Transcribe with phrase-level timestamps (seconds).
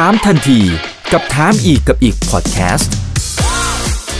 [0.00, 0.60] ถามทันที
[1.12, 2.92] กับถามอีกกับอีกพอดแคสต์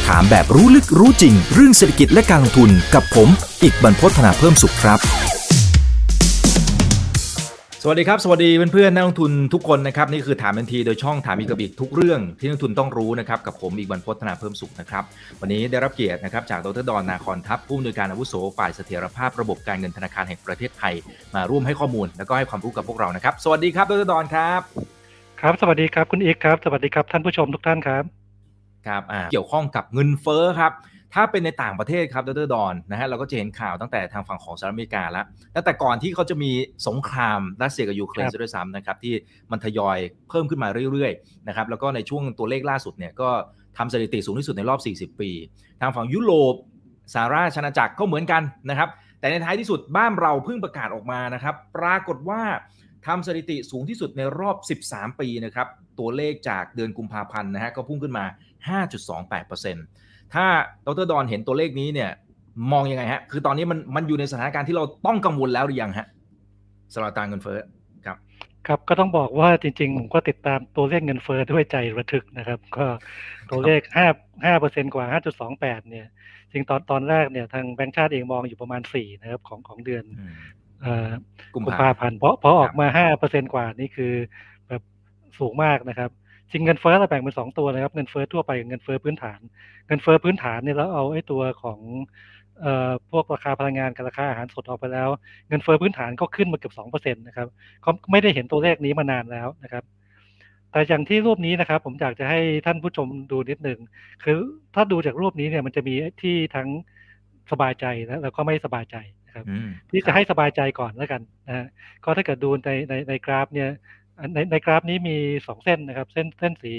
[0.07, 3.29] ถามแบบรู้ลึกรู้จริง เรื่องเศรษฐกิจและการลงทุนกับผม
[3.63, 4.99] อีกบรรพฒนาเพิ่มสุขครับ
[7.83, 15.05] สวัสดีครับ สวัสดีเพื่อนๆนักลงทุนทุกคนนะครับนี่คือถามทันทีโดยช่องถามอีกกับอีกทุกเรื่องที่นักลงทุนต้องรู้นะครับกับผมอีกบรรพฒนาเพิ่มสุขนะครับ
[15.41, 20.95] วันนี้ได้รับเกียรตินะครับจากดรดอนนาคอนทัพผู้อำนวยการอาวุโสฝ่ายเสถียรภาพระบบการเงินธนาคารแห่งประเทศไทย
[21.35, 24.94] มาร่วมให้ข้อมูล และก็ให้ความรู้กับพวกเรานะครับ สวัสดีครับดรดอนครับ
[25.47, 28.05] ครับ สวัสดีครับคุณเอกครับ สวัสดีครับท่านผู้ชมทุกท่านครับ
[28.87, 30.73] ครับอ่าเกี่ยวข้องกับเงินเฟ้อครับ
[31.15, 36.53] ถ้าเป็นในต่างประเทศครับดรดอนนะฮะเราก็จะเห็นข่าวตั้งแต่ทางฝั่งของสหรัฐอเมริกาแล้วตั้งแต่ก่อนที่เขาจะมี
[36.89, 39.15] สงครามรัสเซียกับยูเครนครับซะด้วยซ้ำนะครับที่
[39.51, 43.31] มันทยอยเพิ่มขึ้นมาเรื่อยๆนะครับแล้วก็ในช่วงตัวเลขล่าสุดเนี่ยก็
[43.79, 44.81] ทำสถิติสูงที่สุดในรอบ
[45.15, 45.31] 40 ปี
[45.81, 46.55] ทางฝั่งยุโรป
[47.15, 48.89] สหราชอาณาจักรก็เหมือนกันนะครับ
[49.21, 52.43] แต่ในท้ายที่สุดบ้านเราเพิ่งประกาศออกมานะครับ ปรากฏว่า
[53.07, 54.57] ทำสถิติสูงที่สุดในรอบ
[54.89, 55.69] 13 ปีนะครับ
[55.99, 58.25] ตัวเลขจากเดือนกุมภาพันธ์นะฮะก็พุ่งขึ้นมา
[59.49, 60.47] 5.28%ถ้า
[60.87, 62.11] ดรดอนเห็นตัวเลขนี้เนี่ย
[62.73, 66.07] มองยังไงฮะ คือตอนนี้มันมันอยู่ในสถานการณ์ที่เราต้องกังวลแล้วหรือยังฮะ
[66.95, 67.59] สำหรับอัตราเงินเฟ้อ
[68.07, 68.17] ครับ
[68.67, 72.87] ครับก็ต้องบอกว่าจริงๆ ผมก็ติดตามตัวเลขเงินเฟ้อด้วยใจระทึกนะครับ ก็
[73.51, 74.07] ตัวเลขห้า
[74.45, 76.07] ห้าเปอร์เซ็นกว่าห้าจุดสองแปดเนี่ย
[76.53, 80.64] จริงตอนตอนแรกเนี่ยทางแบงก์ชาติเองมองอยู่ประมาณสี่นะครับของของเดือนอืมเอ่อ
[81.55, 84.13] กุมกุมภาภาพันธ์เพราะเพราะครับออกมาห้าเปอร์เซ็นกว่านี่คือ
[84.69, 84.83] แบบ
[85.39, 86.11] สูงมากนะครับ
[86.51, 89.41] จริงเงินเฟ้อเราแบ่งเป็นสองตัวนะครับ เงินเฟ้อทั่วไปกับเงินเฟ้อพื้นฐาน
[89.87, 91.81] เงินเฟ้อพื้นฐานเนี่ยเราเอาไอ้ตัวของ
[92.61, 95.09] เอ่อพวกราคาพลังงานกับราคาอาหารสดออกไปแล้ว
[95.49, 97.49] เงินเฟ้อพื้นฐานก็ขึ้นมาเกือบสองเปอร์เซ็นต์นะครับ
[97.85, 99.85] ก็ไม่ได้เห็นตัวเลขนี้มานานแล้วนะครับ
[100.71, 103.79] แต่อย่างที่รูปนี้นะครับ ผมอยากจะให้ท่านผู้ชมดูนิดหนึ่ง
[104.25, 104.39] คือ
[104.75, 106.69] ถ้าดูจากรูปนี้เนี่ยมันจะมีที่ทั้ง
[107.51, 108.97] สบายใจและแล้วก็ไม่สบายใจ
[109.35, 111.67] นะครับอืมที่จะให้สบายใจก่อนแล้วกันนะฮะ
[112.05, 113.69] ก็ถ้าเกิดดูในในในกราฟเนี่ย
[114.19, 116.75] อันในในกราฟนี้มีสองเส้นนะครับ เส้นเส้นสี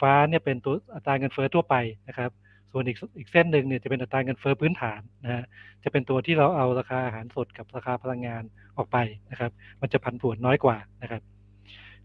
[0.00, 1.76] ฟ้าเนี่ยเป็นตัวอัตราเงินเฟ้อทั่วไป
[2.08, 2.30] นะครับ
[2.72, 5.44] ส่วนอีกอีกเส้นหนึ่งเนี่ยจะเป็นอัตราเงินเฟ้อพื้นฐานนะฮะ
[5.84, 8.42] จะเป็นตัวที่เราเอาราคาอาหารสดกับราคาพลังงาน
[8.76, 8.98] ออกไป
[9.30, 11.22] นะครับ มันจะผันผวนน้อยกว่านะครับ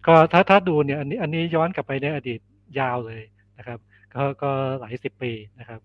[0.07, 2.39] ก็ถ้าถ้าดูเนี่ยอันนี้อันนี้ย้อนกลับไปในอดีต
[2.79, 3.23] ยาวเลย
[3.57, 3.79] นะครับ
[4.13, 5.79] ก็ก็หลายสิบปีนะครับ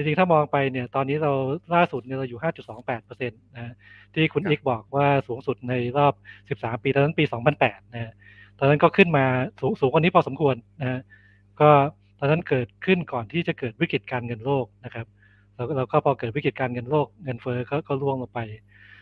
[0.00, 1.32] จริงๆ ถ้ามองไปเนี่ยตอนนี้เรา
[1.74, 3.72] ล่าสุดเนี่ยเราอยู่ 5.28เปอร์เซ็นต์นะฮะ
[4.14, 6.14] ที่คุณครับอีกบอกว่าสูงสุดในรอบ
[6.60, 7.24] 13 ปีตอนนั้นปี
[7.58, 8.12] 2008นะฮะ
[8.58, 9.24] ตอนนั้นก็ขึ้นมา
[9.60, 11.00] สูงสูงกว่านี้พอสมควรนะฮะ
[11.60, 11.70] ก็
[12.18, 15.06] ตอนนั้นเกิดขึ้นก่อนที่จะเกิดวิกฤตการเงินโลกนะครับ
[15.56, 18.40] แล้วก็เราก็พอเกิดวิกฤตการเงินโลกเงินเฟ้อก็ก็ร่วงลงไป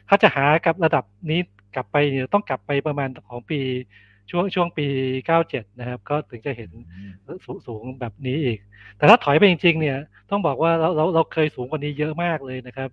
[0.08, 1.40] ถ้าจะหากับระดับนี้
[1.74, 3.60] กลับไปเนี่ยต้องกลับไปประมาณของปี
[4.30, 4.86] ช่วงช่วงปี
[5.28, 6.70] 97 นะครับ ก็ถึงจะเห็น
[7.44, 8.58] สูงสูงแบบนี้อีก
[8.96, 9.98] แต่ถ้าถอยไปจริง ๆ เนี่ย
[10.30, 12.90] ต้องบอกว่าเราเราเราเคยสูงกว่านี้เยอะมากเลยนะครับ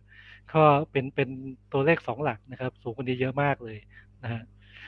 [0.53, 1.29] ก็เป็นเป็น
[1.73, 3.77] ตัวเลขสองหลักนะครับ สูงกว่านี้เยอะมากเลย
[4.23, 4.41] นะฮะ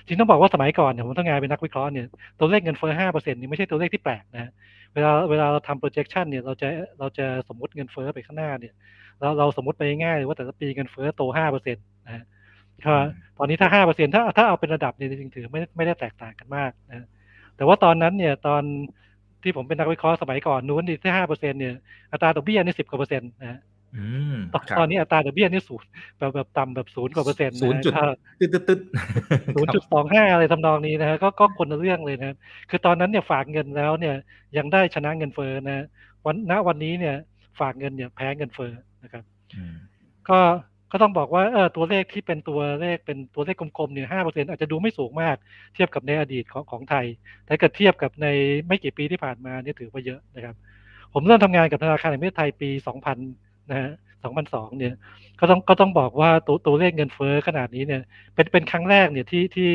[0.05, 2.05] จริงต้องบอกว่าสมัยก่อนเนี่ยผมทำงานเป็นนักวิเคราะห์เนี่ย
[2.39, 4.51] ตัวเลขเงินเฟ้อห้าเปอร์เซ็นต์นี่ไม่ใช่ตัวเลขที่แปลกนะฮะ
[4.93, 6.67] เวลาเวลาเราทำ projection เนี่ยเราจะ
[6.99, 8.73] เราจะสมมติเงินเฟ้อไปข้างหน้าเนี่ย
[9.19, 12.36] เราเราสมมติไปง่ายๆเลยว่าแต่ละปีเงินเฟ้อโตห้าเปอร์เซ็นต์นะฮะก็
[13.37, 17.07] ตอนนี้ถ้าห้าเปอร์เซ็นต์ถ้าถ้าเอาเป็นระดับเนี่ยจริงๆถือไม่ไม่ได้แตกต่างกันมากนะฮะ
[17.57, 18.63] แต่ว่าตอนนั้นเนี่ยตอน
[19.43, 21.75] ที่ผมเป็นนักวิเคราะห์สมัยก่อนนู้นที่ห้าเปอร์เซ็นเนี่ย
[22.11, 23.59] อัตราดอกเบี้ยนี่สิบกว่าเปอร์เซ็นต์นะฮะ
[23.95, 27.93] อืมตอนครับตอนนี้อัตราดอกเบี้ยนี่ศูนย์แบบแบบต่ำแบบศูนย์กว่าเปอร์เซ็นต์ศูนย์จุด
[28.39, 28.79] ตึ๊ดตึ๊ดตึ๊ด
[29.55, 32.35] ศูนย์จุดสองห้าอะไรทำนองนี้นะฮะก็ก็คนละเรื่องเลยนะ
[32.69, 34.15] คือตอนนั้นเนี่ยฝากเงินแล้วเนี่ย
[34.57, 35.85] ยังได้ชนะเงินเฟ้อนะ
[36.25, 37.15] วันณวันนี้เนี่ย
[37.59, 38.71] ฝากเงินเนี่ยแพ้เงินเฟ้อ
[39.03, 39.23] นะครับ
[39.55, 39.75] อืม
[40.29, 40.39] ก็
[40.91, 45.35] ก็ต้องบอกว่าเออตัวเลขที่เป็นตัวเลขเป็นตัวเลขกลมๆเนี่ยห้าเปอร์เซ็นอาจจะดูไม่สูงมาก
[45.75, 47.05] เทียบกับในอดีตของของไทย
[47.45, 48.27] แต่เกิดเทียบกับใน
[48.67, 50.55] ไม่กี่ปีที่ผ่านมาเนี่ยถือว่าเยอะนะครับ
[51.13, 53.17] ผมเริ่มทำงานกับธนาคารแห่งประเทศไทยปี2000น
[53.69, 53.91] นะฮะ
[54.35, 54.93] 2002เนี่ย
[55.39, 58.01] ก็ต้องก็ต้องบอกว่าตัวตัวเลขเงินเฟ้อขนาดนี้เนี่ย
[58.35, 59.69] เป็นเป็นครั้งแรกเนี่ยที่ที่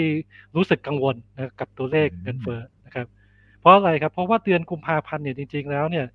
[0.56, 3.06] รู้สึกกังวลนะกับตัวเลขเงินเฟ้อนะครับ
[3.60, 6.06] เพราะอะไรครับเพราะว่าเดือนกุมภาพันธ์เนี่ยจริง ๆ แล้วเนี่ย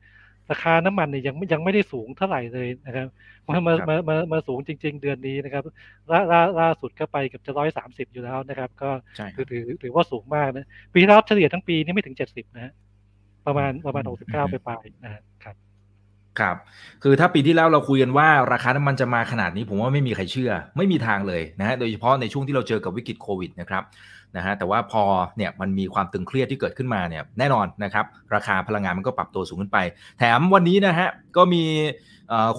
[0.52, 3.08] ราคาน้ำมันเนี่ยยังยังไม่ได้สูงเท่าไหร่เลยนะครับ
[3.48, 5.64] มามามามามาสูงจริง ๆ เดือนนี้นะครับ
[6.12, 12.74] ล่าล่าล่าสุดก็ไปเกับจะร้อยสามสิบอยู่แล้วนะครับ ก็ใช่คถืรัอบถือถือว่าสูงมากนะปีที่แล้วเฉลี่ยทั้งปีนี่ไม่ถึงเจ็ดสิบนะฮะ
[13.46, 15.56] ประมาณประมาณหกสิบเก้าไปปลายๆนะฮะครับ
[16.40, 16.58] ครับ
[17.04, 23.84] คือถ้าปีที่แล้วเราคุยกันว่าราคาน้ำมันจะมาขนาดนี้ผมว่าไม่มีใครเชื่อ ไม่มีทางเลยนะฮะ โดยเฉพาะในช่วงที่เราเจอกับวิกฤตโควิดนะครับ
[24.36, 25.04] นะฮะแต่ว่าพอ
[25.38, 29.78] เนี่ยมันมีความตึงเครียดที่เกิดขึ้นมาเนี่ยแน่นอนนะครับราคาพลังงานมันก็ปรับตัวสูงขึ้นไป
[30.20, 31.08] แถมวันนี้นะฮะ
[31.38, 31.64] ก็มี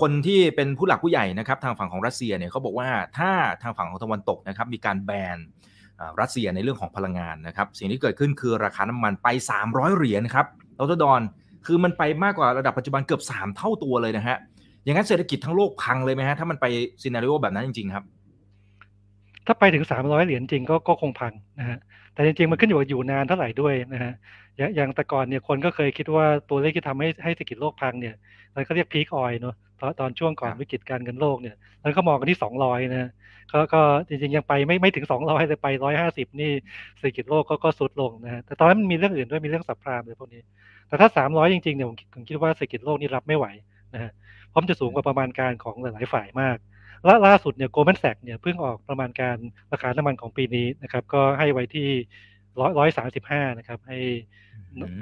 [0.01, 2.89] คนที่เป็นผู้หลักผู้ใหญ่นะครับทางฝั่งของรัสเซียเนี่ยเขาบอกว่า
[3.19, 3.31] ถ้า
[3.63, 5.37] ทางฝั่งของตะวันตกนะครับมีการแบน
[6.21, 9.29] รัสเซียในเรื่องของพลังงานนะครับสิ่งที่เกิดขึ้นคือราคาน้ำมันไป
[9.63, 10.47] 300 เหรียญครับ
[10.79, 11.21] ดรดอน
[11.67, 14.37] คือมันไปมากกว่าระดับปัจจุบันเกือบ 3 เท่าตัวเลยนะฮะ
[14.85, 16.67] อย่างนั้นเศรษฐกิจทั้งโลกพังเลยไหมฮะถ้ามันไป
[17.03, 18.05] ซีนารีโอแบบนั้นจริงๆครับ
[19.49, 21.79] ถ้าไปถึงสามร้อยเหรียญจริงก็ก็คงพังนะฮะ
[22.15, 24.13] แต่จริงๆ มันขึ้นอยู่กับอยู่นานเท่าไหร่ด้วยนะฮะ
[24.57, 28.15] อย่างอย่างแต่ก่อนเนี่ยคนก็เคยคิดว่าตัวเลขที่ทำให้ให้เศรษฐกิจโลกพังเนี่ย
[28.57, 33.11] มันก็เรียกพีคออยเนาะตอนตอนช่วงก่อนวิกฤตการเงินโลกเนี่ยแล้วก็มองกันที่สองร้อยนะ
[33.53, 36.51] ก็ก็จริงๆ ยังไปไม่ไม่ถึงสองร้อยเลยไปร้อยห้าสิบนี่
[36.99, 40.43] เศรษฐกิจโลกก็ก็ทรุดลงนะฮะแต่ตอนนั้นมันมีเรื่องอื่นด้วยมีเรื่อง subprime เลยพวกนี้
[40.89, 43.47] แต่ถ้าสามร้อยจริงๆเนี่ยผมคิดว่าเศรษฐกิจโลกนี่รับไม่ไหว
[43.95, 44.11] นะฮะ
[44.49, 46.57] เพราะมันจะสูงกว่าประมาณการของหลายๆฝ่ายมาก
[47.07, 49.37] ล่าล่าสุดเนี่ย Goldman Sachs เนี่ยเพิ่งออกประมาณการ
[49.73, 51.89] ราคาน้ำมันของปีนี้นะครับ ก็ให้ไว้ที่
[52.61, 53.99] ร้อยร้อยสามสิบห้านะครับให้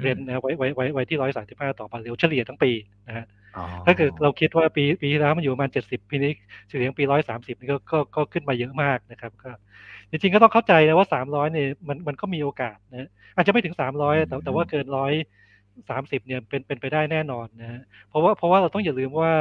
[0.01, 2.71] range นะไว้ไว้ไว้ไว้ที่ร้อยสามสิบห้าต่อบาร์เรลเฉลี่ยทั้งปี
[3.07, 3.25] นะฮะ
[3.85, 6.31] ถ้าเกิดเราคิดว่าปีปีที่แล้วมันอยู่ประมาณเจ็ดสิบปีนี้
[6.69, 9.51] เฉลี่ยปีร้อยสามสิบนี่ก็ก็ก็ขึ้นมาเยอะมากนะครับก็
[10.11, 15.13] จริงๆก็ต้องเข้าใจนะว่าสามร้อยเนี่ยมันมันก็มีโอกาสนะอาจจะไม่ถึงสามร้อยแต่แต่ว่าเกินร้อย
[15.89, 19.31] สามสิบเนี่ยเป็นเป็นไปได้แน่นอนนะฮะเพราะว่าเพราะว่าเราต้องอย่าลืมว่า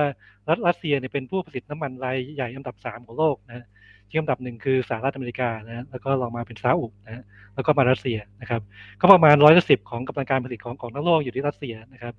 [0.49, 3.65] รัสรัสเซียเนี่ยเป็นผู้ผลิตน้ำมันรายใหญ่อันดับสามของโลกนะ
[4.09, 7.23] ที่อันดับหนึ่งคือสหรัฐอเมริกานะแล้วก็ลองมาเป็นซาอุนะ
[7.55, 8.61] แล้วก็มารัสเซียนะครับ
[9.01, 12.15] ก็ประมาณร้อยละสิบของกำลังการผลิตของของทั้งโลกอยู่ที่รัสเซียนะครับ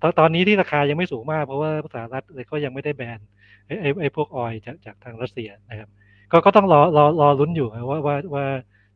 [0.00, 3.18] ตอนตอนนี้ที่ราคายังไม่สูงมาก เพราะว่าสหรัฐเลยก็ยังไม่ได้แบน
[3.66, 5.88] ไอไอ้ไอ้พวกออยจากจากทางรัสเซียนะครับ
[6.32, 8.44] ก็ก็ต้องรอรอรอลุ้นอยู่ว่าว่าว่า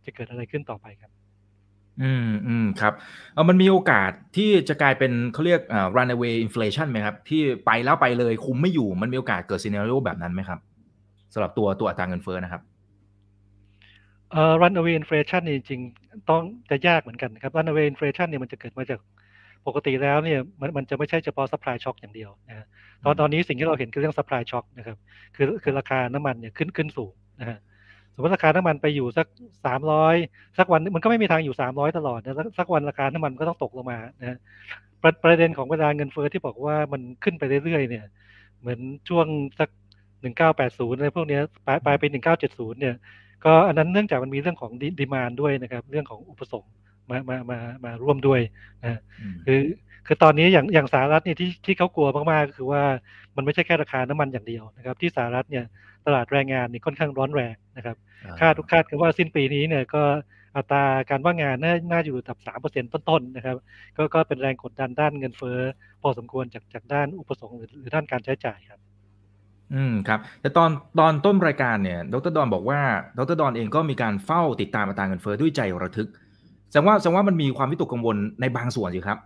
[0.05, 1.11] จะเกิดอะไรขึ้นต่อไปครับ
[2.03, 2.93] อืมอืมครับ
[3.35, 10.59] เออมันมีโอกาสที่จะกลายเป็นเขาเรียกอ่า runaway inflation ไหมครับ ที่ไปแล้วไปเลยคุมไม่อยู่มันมีโอกาสเกิดซีเน r ร o แบบนั้นไหมครับ
[11.35, 12.63] สำหรับตัวตัวอัตราเงินเฟ้อนะครับ
[14.33, 15.81] เอ่อ runaway inflation นี่จริง
[16.31, 19.01] ต้องจะยากเหมือนกันครับ runaway inflation เนี่ยมันจะเกิดมาจาก
[19.67, 22.67] ปกติแล้วเนี่ยมันมันจะไม่ใช่เฉพาะ supply shock อย่างเดียวนะฮะ
[23.05, 24.97] ตอนตอนนี้สิ่งที่เราเห็นคือเรื่อง supply shock นะครับ
[25.37, 27.59] คือคือราคาน้ำมันเนี่ยขึ้นขึ้นสูงนะฮะ
[28.15, 29.27] สมมติราคาน้ำมันไปอยู่สัก
[29.67, 30.17] สามร้อย
[30.59, 34.39] สักวันมันก็ไม่มีทางอยู่สามร้อยตลอดนะสักวันราคาน้ำมันก็ต้องตกลงมานะฮะ
[35.03, 38.05] ประประเด็นของเวลาเงินเฟ้อที่บอกว่ามันขึ้นไปเรื่อยๆเนี่ย
[38.61, 39.27] เหมือนช่วง
[39.59, 39.69] สัก
[40.21, 42.95] หนึ่งเก้าแปดศูนย์อะไรพวกนี้ปลายปลายปีหนึ่งเก้าเจ็ดศูนย์เนี่ย
[43.45, 46.73] ก็อันนั้นเนื่องจากมันมีเรื่องของดีมานด้วยนะครับ เรื่องของอุปสงค์
[47.11, 48.41] มามามามาร่วมด้วย
[48.83, 49.01] นะ
[49.47, 49.61] คือ
[50.07, 52.83] คือตอนนี้อย่างอย่างสหรัฐเนี่ยที่ที่เขากลัวมากๆก็คือว่า
[53.37, 55.65] มันไม่ใช่แค่ราคาน้ำมันอย่างเดียวนะครับ ที่สหรัฐเนี่ย
[56.07, 57.97] ตลาดแรงงานนี่ค่อนข้างร้อนแรงนะครับ
[58.41, 60.03] คาดทุกคาดกันว่าสิ้นปีนี้เนี่ยก็
[60.57, 63.57] อัตราการว่างงานน่าน่าอยู่ตับสามเปอร์เซ็นต์ต้นๆนะครับ
[63.97, 65.59] ก็ก็เป็นแรงกดดันด้านเงินเฟ้อ
[66.03, 68.81] พอสมควรจากจากด้านอุปสงค์หรือหรือด้านการใช้จ่ายครับ
[69.75, 72.81] อืมครับ แต่ตอนตอนต้นรายการเนี่ย ดรดอนบอกว่า
[73.19, 76.09] ดรดอนเองก็มีการเฝ้าติดตามอัตราเงินเฟ้อด้วยใจระทึก
[76.71, 79.19] แสดงว่าแสดงว่ามันมีความวิตกกังวลในบางส่วนสิครับ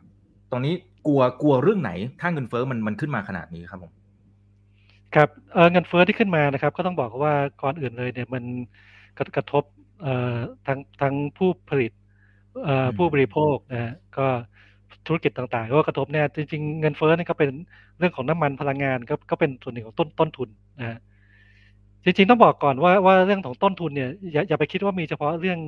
[0.54, 1.90] ตรงนี้กลัวกลัวเรื่องไหน
[2.20, 3.92] ถ้าเงินเฟ้อมันมันขึ้นมาขนาดนี้ครับผม
[5.14, 8.44] ครับเออเงินเฟ้อที่ขึ้นมานะครับ ก็ต้องบอกว่าก่อนอื่นเลยเนี่ยมัน
[9.36, 9.64] กระทบ
[10.02, 10.36] เอ่อ
[10.66, 11.92] ทั้งทั้งผู้ผลิต
[12.64, 14.26] เอ่อผู้บริโภคนะฮะก็
[15.06, 17.50] ธุรกิจต่างๆ ก็กระทบแน่จริงๆ เงินเฟ้อนี่ก็เป็น
[17.98, 20.48] เรื่องของน้ำมันพลังงานก็ก็เป็นส่วนหนึ่งของต้นต้นทุน
[20.80, 20.98] นะฮะ
[22.04, 25.58] จริงๆต้องบอกก่อนว่าว่าเรื่องของต้นทุนเนี่ยอย่าอย่าไปคิดว่ามีเฉพาะเรื่อง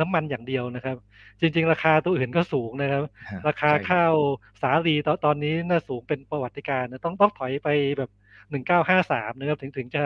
[0.00, 0.96] น้ำมันอย่างเดียวนะครับ
[1.40, 3.02] จริง ๆ ราคาตัวอื่นก็สูงนะครับ
[3.48, 4.14] ราคาข้าว
[4.62, 8.10] สาลีตอนตอนนี้น่าสูงเป็นประวัติการนะต้องต้องถอยไปแบบ
[8.50, 10.02] หนึ่งเก้าห้าสามนะครับถึงถึงจะ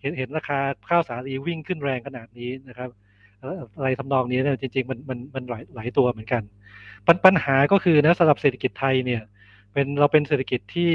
[0.00, 0.58] เห็นเห็นราคา
[0.90, 2.90] ข้าวสาลีวิ่งขึ้นแรงขนาดนี้นะครับ
[3.76, 6.42] อะไรทำนองนี้เนี่ยจริง ๆ มันมันมันหลายหลายตัวเหมือนกัน
[7.06, 9.22] ปัญปัญหาก็คือนะสำหรับเศรษฐกิจไทยเนี่ย
[9.72, 10.90] เป็นเราเป็นเศรษฐกิจที่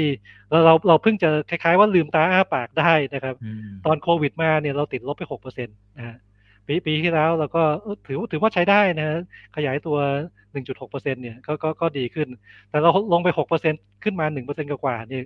[0.50, 3.34] เราเราเราเพิ่งจะคล้ายๆว่าลืมตาอ้าปากได้นะครับ
[3.86, 6.16] ตอนโควิดมาเนี่ยเราติดลบไปหกเปอร์เซ็นต์นะฮะ
[6.66, 7.62] ปีปีที่แล้วเราก็
[8.06, 9.08] ถือถือว่าใช้ได้นะ
[9.56, 9.96] ขยายตัว
[10.52, 12.28] 1.6%เนี่ยก็ก็ก็ดีขึ้น
[12.70, 13.28] แต่เราลงไป
[13.66, 15.24] 6%ขึ้นมา 1%กว่าเนี่ย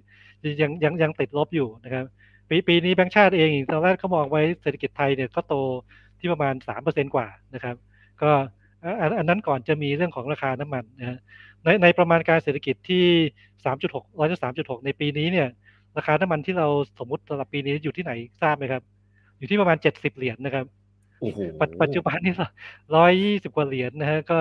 [0.62, 2.04] ยังยังยังติดลบอยู่นะครับ
[2.48, 5.54] ปีปีนี้แบงก์ชาติเองตอนแรกเขามองไว้เศรษฐกิจไทยเนี่ยก็โต
[6.18, 7.76] ที่ประมาณ 3%กว่านะครับ
[8.22, 8.30] ก็
[9.18, 11.18] อันนั้นก่อนจะมีเรื่องของราคาน้ำมันนะ
[11.64, 13.04] ในในประมาณการเศรษฐกิจที่
[13.64, 15.48] 3.6ร้อยละ3.6 ในปีนี้เนี่ย
[15.96, 18.82] ราคาน้ำมันที่เราสมมติสำหรับปีนี้อยู่ที่ไหนทราบไหมครับ
[19.38, 20.66] อยู่ที่ประมาณ 70 เหรียญนะครับ
[21.82, 22.34] ปัจจุบันนี่
[22.96, 24.40] ร้อยยี่สิบกว่าเหรียญนะฮะก็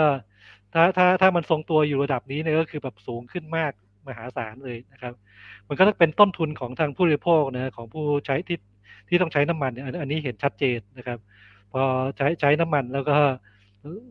[0.74, 3.72] ถ้าถ้าถ้ามันทรงตัวอยู่ระดับนี้เนี่ยก็คือแบบสูงขึ้นมาก
[4.08, 5.14] มหาศาลเลยนะครับ
[5.68, 8.60] มันก็ต้องเป็นต้นทุนของทางผู้บริโภคนะของผู้ใช้ที่
[9.10, 11.20] ที่ต้องใช้น้ำมันเนี่ยอันนี้เห็นชัดเจนนะครับ
[11.74, 11.82] พอ
[12.18, 13.18] ใช้ใช้น้ำมันแล้วก็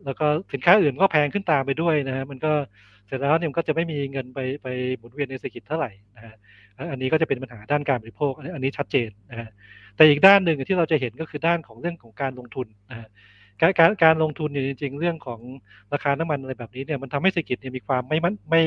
[0.05, 2.53] แล้วก็สินค้าอื่นก็แพงขึ้นตามไปด้วยนะฮะมันก็
[3.07, 6.35] เสร็จแล้วเนี่ยมันก็จะไม่มีเงินไปไปหมุนเวียนในเศรษฐกิจเท่าไหร่นะฮะ
[6.91, 9.49] อันนี้ก็จะเป็นปัญหาด้านการบริโภค อันนี้ชัดเจนนะฮะ
[9.95, 13.07] แต่อีกด้านหนึ่งที่เราจะเห็นก็คือด้านของเรื่องของการลงทุนนะฮะ
[13.61, 15.39] การการการลงทุนเนี่ยจริง ๆ เรื่องของ
[15.93, 18.63] ราคาน้ำมันอะไรแบบนี้เนี่ยมันทำให้เศรษฐกิจเนี่ยมีความไม่มันไม่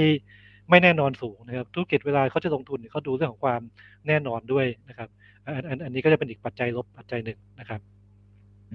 [0.71, 3.61] ไม่แน่นอนสูงนะครับธุรกิจเวลาเขาจะลงทุนเขาดูเรื่องของความ
[4.09, 5.09] แน่นอนด้วยนะครับ
[5.47, 7.80] อันอันอันนี้ก็จะเป็นอีกปัจจัยลบปัจจัยหนึ่งนะครับ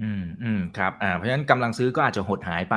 [0.02, 2.76] อืมอืมครับอ่าเพราะฉะนั้นกำลังซื้อก็อาจจะหดหายไป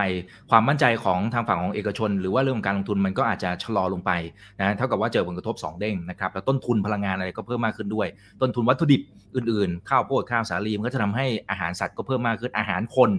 [0.50, 4.12] ความมั่นใจของทางฝั่งของเอกชน หรือว่าเรื่องของการลงทุนมันก็อาจจะชะลอลงไป
[4.60, 8.08] นะเท่ากับว่าเจอผลกระทบ 2 เด้งนะครับแล้วต้นทุนพลังงานอะไรก็เพิ่มมากขึ้นด้วย
[8.42, 9.02] ต้นทุนวัตถุดิบ
[9.36, 13.12] อื่นๆ ข้าวโพดข้าวสาลีมันก็จะทำให้อาหารสัตว์ก็เพิ่มมากขึ้นอาหารคน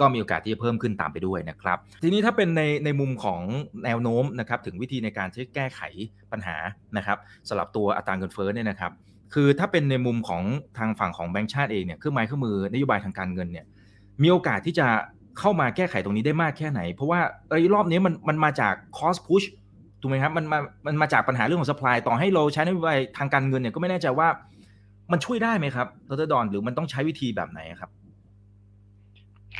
[0.00, 3.40] ก็มีโอกาสที่จะเพิ่มขึ้นตามไปด้วยนะครับ ทีนี้ถ้าเป็นในในมุมของ
[3.84, 5.80] แนวโน้มนะครับถึงวิธีในการที่แก้ไข
[6.32, 6.56] ปัญหา
[6.96, 8.92] นะครับสำหรับตัวอัตราเงินเฟ้อเนี่ยนะครับ
[9.34, 10.42] คือถ้าเป็นในมุมของ
[10.78, 13.66] ทางฝั่งของแบงก์ชาติเองเนี่ยเครื่องไม้เครื่องมือนโยบายทางการเงินเนี่ย
[14.22, 14.86] มีโอกาสที่จะ
[15.38, 19.46] เข้ามาแก้ไขตรงนี้ได้มากแค่ไหน เพราะว่าไอ้รอบนี้มันมันมาจาก cost push
[20.00, 24.28] ถูกไหมครับมันมามันมาจากปัญหาเรื่องของ supply ต่อให้เราใช้นโยบายทางการเงินเนี่ยก็ไม่แน่ใจว่า
[25.12, 27.90] มันช่วยได้ไหมครับดรดอนหรือมันต้องใช้วิธีแบบไหนครับ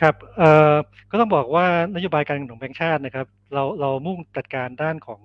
[0.00, 0.74] ครับเอ่อ
[1.10, 5.20] ก็ต้องบอกว่านโยบายการเงินของแบงก์ชาตินะครับ เราเรามุ่งจัดการด้านของ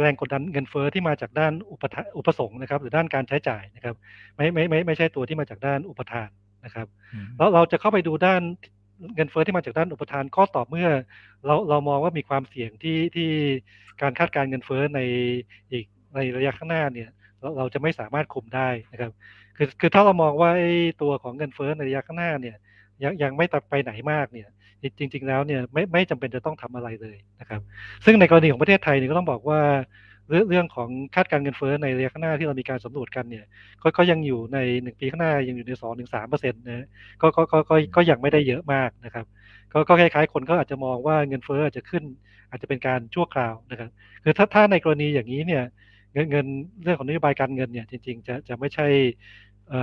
[0.00, 3.94] แรงกดดันเงินเฟ้อที่มาจากด้านอุปทอุปสงค์นะครับ หรือด้านการใช้จ่ายนะครับ
[4.36, 6.28] ไม่ไม่ไม่ไม่ใช่ตัวที่มาจากด้านอุปทาน
[6.64, 6.86] นะครับ
[7.36, 8.42] แล้วเราจะเข้าไปดูด้าน
[9.14, 10.88] เงินเฟ้อที่มาจากด้านอุปทานก็ต่อเมื่อ
[11.46, 13.28] เราเรามองว่ามีความเสี่ยงที่ที่
[14.02, 15.00] การคาดการเงินเฟ้อใน
[15.72, 17.08] อีกในระยะข้างหน้าเนี่ย
[17.40, 19.12] เราเราจะไม่สามารถคุมได้นะครับ
[19.56, 20.50] คือคือถ้าเรามองว่า
[21.02, 22.56] ตัวของเงินเฟ้อในระยะข้างหน้าเนี่ย
[23.02, 24.48] ยังยังไม่ตัดไปไหนมากเนี่ย
[24.98, 27.60] จริง ๆ แล้วเนี่ยไม่ไม่จำเป็นจะต้องทำอะไรเลยนะครับ
[28.04, 29.60] ซึ่งในกรณีของประเทศไทยเนี่ยก็ต้องบอกว่า
[30.30, 33.44] เรื่องเรื่องของคาดการเงินเฟ้อในระยะข้างหน้าที่เรามีการสำรวจกันเนี่ย
[33.82, 36.86] ก็ก็ยังอยู่ในหนึ่งปีข้างหน้ายังอยู่ในสองถึงสามเปอร์เซ็นต์นะ
[37.20, 39.26] ก็ก็ก็ก็ก็ยังไม่ได้เยอะมากนะครับ
[39.72, 42.04] ก็ก็คล้ายๆ คนก็อาจจะมองว่าเงินเฟ้ออาจจะขึ้น
[42.50, 43.90] อาจจะเป็นการชั่วคราวนะครับ
[44.24, 45.62] คือถ้าถ้าในกรณีอย่างนี้เนี่ย
[46.14, 46.46] เงินเงิน
[46.82, 48.86] เรื่องของนโยบายการเงินเนี่ยจริง ๆ จะจะไม่ใช่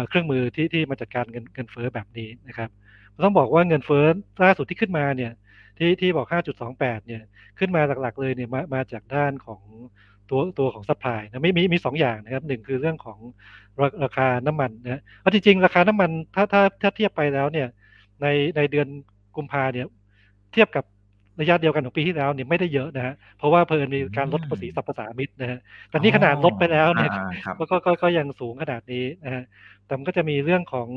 [0.10, 2.70] เครื่องมือที่ที่มาจัดการเงินเงินเฟ้อแบบนี้นะครับ
[3.23, 4.05] ต้องบอกว่าเงินเฟ้อ
[4.43, 5.31] ล่าสุดที่ขึ้นมาเนี่ย
[5.77, 6.27] ที่ที่บอก
[6.67, 7.21] 5.28 เนี่ย
[7.59, 9.61] ขึ้นมาหลักๆเลยเนี่ยมามาจากด้านของ
[10.29, 13.19] ตัวตัวของ supply นะไม่มีมีสองอย่างนะครับหนึ่งคือเรื่องของ
[14.03, 17.67] ราคาน้ำมันนะเพราะจริงๆ ราคาน้ำมันถ้าถ้าถ้าเทียบไปแล้วเนี่ย
[18.21, 18.87] ในในเดือน
[19.35, 19.87] กุมภาเนี่ย
[20.53, 20.85] เทียบกับ
[21.39, 25.59] ระยะเดียวกันของปีที่แล้วเนี่ยไม่ได้เยอะนะฮะเพราะว่าเผอิญมีการลดภาษีสรรพสามิตนะฮะ
[25.89, 27.11] แต่นี่ขนาดลดไปแล้วเนี่ย
[27.57, 29.43] ก็ก็ก็ยังสูงขนาดนี้นะฮะ
[29.85, 30.88] แต่มันก็จะมีเรื่องของ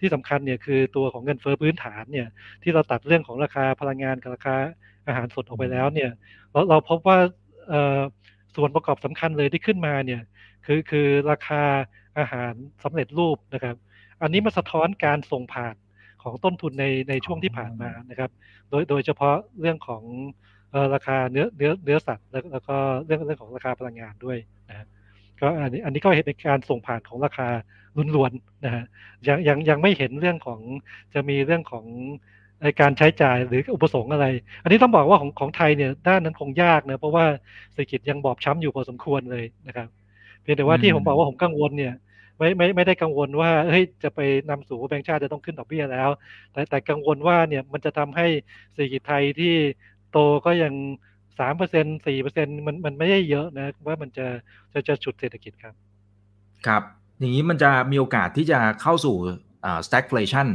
[0.00, 2.28] ที่สำคัญเนี่ยคือตัวของเงินเฟ้อพื้นฐานเนี่ย
[2.62, 4.56] ที่เราตัดเรื่องของราคาพลังงานกับราคา
[5.06, 6.10] อาหารสดออกไปแล้วเนี่ย
[6.52, 7.18] เราเราพบว่า
[8.56, 10.20] ส่วนประกอบสำคัญเลยที่ขึ้นมาเนี่ย
[10.66, 11.62] คือคือราคา
[12.18, 12.52] อาหาร
[12.84, 13.76] สำเร็จรูปนะครับ
[14.22, 15.74] อันนี้มาสะท้อนการส่งผ่าน
[16.22, 18.30] ของต้นทุนในในช่วงที่ผ่านมานะครับ
[18.70, 20.02] โดยโดยเฉพาะเรื่องของ
[20.94, 24.86] ราคาเนื้อเนื้อเนื้อสัตว์แล้วก็เรื่องเรื่องของราคาพลังงานด้วยนะ
[25.40, 27.48] ก็อันนี้อันนี้ก็เห็นเป็นการส่งผ่านของราคา
[28.14, 28.84] ล้วนๆนะฮะ
[29.28, 30.60] ยังยังยังไม่เห็นเรื่องของ
[31.14, 31.84] จะมีเรื่องของ
[32.62, 34.26] ในการใช้จ่ายหรืออุปสงค์อะไร
[34.62, 37.24] อันนี้ต้องบอกว่าของของไทยเนี่ยด้านนั้นคงยากนะเพราะว่า
[37.72, 39.88] เศรษฐกิจยังบอบช้ำอยู่พอสมควรเลยนะครับ
[40.42, 41.94] เพียงแต่ว่าที่ผมบอกว่าผมกังวลเนี่ย
[42.40, 44.20] ไม่ไม่ไม่ได้กังวลว่าเฮ้ยจะไป
[44.50, 46.08] นำสู่แบงก์ชาติจะต้องขึ้นดอกเบี้ยแล้ว
[46.52, 48.26] แต่แต่กังวลว่าเนี่ยมันจะทำให้
[48.72, 49.54] เศรษฐกิจไทยที่
[50.12, 50.74] โตก็ยัง
[51.38, 54.26] สามเปอร์เซ็นสี่เปอร์เซ็นมันมันไม่ได้เยอะนะว่ามันจะ
[54.72, 55.74] จะจะฉุดเศรษฐกิจครับ
[56.66, 56.82] ครับ
[57.18, 59.16] อย่างนี้มันจะมีโอกาสที่จะเข้าสู่
[59.64, 60.48] อ่า stagflation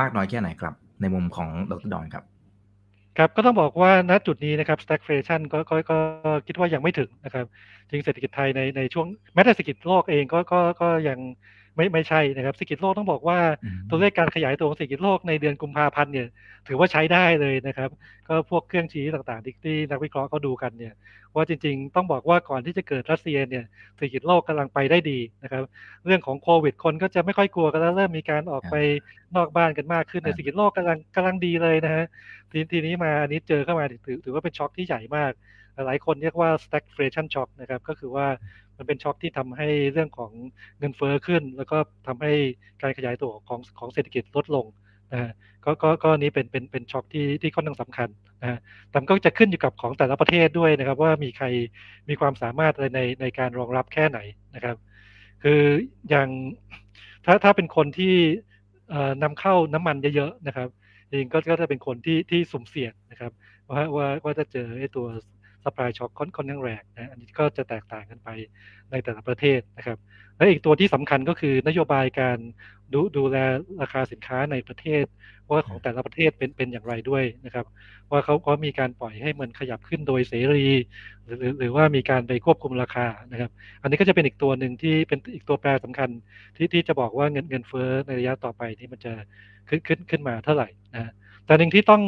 [0.00, 2.24] มากน้อยแค่ไหนครับ ในมุมของดรดอนครับ
[3.18, 5.98] ครับก็ต้องบอกว่าณจุดนี้นะครับ stagflation ก็ก็ก็
[6.46, 7.46] คิดว่ายังไม่ถึงนะครับ
[7.90, 11.18] จริงเศรษฐกิจไทยในในช่วงแม้แต่เศรษฐกิจโลกเองก็ก็ก็ยัง
[11.78, 13.38] ไม่ไม่ใช่นะครับเศรษฐกิจโลกต้องบอกว่า
[13.90, 16.28] ตัวเลขการขยายตัวของเศรษฐกิจโลกในเดือนกุมภาพันธ์เนี่ย
[16.68, 17.90] ถือว่าใช้ได้เลยนะครับ
[18.28, 20.94] ก็พวกเครื่องชี้ต่างๆ ที่ที่นักวิเคราะห์เขาดูกันเนี่ย
[21.34, 23.64] ว่าจริงๆ ต้องบอกว่าก่อนที่จะเกิดรัสเซียเนี่ย
[23.96, 25.62] เศรษฐกิจโลกกำลังไปได้ดีนะครับ
[26.06, 28.74] เรื่องของโควิดคนก็จะไม่ค่อยกลัวกันแล้วเริ่มมีการออกไป
[29.36, 32.04] นอกบ้านกันมากขึ้นในเศรษฐกิจโลกกำลังกำลังดีเลยนะฮะ
[32.50, 35.32] ทีทีนี้มาอันนี้เจอเข้ามาถือถือว่าเป็นช็อคที่ใหญ่มาก
[35.86, 38.26] หลายคนเรียกว่า stagflation shock นะครับ ก็คือว่า
[38.76, 40.32] มันเป็นช็อคที่ทำให้เรื่องของ
[40.78, 42.32] เงินเฟอ้อขึ้น แล้วก็ทำให้
[42.82, 44.66] การขยายตัวของของเศรษฐกิจลดลง
[45.12, 45.30] นะฮะ
[45.64, 48.08] ก็ก็ก็นี้เป็นเป็นเป็นช็อคที่ที่ค่อนข้างสำคัญ
[48.40, 48.58] นะฮะ
[48.90, 51.46] แต่ก็จะขึ้นอยู่กับของแต่ละประเทศด้วยนะครับ ว่ามีใคร
[52.08, 54.18] มีความสามารถอะไรในในการรองรับแค่ไหน
[54.54, 54.76] นะครับ
[55.42, 55.62] คือ
[56.08, 56.28] อย่าง
[57.24, 58.14] ถ้าถ้าเป็นคนที่
[59.22, 60.68] นำเข้าน้ำมันเยอะๆนะครับ
[61.10, 63.32] จริงก็ก็จะเป็นคนที่ที่สุ่มเสี่ยงนะครับ
[63.70, 65.06] ว่าว่าว่าจะเจอไอ้ตัว
[65.68, 68.28] สปายช็อคค่อนข้างแรงนะอันนี้ก็จะแตกต่างกันไป
[68.90, 69.98] ในแต่ละประเทศนะครับ
[70.36, 72.38] และอีกตัวที่สำคัญก็คือนโยบายการ
[72.92, 73.36] ดูดูแล
[73.82, 75.04] ราคาสินค้าในประเทศ
[75.50, 77.66] ว่าของแต่ละประเทศเป็นเป็นอย่างไรด้วยนะครับ
[78.10, 80.66] ว่าเขาก็มีการปล่อยให้มันขยับขึ้นโดยเสรี
[81.24, 83.50] หรือหรือว่ามีการไปควบคุมราคานะครับ
[83.82, 86.10] อันนี้ก็จะเป็นอีกตัวหนึ่งที่เป็นอีกตัวแปรสำคัญ
[86.56, 89.12] ที่ที่จะบอกว่าเงินเงินเฟ้อในระยะต่อไปนี่มันจะ
[89.68, 91.12] ขึ้นขึ้นขึ้นมาเท่าไหร่นะ
[91.46, 92.02] แต่หนึ่งที่ต้อง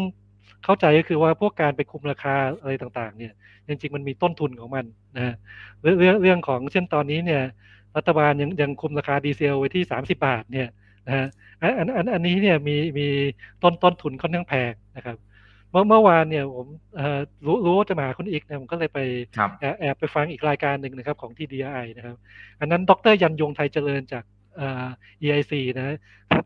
[0.64, 3.33] เข้าใจก็คือว่าพวกการไปคุมราคาอะไรต่างๆ เนี่ย
[3.69, 4.85] จริงๆมันมีต้นทุนของมัน
[5.17, 5.35] นะ
[5.83, 7.43] เรื่องเรื่องของเช่นตอนนี้เนี่ย
[7.97, 10.69] รัฐบาลยังยังคุมราคาดีเซลไว้ที่ 30 บาทเนี่ย
[11.07, 11.26] นะฮะ
[11.61, 13.09] อันอันอันนี้เนี่ยมีมี
[13.62, 15.17] ต้นต้นทุนค่อนข้างแพงนะครับ
[15.71, 16.67] เมื่อเมื่อวานเนี่ยผม
[17.47, 18.99] รู้รู้ว่าจะมาคุณอีกนะผมก็เลยไป
[19.61, 22.17] แอบแอบไปฟังอีกรายการหนึ่งนะครับของ TDI นะครับ
[22.61, 24.39] อันนั้นดรยันยงไทยเจริญจากเอ่อ
[25.23, 25.97] EIC นะ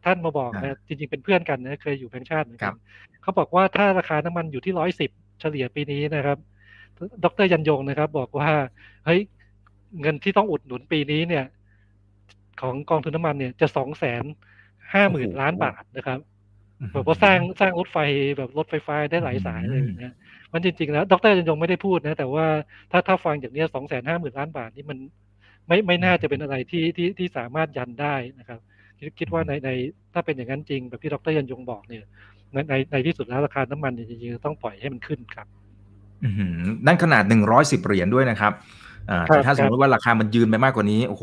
[0.04, 2.75] ท่านมาบอกนะจริงๆเป็นเพื่อนกันนะเคยอยู่แบงค์ชาติเหมือนกัน
[3.23, 6.38] เขาบอกว่าถ้าราคาน้ำมันอยู่ที่ร้อยสิบเฉลี่ยปีนี้นะครับ
[7.25, 8.50] ดรยันยงนะครับ บอกว่า
[9.04, 9.20] เฮ้ย
[10.00, 11.44] เงินที่ต้องอุดหนุนปีนี้เนี่ย
[12.61, 14.25] ของกองทุนน้ามันเนี่ยจะสองแสน
[14.94, 16.18] ห้าหมื่นล้านบาทนะครับ
[16.92, 17.99] แบบว่าสร้างสร้างรถไฟ
[18.38, 20.14] แบบรถไฟฟ้าได้หลายสายเลยนะ
[20.52, 22.46] มันจริงๆแล้ว ดรยันยงไม่ได้พูดนะ แต่ว่า
[22.90, 24.99] ถ้าถ้าฟังจากนี้สองแสนห้าหมื่นล้านบาทนี่มัน
[25.68, 28.61] ไม่ไม่น่าจะเป็นอะไรที่ที่ที่สามารถยันได้นะครับ
[28.99, 29.71] คิดคิดว่าในใน
[30.14, 32.04] ถ้าเป็นอย่างนั้นจริงแบบที่ดรยันยงบอกเนี่ย
[32.52, 35.47] ในในในที่สุดแล้วราคาน้ำมันจริงๆต้องปล่อยให้มันขึ้นครับ
[36.87, 38.52] นั่นขนาดหนึ่งร้อยสิบเหรียญด้วยนะครับ
[39.26, 41.23] แต่ถ้าสมมติว่าราคามันยืนไปมากกว่านี้โอ้โห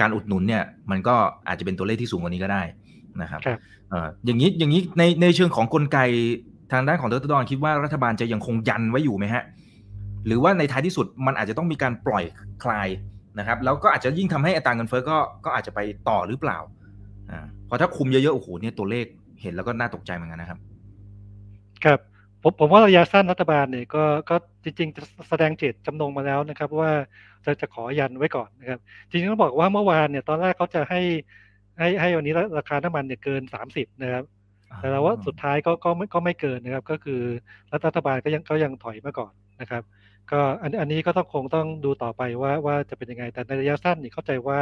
[0.00, 1.14] การอุดหนุนเนี่ย มันก็
[1.48, 2.62] อาจจะเป็นตัวเลขที่สูงกว่านี้ก็ได้
[3.22, 3.40] นะครับ
[4.24, 5.98] อย่างนี้อย่างนี้ในในเชิงของกลไก
[6.72, 9.44] ทางด้านของดรดอนคิดว่ารัฐบาลจะยังคงยันไว้อยู่ไหมฮะ
[10.26, 12.24] หรือว่าในท้ายที่สุดมันอาจจะต้องมีการปล่อย
[12.64, 12.88] คลาย
[13.38, 16.58] นะครับแล้วก็อาจจะยิ่งทำให้อัตราเงินเฟ้อก็ก็อาจจะไปต่อหรือเปล่า
[17.30, 19.06] อ่าพอถ้าคุมเยอะๆโอ้โหเนี่ยตัวเลข
[19.42, 20.58] เห็นแล้วก็น่าตกใจเหมือนกันนะครับ
[21.84, 22.00] ครับ
[22.42, 26.90] ผมผมว่าระยะสั้นรัฐบาลเนี่ยก็ก็จริงๆแสดงเจตจำนงมาแล้วนะครับ ว่า
[27.44, 28.80] จะจะขอยันไว้ก่อนนะครับ
[29.10, 31.00] จริงๆต้องบอกว่าเมื่อวานเนี่ยตอนแรกเขาจะให้
[31.78, 34.24] ให้ให้วันนี้ราคาน้ำมันเนี่ยเกินสามสิบนะครับ
[34.80, 37.20] แต่เราว่าสุดท้ายก็ก็ไม่ก็ไม่เกินนะครับ ก็คือ
[37.72, 39.82] รัฐบาลก็ยังก็ยังถอยมาก่อนนะครับ
[40.32, 44.58] ก็อันอันนี้ก็ต้องคงต้องดูต่อไปว่าว่าจะเป็นยังไง แต่ในระยะสั้นนี่เข้าใจว่า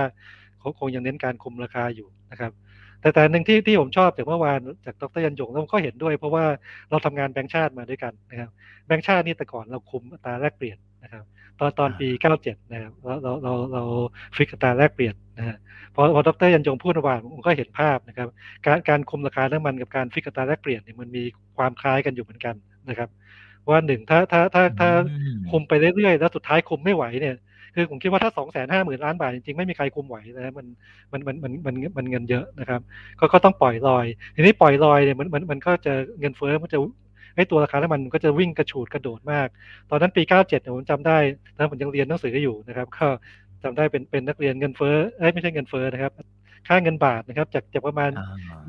[0.58, 2.52] เขาคงยังเน้นการคุมราคาอยู่นะครับ
[3.00, 6.44] แต่แต่หนึ่งที่ที่ผมชอบจากเมื่อวานจากดรยรรยงแล้วก็เห็นด้วย เพราะว่า
[6.90, 8.50] เราทำงานแบงค์ชาติมาด้วยกันนะครับ
[8.86, 11.24] แบงค์ชาตินี่แต่ก่อนเราคุมอัตราแลกเปลี่ยนนะครับ
[11.58, 12.08] ตอนตอนปี
[12.40, 13.82] 97 นะครับเราเราเราเรา
[14.36, 15.56] fix อัตราแลกเปลี่ยนนะฮะ
[15.94, 18.28] พอพอดรยรรยงพูดเมื่อวานผมก็เห็นภาพนะครับ
[18.66, 21.24] การการคุมราคาน้ำมันกับการฟิกอัตราแลกเปลี่ยนเนี่ยมันมี
[21.56, 22.54] ความคล้ายกันอยู่เหมือนกัน
[22.88, 23.08] นะครับ
[23.70, 24.88] ว่าหนึ่งถ้าถ้าถ้าถ้า
[25.50, 27.36] คุมไปเรื่อยๆแล้วสุดท้ายคุมไม่ไหวเนี่ย
[27.74, 30.66] คือผมคิดว่าถ้าสองแสนห้าหมื่นล้านบาทจริงๆ ไม่มีใครคุมไหวนะมัน
[31.12, 32.80] มันมันมันมันมันเงินเยอะนะครับ
[33.18, 36.78] ก็ก็ต้องปล่อยลอย ทีนี้ปล่อยลอยเนี่ยมันมันมันก็จะเงินเฟ้อมันจะ
[37.36, 39.48] ไอ้ตัวราคาน้ำมันก็จะวิ่งกระฉูดกระโดดมาก
[39.90, 41.16] ตอนนั้นปี 97เนี่ยผมจำได้
[41.56, 43.06] ตอนผมยังเรียนหนังสืออยู่นะครับก็
[43.62, 46.12] จำได้เป็นเป็นนักเรียนเงินเฟ้อเอ้ยไม่ใช่เงินเฟ้อนะครับ
[46.68, 48.10] ค่าเงินบาทนะครับ จากจากประมาณ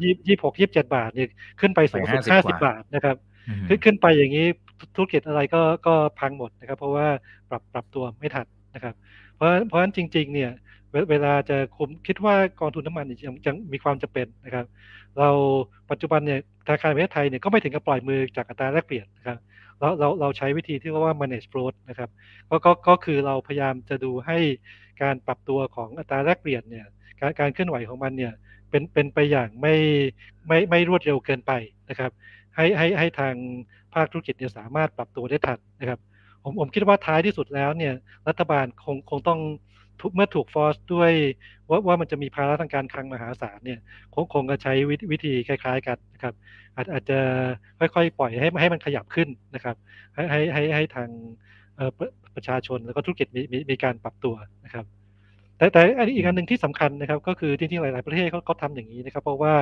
[0.01, 1.27] ยี่ยี่หกยี่สิบเจ็ดบาทเนี่ย
[1.59, 3.15] ขึ้นไปสูงสุดห้าสิบบาทนะครับ
[3.67, 4.47] ขึ้นขึ้นไปอย่างนี้
[4.95, 7.07] ธุรกิจอะไรก็ก็พังหมดนะครับ เพราะว่า
[7.49, 8.95] ปรับปรับตัวไม่ทันนะครับ
[9.35, 10.51] เพราะเพราะฉะนั้นจริง ๆ เนี่ย
[11.09, 14.65] เวลาจะคุมคิดว่ากองทุนน้ำมันยังยังมีความจะเป็นนะครับ
[15.19, 15.29] เรา
[15.91, 19.37] ปัจจุบันเนี่ยธนาคารประเทศไทยเนี่ยก็ไม่ถึงกับปล่อยมือจากอัตราแลกเปลี่ยนนะครับ
[19.79, 22.09] เราเราเราใช้วิธีที่เรียกว่า manage float นะครับ
[22.49, 24.37] ก็ก็ก็คือเราพยายามจะดูให้
[25.01, 26.85] การปรับตัวของอัตราแลกเปลี่ยนเนี่ย
[27.19, 28.33] การการเคลื่อนไหวของมันเนี่ย
[28.69, 29.75] เป็นเป็นไปอย่างไม่
[30.47, 31.51] ไม่ไม่รวดเร็วเกินไป
[31.89, 32.11] นะครับ
[32.57, 33.35] ให้ให้ให้ทาง
[33.93, 35.99] ภาคธุรกิจเนี่ยสามารถปรับตัวได้ทันนะครับ
[36.43, 37.93] ผมผมคิดว่าท้ายที่สุดแล้วเนี่ย
[38.27, 39.39] รัฐบาลคงคงต้อง
[40.15, 41.11] เมื่อถูกฟอสด้วย
[41.69, 43.79] ว่าว่ามันจะมีภาระทางการคลังมหาศาลเนี่ย
[44.13, 44.73] คงคงจะใช้
[45.11, 46.33] วิธีคล้าย ๆ กันนะครับ
[46.75, 47.19] อาจอาจจะ
[47.79, 49.75] ค่อยๆ ปล่อยให้ให้มันขยับขึ้นนะครับ
[50.15, 51.09] ให้ให้ให้ให้ทาง
[52.35, 54.85] ประชาชนแล้วก็ธุรกิจมีมีมีการปรับตัวนะครับ
[55.57, 59.53] แต่แต่อันนี้อีกอันหนึ่งที่สำคัญนะครับ ก็คือจริงๆหลาย ๆประเทศเขาเขาทำอย่างนี้นะครับ เพราะว่า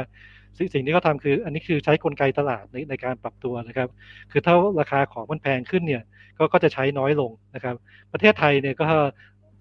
[0.74, 3.90] สิ่งที่เขาทาคือ อันนี้คือใช้กลไกตลาดในในการปรับตัวนะครับ
[4.32, 6.02] คือถ้าราคาของมันแพงขึ้นเนี่ย
[6.38, 7.76] ก็ก็จะใช้น้อยลงนะครับ
[8.14, 8.86] ประเทศไทยเนี่ยก็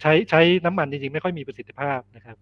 [0.03, 2.37] ใช้ใช้น้ำมันจริงๆไม่ค่อยมีประสิทธิภาพนะครับ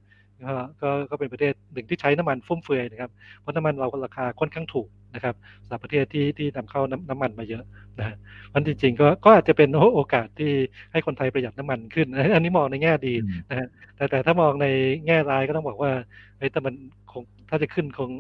[0.83, 7.65] ก็ก็เป็นประเทศหนึ่งที่ใช้น้ำมันฟุ่มเฟือยนะครับเพราะน้ำมันเราราคาค่อนข้างถูกนะครับสำหรับประเทศที่ที่นำเข้าน้ำน้ำมันมาเยอะ
[7.99, 8.17] นะ
[8.55, 10.53] มันจริงๆก็ก็อาจจะเป็นโอกาสที่
[10.93, 13.15] ให้คนไทยประหยัดน้ำมันขึ้น อันนี้มองในแง่ดี
[13.51, 14.67] นะฮะแต่แต่ถ้ามองใน
[15.07, 15.93] แง่ร้ายก็ต้องบอกว่า
[16.39, 16.75] ไอ้แต่มัน
[17.13, 18.11] คงถ้าจะขึ้นคง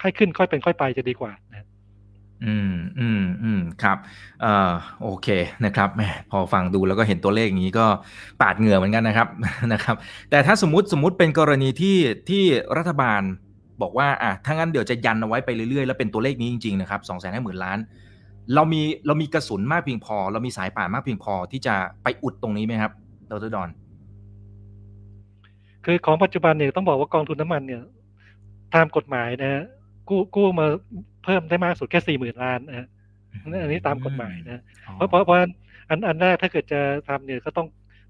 [0.00, 1.66] ให้ขึ้นค่อยเป็นค่อยไปจะดีกว่านะ
[2.44, 3.98] อืมอืมอืมครับ
[4.42, 4.72] เอ่อ
[5.02, 5.28] โอเค
[5.64, 7.86] นะครับแหมพอฟังดูแล้วก็เห็นตัวเลขอย่างนี้ก็
[8.40, 9.28] ปาดเหงื่อเหมือนกันนะครับ
[9.72, 9.96] นะครับ
[10.30, 11.96] แต่ถ้าสมมติสมมติเป็นกรณีที่
[12.28, 12.42] ที่
[12.78, 13.22] รัฐบาล
[13.82, 17.78] บอกว่าอะถ้างั้นเดี๋ยวจะยันเอาไว้ไปเรื่อยๆ แล้วเป็นตัวเลขนี้จริงๆนะครับสองแสนห้าหมื่นล้าน
[18.54, 22.92] เรามีเรามีกระสุนมากเพียงพอ เรามีสายป่านมากเพียงพอที่จะไปอุดตรงนี้ไหมครับ
[23.30, 23.68] ดรดอน
[25.84, 27.82] คือของปัจจุบันเนี่ยต้องบอกว่ากองทุนน้ำมันเนี่ย
[28.74, 29.64] ตามกฎหมายนะ
[30.08, 30.66] กู้กู้มา
[31.26, 32.88] เพิ่มได้มากสุดแค่สี่หมื่นล้านนะ
[33.62, 34.60] อันนี้ตามกฎหมายนะ
[34.94, 35.38] เพราะเพราะเพราะ
[35.90, 37.66] อันอันแรกถ้าเกิดจะทำเนี่ยก็ต้อง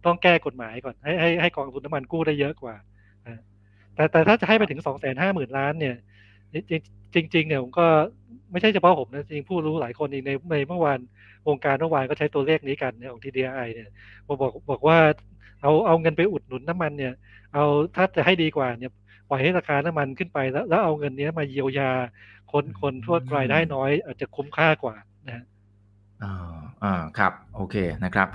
[0.07, 2.75] ต้องแก้กฎหมายก่อน ให้ให้ให้กองทุนน้ำมันกู้ได้เยอะกว่า
[3.95, 5.97] แต่แต่ถ้าจะให้ไปถึงสองแสนห้าหมื่นล้านเนี่ย
[7.15, 7.87] จริงจริงเนี่ยผมก็
[8.53, 10.17] ไม่ใช่เฉพาะผมนะจริงผู้รู้หลายคนใน
[10.53, 10.99] ในเมื่อวาน
[11.49, 13.89] วงการเมื่อวานก็ใช้ตัวเลขนี้กันของ TDI เนี่ย
[14.29, 14.99] บอกบอกว่า
[15.63, 17.13] เอาเอาเงินไปอุดหนุนน้ำมันเนี่ย
[17.55, 17.65] เอา
[17.97, 18.93] ถ้าจะให้ดีกว่าเนี่ย
[19.29, 21.91] ปล่อยให้ราคาน้ำมันขึ้นไปแล้วแล้วเอาเงินนี้มาเยียวยา
[22.53, 24.95] คนคนทั่วรายได้น้อย อาจจะคุ้มค่ากว่า
[25.29, 25.45] นะ
[26.23, 28.29] อ่าอ่าครับโอเคนะครับ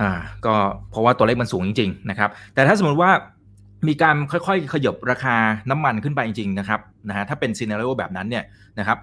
[0.00, 0.08] อ่า
[0.46, 0.54] ก็
[0.90, 3.10] เพราะว่าตัวเลขมันสูงจริงๆนะครับ แต่ถ้าสมมติว่า
[3.88, 5.36] มีการค่อยๆ ขยบราคา
[5.70, 8.44] น้ำมันขึ้นไปจริงๆนะครับนะฮะถ้าเป็นซีนารีโอแบบนั้นเนี่ย
[8.78, 8.98] นะครับ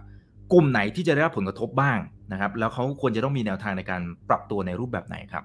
[0.53, 1.97] กลุ่มไหนที่จะได้รับผลกระทบบ้าง
[2.31, 5.43] นะครับ แล้วเขาควรจะต้องมีแนวทางในการปรับตัวในรูปแบบไหนครับ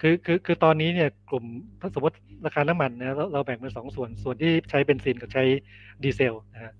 [0.00, 1.44] คือคือคือตอนนี้เนี่ยกลุ่ม
[1.80, 5.44] ถ้าสมมติราคาน้ำมันนะเราเราแบ่งเป็นสองส่วนส่วนที่ใช้เบนซินกับใช้
[6.04, 6.72] ดีเซลนะฮะ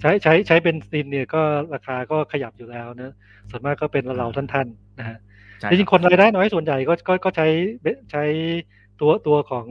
[0.00, 1.42] ใช้ใช้ใช้เบนซินเนี่ยก็
[1.74, 3.14] ราคาก็ขยับอยู่แล้วนะ
[3.50, 5.18] ส่วนมากก็เป็นเราท่านๆนะฮะ
[5.70, 7.48] จริงๆคนรายได้น้อยส่วนใหญ่ก็ก็ก็ใช้
[8.12, 8.24] ใช้
[9.00, 9.66] ตัวตัวของ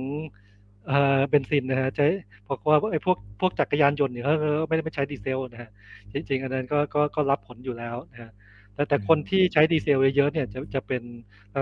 [0.88, 2.08] เอ่อเบนซินนะฮะใช้
[2.46, 4.34] เพราะว่าไอ้พวกพวกจักรยานยนต์เนี่ยเขา
[4.68, 5.70] ไม่ได้ไม่ใช้ดีเซลนะฮะ
[6.14, 8.32] จริงๆอันนั้นก็ก็ก็รับผลอยู่แล้วนะฮะ
[8.76, 11.04] แต่แต่คนที่ใช้ดีเซลเยอะๆเนี่ยจะจะเป็น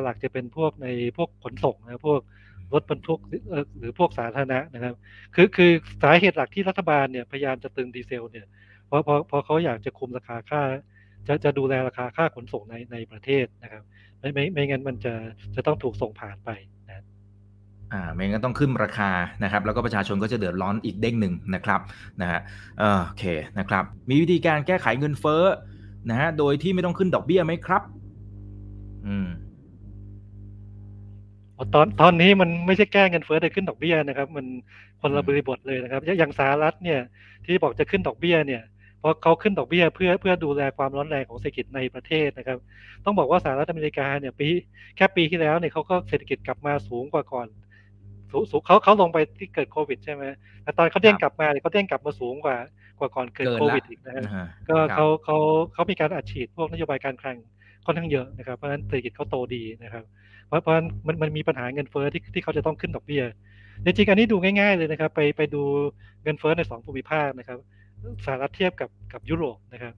[0.04, 2.22] หลักจะเป็นพวกในพวกขนส่งนะพวก
[2.74, 3.20] รถบรรทุก
[3.78, 4.96] หรือพวกสาธารณะนะครับ
[5.36, 5.72] คือคือ
[6.04, 8.46] สาเหตุหลักที่รัฐบาลเนี่ยพยายามจะตึงดีเซลเนี่ย
[8.88, 10.62] เพราะเพราะเพราะเขาอยากจะคุมราคาค่า
[11.28, 13.84] จะจะดูแลราคาค่าขนส่งในในประเทศนะครับ
[14.20, 15.14] ไม่ไม่ไม่งั้นมันจะ
[15.56, 16.50] จะต้องถูกส่งผ่านไป
[16.88, 17.04] นะ
[17.94, 19.12] อ่าไม่งั้นต้องขึ้นราคา
[19.44, 21.82] นะครับ แล้วก็ประชาชนก็จะเดือดร้อนอีกเด้งหนึ่งนะครับ
[22.22, 22.40] นะฮะ
[22.80, 23.24] โอเค
[23.60, 25.44] นะครับ มีวิธีการแก้ไขเงินเฟ้อ
[26.10, 27.82] นะฮะโดยที่ไม่ต้องขึ้นดอกเบี้ยไหมครับ
[29.08, 29.28] อืม
[31.74, 34.46] ตอนตอนนี้มันไม่ใช่แก้เงินเฟ้อแต่ขึ้นดอกเบี้ยนะครับ มัน
[35.02, 37.00] คนละบริบทเลยนะครับ อย่างสหรัฐเนี่ย
[37.46, 38.62] ที่บอกจะขึ้นดอกเบี้ยเนี่ย
[39.00, 42.58] เพราะเขาขึ้นดอกเบี้ยเพื่อเพื่อดูแลความร้อนแรงของเศรษฐกิจในประเทศนะครับ
[43.06, 44.48] ต้องบอกว่าสหรัฐอเมริกาเนี่ยปี
[44.96, 47.48] แค่ปีที่แล้วเนี่ยเขาก็เศรษฐกิจกลับมาสูงกว่าก่อน
[48.32, 50.24] สูงสูงเขาเขาลงไปที่เกิดโควิดใช่ไหม
[50.64, 52.58] แต่ตอนเขาเด้งกลับมาเนี่ยเขาเด้งกลับมาสูงกว่า
[53.00, 54.24] กว่าก่อนเกิดโควิดอีกนะฮะ
[54.70, 55.38] ก็เขาเขา
[55.74, 57.38] เขามีการอัดฉีดพวกนโยบายการคลัง
[57.86, 60.04] ค่อนข้างเยอะนะครับเพราะฉะนั้นเศรษฐกิจเขาโตดีนะครับ
[60.48, 60.74] เพราะเพราะ
[61.08, 63.24] มันมันมีปัญหาเงินเฟ้อที่ที่เขาจะต้องขึ้นดอกเบี้ย
[63.86, 65.62] จริงๆอันนี้ดูง่ายๆเลยนะครับ ไปไปดู
[66.24, 67.60] เงินเฟ้อในสองภูมิภาคนะครับ
[68.26, 69.94] สหรัฐเทียบกับกับยุโรปนะครับ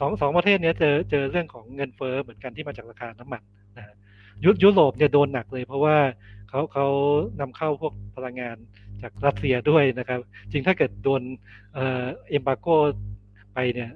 [0.00, 3.42] สองสองประเทศนี้เจอเจอเรื่องของเงินเฟ้อเหมือนกันที่มาจากราคาน้ำมัน
[3.76, 3.84] นะ
[4.44, 5.96] ยุยุโรปเนี่ยโดนหนักเลยเพราะว่า
[6.54, 6.88] เขาเขา
[7.40, 8.56] นำเข้าพวกพลังงาน
[9.02, 11.22] จากรัสเซียด้วยนะครับ จริงถ้าเกิดโดน
[11.74, 12.66] เอ่อเอมบาโก
[13.54, 13.90] ไปเนี่ย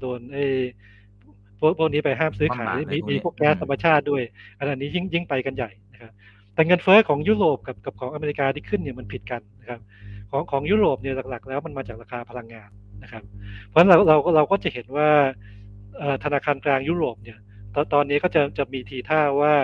[0.00, 0.46] โดนไอ้
[1.58, 4.22] พวกพวกนี้ไปห้ามซื้อขายมีมีพวกแก๊สธรรมชาติด้วย
[4.58, 6.12] อันนี้ยิ่งยิ่งไปกันใหญ่นะครับ
[6.54, 9.80] แต่เงินเฟ้อของยุโรปกับกับของอเมริกาที่ขึ้นเนี่ยมันผิดกันนะครับ
[10.30, 12.70] ของของยุโรปเนี่ยหลักๆ แล้วมันมาจากราคาพลังงาน
[13.02, 13.22] นะครับ
[13.68, 15.08] เพราะฉะนั้นเราเราเราก็จะเห็นว่า
[16.24, 17.38] ธนาคารกลางยุโรปเนี่ย
[17.74, 19.54] ตอนตอนนี้ก็จะจะมีทีท่าว่า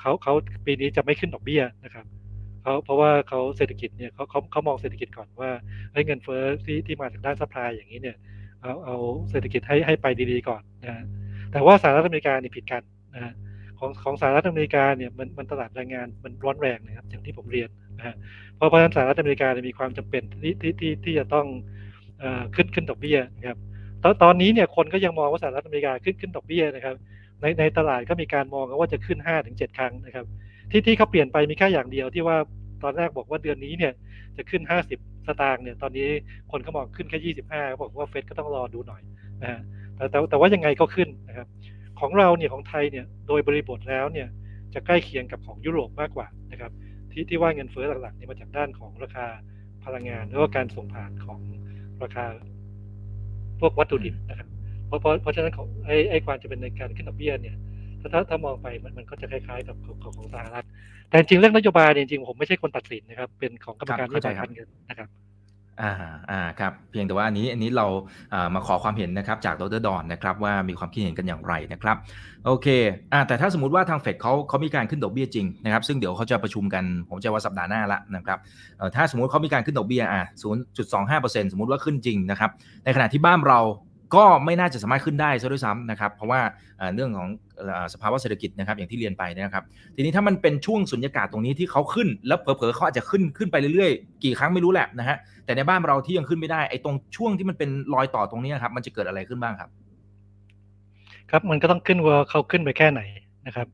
[0.00, 0.34] เขาเขา
[0.66, 2.04] ปีนี้จะไม่ขึ้นดอกเบี้ยนะครับ
[2.62, 5.50] เขาเพราะว่าเขาเศรษฐกิจเนี่ยเขาเขาเขามองเศรษฐกิจก่อนว่า
[6.06, 8.16] เงินเฟ้อที่ที่มาจากด้าน supply อย่างนี้เนี่ย
[8.62, 8.96] เอาเอา
[9.30, 11.04] เศรษฐกิจให้ให้ไปดีๆก่อนนะ
[11.52, 12.82] แต่ว่าสหรัฐอเมริกานี่ผิดกัน
[13.14, 13.32] นะ
[13.78, 18.16] ของของสหรัฐอเมริกาเนี่ยมันมันตลาดแรงงานมันร้อนแรงนะครับอย่างที่ผมเรียนนะ
[18.56, 21.46] เพราะเพราะฉะนั้นสหรัฐอเมริกาเนี่ยมีความจำเป็นที่ที่ที่ที่จะต้อง
[22.56, 23.58] ขึ้นขึ้นดอกเบี้ยนะครับ
[24.02, 26.96] ตอนตอนนี้เนี่ยคนก็ยังมองว่าสหรัฐอเมริกาขึ้นขึ้นดอกเบี้ยนะครับ
[27.44, 30.26] ในในตลาดก็มีการมองกันว่าจะขึ้น5ถึง7ครั้งนะครับ
[30.70, 32.36] ที่ที่เขาเปลี่ยนไปมีแค่อย่างเดียวที่ว่า
[32.82, 33.92] ตอนแรกบอกว่าเดือนนี้เนี่ย
[34.36, 34.62] จะขึ้น
[34.94, 36.08] 50 สตางค์เนี่ยตอนนี้
[36.50, 39.02] คนก็มองขึ้นแค่25เขาบอกว่าเฟดก็ต้องรอดูหน่อย
[39.42, 39.60] นะฮะ
[39.96, 41.46] แต่แต่แต่ว่ายังไงก็ขึ้นนะครับ
[42.00, 44.28] ของเราเนี่ยของไทยเนี่ยโดยบริบทแล้วเนี่ย
[44.74, 46.72] จะใกล้เคียงกับของยุโรปมากกว่านะครับ
[47.12, 49.26] ที่ที่ว่าเงินเฟ้อหลักๆนี่มาจากด้านของราคา
[49.84, 51.40] พลังงานหรือว่าการส่งผ่านของ
[52.02, 52.24] ราคา
[53.60, 54.48] พวกวัตถุดิบนะครับ
[54.94, 57.56] ราะเพราะเพราะฉะนั้นของไอ้ไอ้ความจะเป็นในการขึ้นดอกเบี้ยเนี่ย
[58.12, 60.66] ถ้าถ้ามองไปมันมันก็จะคล้ายๆกับของของสหรัฐ
[61.08, 65.08] แต่จริงเรื่องนโยบายจริงผมไม่ใช่คนตัดสินนะครับ เป็นของกรรมการนโยบายการเงินนะครับ
[65.82, 65.92] อ่า
[66.30, 67.86] อ่าครับเพียงแต่ว่าอันนี้อันนี้เรา
[68.34, 71.96] อ่ามาขอความเห็นนะครับจากดรดอนนะครับว่ามีความคิดเห็นกันอย่างไรนะครับ
[72.46, 72.66] โอเค
[73.12, 78.38] อ่าแต่ถ้าสมมติว่าทางเฟดเขาเขามีการขึ้นดอกเบี้ยจริงนะครับซึ่งเดี๋ยวเขาจะประชุมกันผมจะว่าสัปดาห์หน้าละนะครับ
[78.78, 82.50] เอ่อถ้าสมมติเขามีการขึ้นดอกเบี้ยอ่าศูนย์จุดสองห้าเปอร์เซ็นต์สมมติว่าขึ้นจริงนะครับ
[82.84, 83.60] ในขณะที่บ้านเรา
[84.14, 86.40] ก็ไม่น่าจะสามารถขึ้นได้ซะด้วยซ้ำนะครับ เพราะว่า
[86.94, 87.28] เรื่องของ
[87.92, 89.64] สภาวะเศรษฐกิจนะครับอย่างที่เรียนไปนะครับ
[89.96, 99.70] ทีนี้ถ้ามันเป็นช่วงสุญญากาศตรงนี้ที่เขาขึ้น แล้วเผลอๆเขาอาจจะขึ้นขึ้นไปเรื่อยๆ กี่ครั้งไม่รู้แหละนะฮะแต่ในบ้านเราที่ยังขึ้นไม่ได้ไอ้ตรงช่วงที่มันเป็นรอยต่อตรงนี้ครับมันจะเกิดอะไรขึ้นบ้างครับ
[101.30, 103.00] ครับมันก็ต้องขึ้นว่าเขาขึ้นไปแค่ไหน
[103.46, 103.66] นะครับ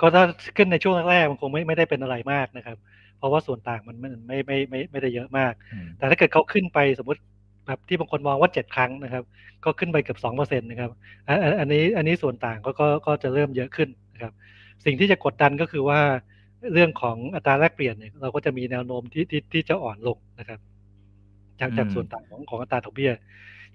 [0.00, 0.22] ก็ถ้า
[0.56, 2.76] ขึ้นในช่วงแรกๆมันคงไม่ไม่ได้เป็นอะไรมากนะครับ
[3.18, 5.52] เพราะว่าส่วนต่างมันไม่ไม่ไม่ไม่ไม่ได้เยอะมาก
[5.98, 7.20] แต่ถ้าเกิดเขาขึ้นไปสมมติ
[7.68, 9.24] แบบที่บางคนมองว่าเจ็ดครั้งนะครับ
[9.64, 10.90] ก็ขึ้นไปเกือบสองเปอร์เซ็นต์นะครับ
[11.60, 14.32] อันนี้อันนี้ส่วนต่างก็ก็ก็จะเริ่มเยอะขึ้นนะครับ
[14.84, 16.00] สิ่งที่จะกดดันก็คือว่า
[16.72, 20.60] เรื่องของอัตราแลกเปลี่ยนเนี่ยเราก็จะมีแนวโน้มที่ที่ที่จะอ่อนลงนะครับ
[21.60, 23.12] จากจากส่วนต่างของของอัตราดอกเบี้ย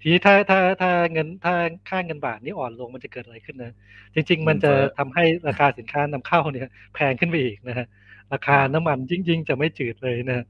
[0.00, 1.54] ทีนี้ถ้าถ้าถ้าเงินถ้า
[1.90, 3.72] ค่าเงินบาทนี้อ่อนลงมันจะเกิดอะไรขึ้นนะ
[4.14, 7.86] จริง ๆ มันจะทำให้ราคาสินค้านำเข้าเนี่ยแพงขึ้นไปอีกนะฮะ
[8.32, 10.44] ราคาน้ำมันจริงๆ จะไม่จืดเลยนะ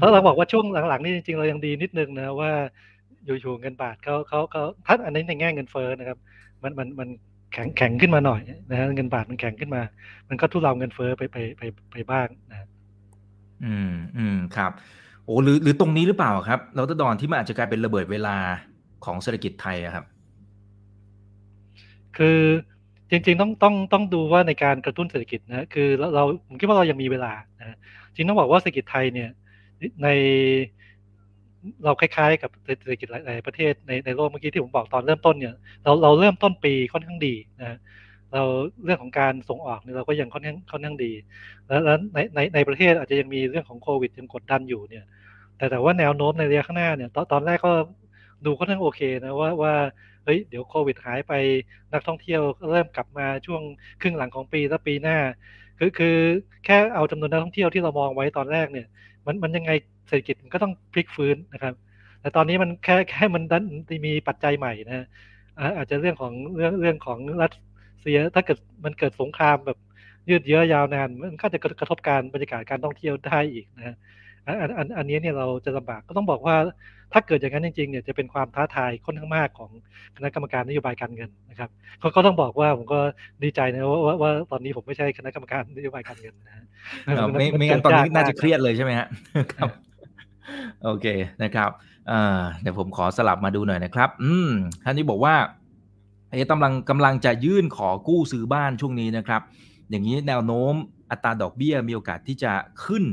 [0.00, 2.52] ถ้าเราบอกว่าช่วงหลังๆนี่จริงๆเรายังดีนิดนึงนะว่า
[3.24, 6.18] อยู่ๆเงินบาทเขาเขาเขาถ้าอันนี้ในแง่เงินเฟ้อนะครับ
[6.62, 7.08] มันมันมัน
[7.52, 9.82] แข็งแข็งขึ้นมาหน่อยนะฮะเงินบาทมันแข็งขึ้นมา
[10.28, 12.66] มันก็ทุเลาเงินเฟ้อไปไปไปไปบ้างนะ
[13.64, 14.72] อืมอืมครับ
[15.24, 18.36] โอ้หรือหรือตรงนี้หรือเปล่าครับเราตดอนที่มันอาจจะกลายเป็นระเบิดเวลา
[19.04, 20.04] ของเศรษฐกิจไทยอะครับ
[22.16, 22.40] คือ
[23.10, 27.76] จริง ๆ ต้องต้องต้องดูว่าในการกระตุ้นเศรษฐกิจนะคือเราเราผมคิดว่าเรายังมีเวลานะ
[28.16, 29.30] จริงต้องบอกว่าเศรษฐกิจไทยเนี่ย
[30.02, 30.08] ใน
[31.84, 37.78] เราคล้ายๆ กับเศรษฐกิจหลายประเทศในในโลกเมื่อกี้ที่ผมบอกตอนเริ่มต้นเนี่ยเราเราเริ่มต้นปีค่อนข้างดีนะ
[38.32, 38.42] เรา
[38.84, 41.12] เรื่องของการส่งออกเนี่ยเราก็ยังค่อนข้างค่อนข้างดี
[41.66, 45.04] แล้วแล้วในในในประเทศอาจจะยังมีเรื่องของโควิดยังกดดันอยู่เนี่ย
[45.56, 47.72] แต่แต่ว่าแนวโน้มในระยะข้างหน้าเนี่ยตอนตอนแรกก็
[48.46, 49.74] ดูค่อนข้างโอเคนะว่าว่า
[50.24, 51.32] เฮ้ยเดี๋ยวโควิดหายไป
[51.92, 53.62] นักท่องเที่ยวเริ่มกลับมาช่วง
[54.00, 55.18] ครึ่งหลังของปีแล้วปีหน้า
[55.78, 56.16] คือคือ
[56.64, 58.86] แค่เอาจำนวนนักท่องเที่ยวที่เรามองไว้ตอนแรกเนี่ย
[59.26, 59.70] มันมันยังไง
[60.08, 61.74] เศรษฐกิจมันก็ต้องพลิกฟื้นนะครับ
[62.20, 63.64] แต่ตอนนี้มันแค่แค่มันดัน
[64.06, 65.06] มีปัจจัยใหม่นะ
[65.76, 67.52] อาจจะเรื่องของเรื่องเรื่องของรัส
[68.00, 69.78] เซียถ้าเกิดมันเกิดสงครามแบบ
[70.28, 73.96] ยืดเยื้อยาวนานมันก็จะกระทบการบรรยากาศการท่องเที่ยวได้อีกนะ
[74.46, 76.56] อันอันอันนี้เนี่ยเราจะลำบากก็ต้องบอกว่า
[77.12, 79.70] ถ้าเกิดอย่างนั้นจริงๆเนี่ยจะเป็นความท้าทายค่อนข้างมากของ
[80.16, 82.98] คณะกรรมการนโยบายการเงินนะครับเขาก็ต้องบอกว่าผมก็
[83.42, 86.54] ดีใจนะว่าว่าตอนนี้ผมไม่ใช่คณะกรรมการนโยบายการเงินนะ
[87.04, 89.08] ไม่ไม่งั้นตอนนี้น่าจะเครียดเลยใช่ไหมฮะ
[89.52, 89.68] ครับ
[90.84, 91.06] โอเค
[91.42, 91.70] นะครับ
[92.60, 94.50] เดี๋ยวผมขอสลับมาดูหน่อยนะครับ อืม
[94.84, 95.34] ท่านนี้บอกว่า
[96.30, 99.42] เอ๊กำลังกำลังจะยื่นขอกู้ซื้อบ้านช่วงนี้นะครับ
[99.90, 100.74] อย่างนี้แนวโน้ม
[101.10, 102.52] อัตราดอกเบี้ยมีโอกาสที่จะ
[102.84, 103.04] ขึ้น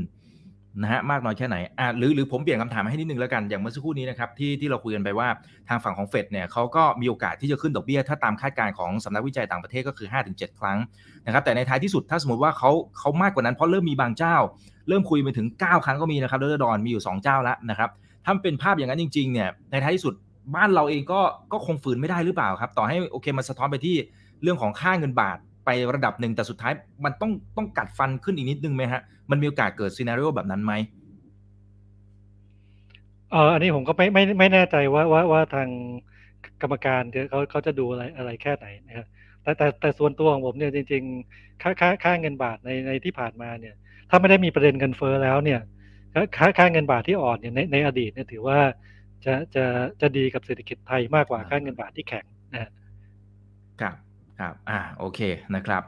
[0.82, 5.28] นะฮะมากน้อยแค่ไหนอ่าหรือหรือผมเปลี่ยนคำถามให้นิดนึงแล้วกันอย่างเมื่อสักครู่นี้นะครับที่ที่เราคุยกันไปว่า
[5.68, 10.78] ทางฝั่งของเฟดเนี่ยเขาก็มีโอกาสที่จะขึ้นดอกเบี้ยถ้าตามคาดการณ์ของสำนักวิจัยต่างประเทศก็คือ 5-7 ครั้ง
[11.26, 14.36] นะครับแต่ในท้ายที่สุดถ้าสมมติว่าเขาเขามากกว่านั้นเพราะเริ่มมีบางเจ้า
[14.88, 17.90] เริ่มคุยไปถึง 9 ครั้งก็มีนะครับเดอดอนมีอยู่ 2 เจ้าแล้วนะครับ
[18.24, 20.14] ถ้าเป็นภาพอย่างนั้นจริงๆเนี่ยในท้ายที่สุด
[20.54, 21.20] บ้านเราเองก็
[21.52, 23.96] ก็คงฝืนไม่ได้หรือเปล่าครับต่อให้โอเคมันสะท้อนไปที่
[24.42, 26.72] เรื่องของค่าเงินบาท ไประดับหนึ่งแต่สุดท้าย
[27.04, 30.72] มันต้องต้องกัดฟันขึ้นอีกนิดนึงไหมฮะ มันมีโอกาสเกิดซีนารีโอแบบนั้นไหม
[33.30, 35.68] เอออันนี้ผมก็ไม่ไม่ไม่แน่ใจว่าว่าว่าทาง
[36.62, 39.06] กรรมการเขาเขาจะดูอะไรอะไรแค่ไหนนะครับ
[39.42, 43.74] แต่แต่แต่ส่วนตัวของผมเนี่ยจริง ๆ ค่าค่าค่าเงินบาทในในที่ผ่านมาเนี่ย
[44.10, 45.60] ถ้าไม่ได้มีประเด็นเงินเฟ้อแล้วเนี่ย
[46.36, 48.58] ค่าค่าเงินบาทที่อ่อนเนี่ยในในอดีตเนี่ยถือว่า
[49.24, 49.64] จะจะ
[50.00, 52.24] จะดีกับเศรษฐกิจไทยมากกว่าค่าเงินบาทที่แข็ง
[52.54, 52.70] นะ
[53.80, 53.96] ครับ
[54.40, 55.20] ครับอ่าโอเค
[55.54, 55.82] นะครับ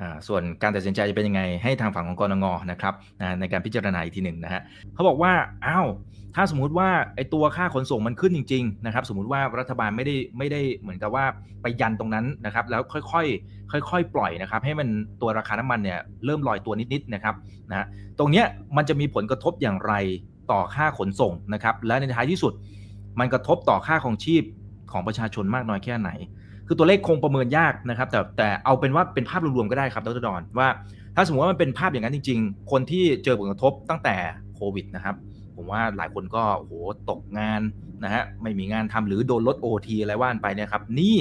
[0.00, 2.94] อ่าส่วนการตัดสินใจจะเป็นยังไงให้ทางฝั่งของกรงงนะครับ
[3.40, 4.62] ในการพิจารณาอีกทีหนึ่งนะฮะ
[4.94, 5.32] เขาบอกว่า
[5.66, 5.86] อ้าว
[6.34, 11.24] ถ้าสมมุติว่าไอตัวค่าขนส่งมันขึ้นจริงๆนะครับสมมุติว่ารัฐบาลไม่ได้ไม่ได้เหมือนกับว่า
[11.62, 14.88] ไปยันตรงนั้นนะครับแล้วค่อยๆค่อยๆปล่อยนะครับให้มัน
[15.20, 17.34] ตัวราคาน้ำมันเนี่ยเริ่มลอยตัวนิดๆนะครับ
[17.70, 17.86] นะ
[18.18, 19.92] ตรงเนี้ยมันจะมีผลกระทบอย่างไร
[20.52, 22.52] ต่อค่าขนส่งนะครับและในท้ายที่สุด
[23.18, 24.42] มันกระทบต่อค่าของชีพ
[24.92, 26.10] ของประชาชนมากน้อยแค่ไหน
[26.70, 30.68] คือตัวเลขคงประเมินยากนะครับ แต่แต่เอาเป็นว่าเป็นภาพรวมๆก็ได้ครับดรดอนว่า
[31.16, 34.16] ถ้าสมมติว่ามันเป็นภาพอย่างนั้นจริง ๆ คนที่เจอผลกระทบตั้งแต่
[34.54, 35.14] โควิดนะครับ
[35.56, 36.72] ผมว่าหลายคนก็โห
[37.10, 37.60] ตกงาน
[38.04, 41.16] นะฮะไม่มีงานทำหรือโดนลดโอทีอะไรว่านไปเนี่ยครับ นี่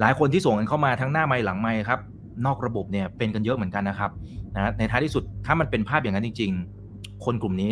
[0.00, 2.00] หลายคนที่ส่งกันเข้ามาทั้งหน้าไม้หลังไม้ครับ
[2.46, 4.10] นอกระบบเนี่ยเป็นกันเยอะเหมือนกันนะครับ
[4.54, 6.52] นะในท้ายที่สุดถ้ามันเป็นภาพอย่างนั้นจริง
[6.88, 7.70] ๆ คนกลุ่มนี้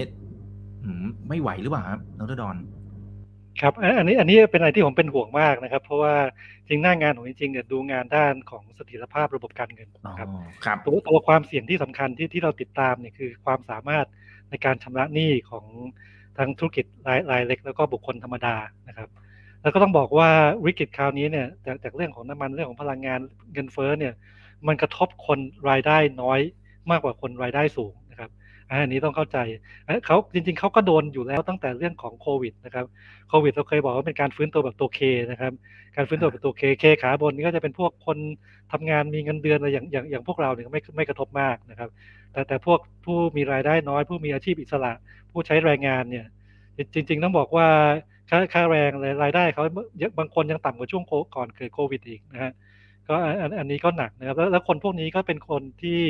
[1.29, 2.57] ไม่ไหวหรือเปล่าครับนรดอน
[3.61, 6.15] ครับอันนี้อันนี้เป็นอะไรที่ผมเป็นห่วงมากนะครับ เพราะว่า
[6.69, 10.29] จริงหน้างานของจริงๆเนี่ยดูงานด้านของเสถียรภาพระบบการเงินครับ
[10.65, 14.07] ครับตัวตัวความเสี่ยงที่สำคัญที่ที่เราติดตามเนี่ยคือความสามารถ
[14.51, 15.67] ในการชำระหนี้ของ
[16.39, 18.57] ทั้งธุรกิจรายรายเล็ก แล้วก็บุคคลธรรมดา
[18.89, 19.09] นะครับ
[19.63, 20.31] แล้วก็ต้องบอกว่า
[20.67, 23.21] วิกฤตคราวนี้เนี่ยจากจากเรื่องของน้ำมันเรื่องของพลังงาน
[23.53, 24.15] เงินเฟ้อเนี่ย
[24.67, 25.39] มันกระทบคน
[25.71, 26.41] รายได้น้อย
[26.91, 28.00] มากกว่าคนรายได้สูงนะครับ
[28.71, 29.39] อันนี้ต้องเข้าใจ
[30.07, 32.87] เขาจริง ๆเขาก็โดนอยู่แล้วตั้งแต่เรื่องของโควิดนะครับ
[33.29, 35.53] โควิดเราเคยบอกว่าเป็นการฟื้นตัวแบบตัวเคนะครับ
[35.97, 38.19] การฟื้นตัวแบบตัวเคเคขาบนนี่ก็จะเป็นพวกคน
[38.73, 41.91] ทำงานมีเงินเดือนอะไรอย่างอย่างอย่างพวกเราเนี่ยไม่ไม่กระทบมากนะครับ
[42.33, 44.93] แต่แต่พวกผู้มีรายได้น้อย ผู้มีอาชีพอิสระ
[45.33, 46.27] ผู้ใช้แรงงานเนี่ย
[46.95, 47.67] จริง ๆ ต้องบอกว่า
[48.31, 48.91] ค่าค่าแรง
[49.23, 49.65] รายได้เขา
[50.19, 51.05] บางคนยังต่ำกว่าช่วง
[51.35, 52.53] ก่อนเกิดโควิดอีกนะฮะ
[53.09, 56.01] ก็อันอันนี้ก็หนักนะครับแล้วคนพวกนี้ก็เป็นคนที่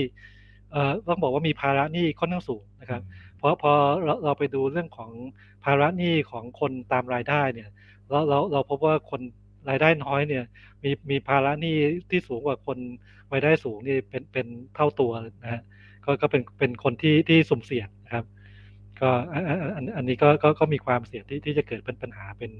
[1.09, 3.03] ต้องบอกว่ามีภาระหนี้ค่อนข้างสูงนะครับ
[3.39, 3.73] เพราะพอ
[4.05, 5.11] เราเราไปดูเรื่องของ
[5.65, 7.69] ภาระหนี้ของคนตามรายได้เนี่ย
[8.11, 9.21] เราเราเราพบว่าคน
[9.69, 10.45] รายได้น้อยเนี่ย
[10.85, 11.77] มีมีภาระหนี้
[12.11, 12.79] ที่สูงกว่าคน
[13.33, 15.63] รายได้สูงนี่เป็นเป็นเท่าตัวนะฮะ
[16.05, 18.25] ก็ก็เป็นเป็นคนที่ที่สุ่มเสี่ยงนะครับ
[19.01, 22.53] ก็อันอันนี้ก็ก็ก็มีความเสี่ยงที่ที่จะเกิดเป็นปัญหาเป็น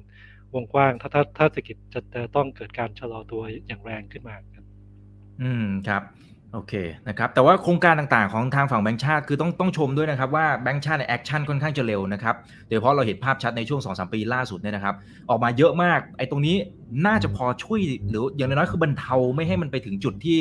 [0.55, 4.65] วงกว้าง ถ้าถ้าถ้าเศรษฐกิจจะจะต้องเกิดการชะลอตัวอย่างแรงขึ้นมาครับ
[5.43, 6.03] อืมครับ
[6.55, 6.75] โอเค
[7.09, 12.35] นะครับแต่ว่าโครงการต่างๆของทางฝั่งแบงค์ชาติคือต้องต้องชมด้วยนะครับว่าแบงค์ชาติใน action ค่อนข้างจะเร็วนะครับ
[12.67, 14.95] โดยเฉพาะเราเห็นภาพชัดในช่วง2อสปีล่าสุดเนี่ยนะครับ
[15.31, 16.57] ออกมาเยอะมากไอ้ตรงนี้
[17.07, 20.39] น่าจะพอช่วยหรืออย่างน้อยๆคือบรรเทาไม่ให้มันไปถึงจุดที่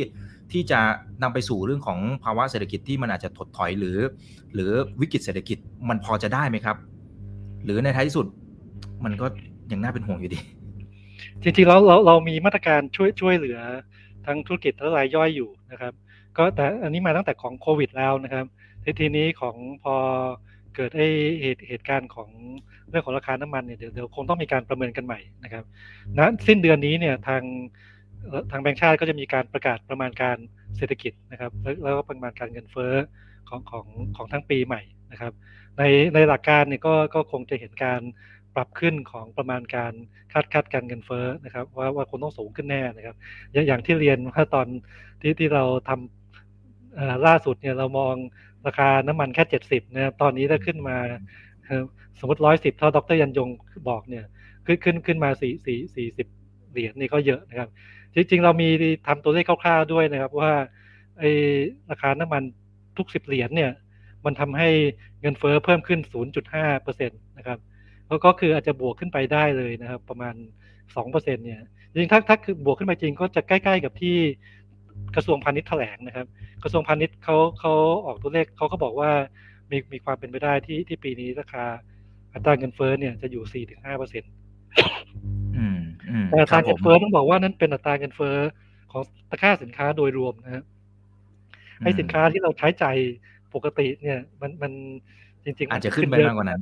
[0.52, 0.80] ที่จะ
[1.24, 3.98] นำไปสู่เรื่องของภาวะเศรษฐกิจที่มันอาจจะถดถอยหรือ
[4.54, 5.58] หรือวิกฤตเศรษฐกิจ
[5.90, 6.78] มันพอจะได้ไหมครับ
[7.66, 8.26] หรือในท้ายที่สุด
[9.06, 9.26] มันก็
[9.72, 10.40] ยังน่าเป็นห่วงอยู่ดี
[11.42, 13.60] จริงๆแล้วเราเรามีมาตรการช่วยช่วยเหลือ
[14.30, 15.94] ทั้งธุรกิจและรายย่อยอยู่นะครับ
[16.38, 18.46] ก็แต่อันนี้มาตั้งแต่ของโควิดแล้วนะครับ
[18.84, 19.96] ทีทีนี้ของพอ
[20.76, 21.02] เกิดไอ
[21.42, 22.30] เหตุเหตุการณ์ของ
[22.90, 25.64] เรื่องของราคาน้ำมันเนี่ยเดี๋ยวเดี๋ยวคงต้องมีการประเมินกันใหม่นะครับ
[26.18, 27.44] ณสิ้นเดือนนี้เนี่ยทาง
[28.52, 30.38] ทางแบงก์ชาติก็จะมีการประกาศประมาณการ
[30.78, 32.94] เศรษฐกิจนะครับแล้วแล้วก็ประมาณการเงินเฟ้อ
[33.50, 35.34] ของของของทั้งปีใหม่นะครับ
[35.78, 38.02] ในในหลักการเนี่ยก็ก็คงจะเห็นการ
[38.56, 39.94] ปรับขึ้นของประมาณการ
[40.34, 43.16] คาดคาดการเงินเฟ้อนะครับ ว่าว่าคงต้องสูงขึ้นแน่นะครับ
[43.68, 44.68] อย่างที่เรียนว่าตอน
[45.22, 48.16] ที่ที่เราทำล่าสุดเนี่ยเรามอง
[48.68, 50.98] ราคาน้ำมันแค่เจ็ดสิบนะครับตอนนี้ถ้าขึ้นมา
[52.20, 53.50] สมมติร้อยสิบเท่าดรยันยง
[53.90, 54.26] บอกเนี่ย
[54.66, 56.28] ขึ้นขึ้นขึ้นมาสี่สี่สี่สิบ
[56.72, 57.70] เหรียญนี่ก็เยอะนะครับ
[58.16, 58.70] จริง ๆ เรามี
[59.08, 60.52] ทำตัวเลขคร่าวๆด้วยนะครับ ว่า
[61.20, 61.24] ไอ
[61.90, 62.44] ราคาน้ำมัน
[62.98, 63.72] ทุกสิบเหรียญเนี่ย
[64.26, 64.70] มันทำให้
[65.22, 66.00] เงินเฟ้อเพิ่มขึ้น
[66.50, 67.60] 0.5%นะครับ
[68.10, 70.36] แล้วก็คืออาจจะบวกขึ้นไปได้เลยนะครับ ประมาณ
[70.86, 74.16] 2%เนี่ยจริงๆถ้าถ้าคือบวกขึ้นไปจริงก็จะใกล้ๆกับที่
[75.16, 76.28] กระทรวงพาณิชย์แถลงนะครับ
[76.64, 77.74] กระทรวงพาณิชย์เขาเขา
[78.06, 79.12] ออกตัวเลขเขาก็บอกว่า
[79.72, 81.66] มีมีความเป็นไปได้ที่ที่ปีนี้ราคา
[82.34, 88.38] อัตราเงินเฟ้อเนี่ยจะอยู่4-5%แต่อัตราเงินเฟ้อต้องบอกว่านั่นเป็นอัตราเงินเฟ้อ
[88.92, 90.64] ของตะกร้าสินค้าโดยรวมนะครับ
[91.84, 92.86] ให้สินค้าที่เราใช้ใจ
[93.54, 94.72] ปกติเนี่ย มันมัน
[95.44, 96.62] จริง ๆ อาจจะขึ้นไปมากกว่านั้น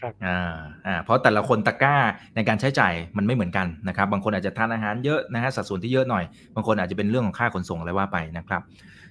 [0.00, 0.56] ครับอ่า
[0.86, 1.96] อ่าเพราะแต่ละคนตะกร้า
[2.34, 8.62] ในการใช้จ่ายมันไม่เหมือนกันนะครับ บางคนอาจจะทานอาหารเยอะนะฮะสัดส่วนที่เยอะหน่อย บางคนอาจจะเป็นเรื่องของค่าขนส่งอะไรว่าไปนะครับ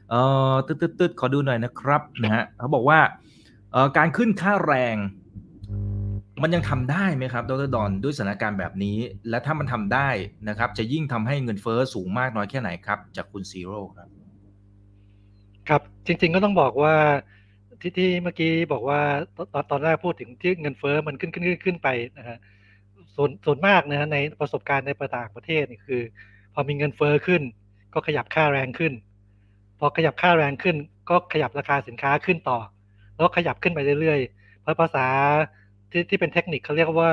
[0.10, 0.22] เอ่
[0.52, 3.00] อตึ๊ดตึ๊ดขอดูหน่อยนะครับนะฮะเขาบอกว่า
[3.72, 4.98] เอ่อการขึ้นค่าแรง
[6.44, 8.98] มันยังทำได้ไหมครับดรดอนด้วยสถานการณ์แบบนี้
[9.30, 10.10] และถ้ามันทำได้
[10.50, 14.08] นะครับ จะยิ่งทำให้เงินเฟ้อสูงมากน้อยแค่ไหนครับ จากคุณซีโร่ครับ
[15.70, 16.96] ครับจริง ๆก็ต้องบอกว่า
[17.82, 19.02] ที่ที่เมื่อกี้บอกว่า
[19.54, 22.38] ตอนตอนแรกพูดถึงที่เงินเฟ้อมันขึ้นขึ้นขึ้นขึ้นไปนะฮะ
[23.16, 26.02] ส่วนส่วนมากนะฮะในประสบการณ์ในประต่างประเทศนี่คือ
[26.54, 27.42] พอมีเงินเฟ้อขึ้น
[27.94, 28.94] ก็ขยับค่าแรงขึ้น
[29.80, 30.76] พอขยับค่าแรงขึ้น
[31.10, 32.60] ก็ขยับราคาสินค้าขึ้นต่อ
[33.16, 35.08] แล้วขยับขึ้นไปเรื่อยๆเพราะภาษา
[35.92, 37.12] ที่ที่เป็นเทคนิคเขาเรียกว่า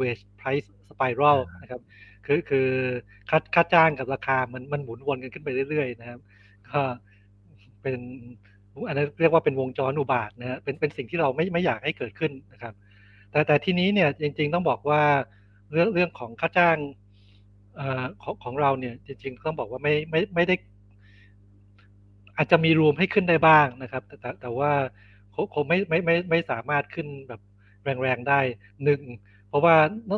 [0.00, 1.80] wage price spiral นะครับ
[2.26, 2.68] คือคือ
[3.30, 6.20] ค่าค่าจ้างกับราคามันมันหมุนวนกันขึ้นไปเรื่อยๆนะครับ
[6.70, 6.80] ก็
[7.82, 7.98] เป็น
[8.88, 12.74] อันนั้นเรียกว่าเป็นวงจรอุบาทนะฮะเป็นเป็นสิ่งที่เราไม่ไม่อยากให้เกิดขึ้นนะครับ
[13.30, 15.02] แต่แต่ที่นี้เนี่ยจริง ๆ ต้องบอกว่า
[15.72, 16.76] เรื่องเรื่องของค่าจ้าง
[17.80, 17.82] อ
[18.22, 20.54] ของของเราเนี่ยจริง ๆ ต้องบอกว่าไม่ไม่ไม่ได้
[22.36, 24.70] อาจจะมีรวมให้ขึ้นได้บ้างนะครับ แต่แต่แต่ว่า
[25.54, 27.40] คงไม่ไม่ไม่ไม่สามารถขึ้นแบบ
[28.02, 28.40] แรงๆได้
[28.84, 29.02] หนึ่ง
[29.48, 29.74] เพราะว่า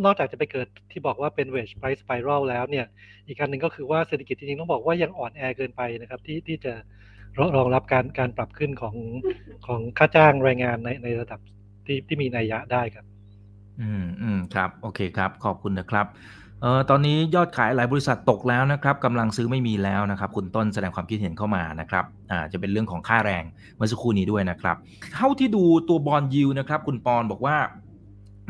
[0.06, 2.86] นอกจากจะไปเกิดที่บอกว่าเป็น wage price spiral แล้วเนี่ย
[3.26, 6.74] อีกการหนึ่งก็คือว่าเศรษฐกิจจริงๆต้องบอกว่ายังอ่อนแอเกินไปนะครับ ที่ที่จะ
[7.38, 8.96] รองรับการการปรับขึ้นของ
[9.66, 11.40] ของค่าจ้างแรงงานในในระดับ
[11.86, 13.04] ที่ที่มีนัยยะได้ครับ
[13.80, 16.06] อืมอืมครับ โอเคครับ ขอบคุณนะครับ
[16.60, 23.44] เอ่อตอนนี้ยอดขายหลายบริษัทตกแล้วนะครับกำลังซื้อไม่มีแล้วนะครับ คุณต้นแสดงความคิดเห็นเข้ามานะครับอ่าจะเป็นเรื่องของค่าแรง
[23.76, 24.76] เมื่อสักครู่นี้ด้วยนะครับ
[25.14, 27.56] เท่าที่ดูตัวบอลยูนะครับ คุณปอนบอกว่า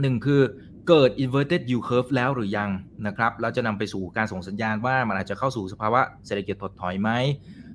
[0.01, 0.41] หนึ่งคือ
[0.89, 2.71] เกิด inverted yield curve แล้วหรือยัง
[3.07, 7.11] นะครับแล้วจะนำไปสู่การส่งสัญญาณว่ามันอาจจะเข้าสู่สภาวะเศรษฐกิจถดถอยไหม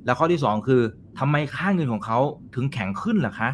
[0.08, 0.82] แล้วข้อที่ 2 คือ
[1.20, 2.20] ทำไมค่าเงินของเขา
[2.56, 3.50] ถึงแข็งขึ้นล่ะคะ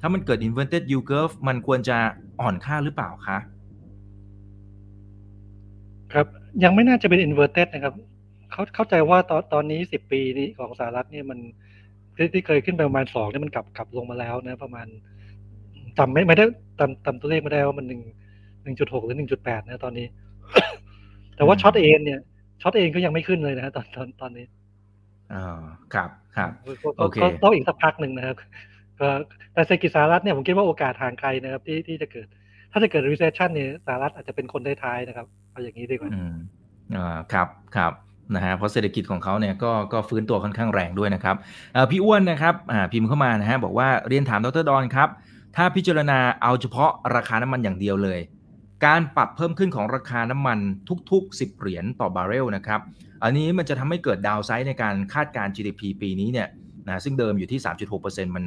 [0.00, 1.96] ถ้ามันเกิด inverted yield curve มันควรจะ
[2.40, 3.38] อ่อนค่าหรือเปล่าคะ
[6.12, 6.26] ครับ
[6.64, 7.94] ยังไม่น่าจะเป็น inverted นะครับ
[8.50, 11.38] เขาเข้าใจว่าตอนตอนนี้ 10 ปีนี้ของสหรัฐเนี่ยมัน
[12.16, 14.86] ที่ที่เคยขึ้นไปประมาณสองเนี่ยมันกลับกลับลงมาแล้วนะประมาณ
[15.98, 16.44] จำไม่ไม่ได้
[16.78, 18.00] จำจำตัวเลขไม่ได้ว่ามันหนึ่ง
[18.62, 20.06] หนึ่งจุดหกหรือหนึ่งจุดแปดนะตอนนี้
[21.36, 22.20] แต่ว่าช็อตเองเนี่ย
[22.62, 24.44] ช็อตเองก็ยังไม่ขึ้นเลยนะตอนตอนตอนนี้
[25.34, 25.62] อ๋อ
[25.94, 26.50] ครับครับ
[26.98, 28.36] โอเคต้องอีกสักพักหนึ่งนะครับ
[29.00, 29.08] ก็
[29.52, 32.26] แต่เศรษฐกิจสหรัฐเนี่ยผมคิดว่าโอกาสห่างไกลนะครับที่ที่จะเกิด
[32.72, 36.34] ถ้าจะเกิด recession เนี่ยสหรัฐอาจจะเป็นคนท้ายๆนะครับเอาอย่างนี้ดีกว่าอืม
[36.96, 37.92] อ่าครับครับ
[38.34, 41.36] นะฮะเพราะเศรษฐกิจของเขาเนี่ยก็ก็ฟื้นตัวค่อนข้างแรงด้วยนะครับ
[41.90, 42.54] พี่อ้วนนะครับ
[42.92, 45.08] พิมพ์เข้ามานะฮะบอกว่าเรียนถามดรดอนครับ
[45.56, 48.20] ถ้าพิจารณาเอาเฉพาะราคาน้ำมันอย่างเดียวเลย
[48.86, 50.58] การปรับเพิ่มขึ้นของราคาน้ำมัน
[51.10, 52.80] ทุก ๆ 10 เหรียญต่อบาร์เรลนะครับ
[53.24, 56.48] อันนี้มันจะทำให้เกิดดาวไซด์ในการคาดการ GDP ปีนี้เนี่ย
[56.88, 57.60] นะซึ่งเดิมอยู่ที่
[57.98, 58.44] 3.6%มัน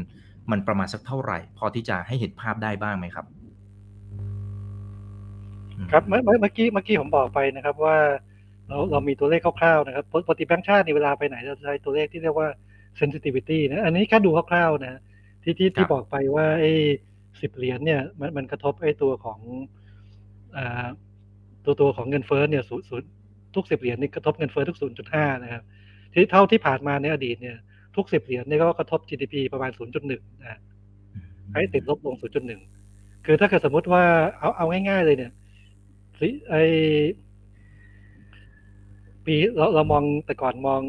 [0.52, 3.26] มันประมาณสักเท่าไหร่ พอที่จะให้เห็นภาพได้บ้างไหมครับ
[5.92, 7.98] ครับเมื่อเมื่อกี้เมื่อกี้ผมบอกไปนะครับว่า
[8.68, 12.48] เราเรามีตัวเลขคร่าวๆนะครับปกติแบงค์ชาติในเวลาไปไหนเราใช้ตัวเลขที่เรียกว่า
[13.00, 15.00] sensitivity นะอันนี้แค่ดูคร่าวๆนะ
[15.44, 16.72] ที่ที่ครัที่บบอกไปว่าไอ้
[17.42, 19.83] สิบเหรียญเนี่ยมันมันกระทบไอ้ตัวของอ่า
[21.66, 23.10] ตัวตัวของเงินเฟ้อเนี่ยศูนย์ศูนย์
[23.56, 25.64] ทุกสิบเหรียญนี่กระทบเงินเฟ้อทุกศูนย์จุดห้านะครับ
[26.14, 27.58] ที่เท่าที่ผ่านมาในอดีตเนี่ย
[27.96, 30.60] ทุกสิบเหรียญเนี่ยก็กระทบ GDP ประมาณศูนย์จุดหนึ่งนะ
[31.54, 32.16] ให้ติดลบลง
[32.72, 34.04] 0.1คือถ้าเกิดสมมติว่า
[34.40, 35.32] เอาเอาง่ายๆเลยเนี่ย
[36.20, 36.56] สิไอ
[39.26, 40.82] ปีเราเรามองแต่ก่อนมอง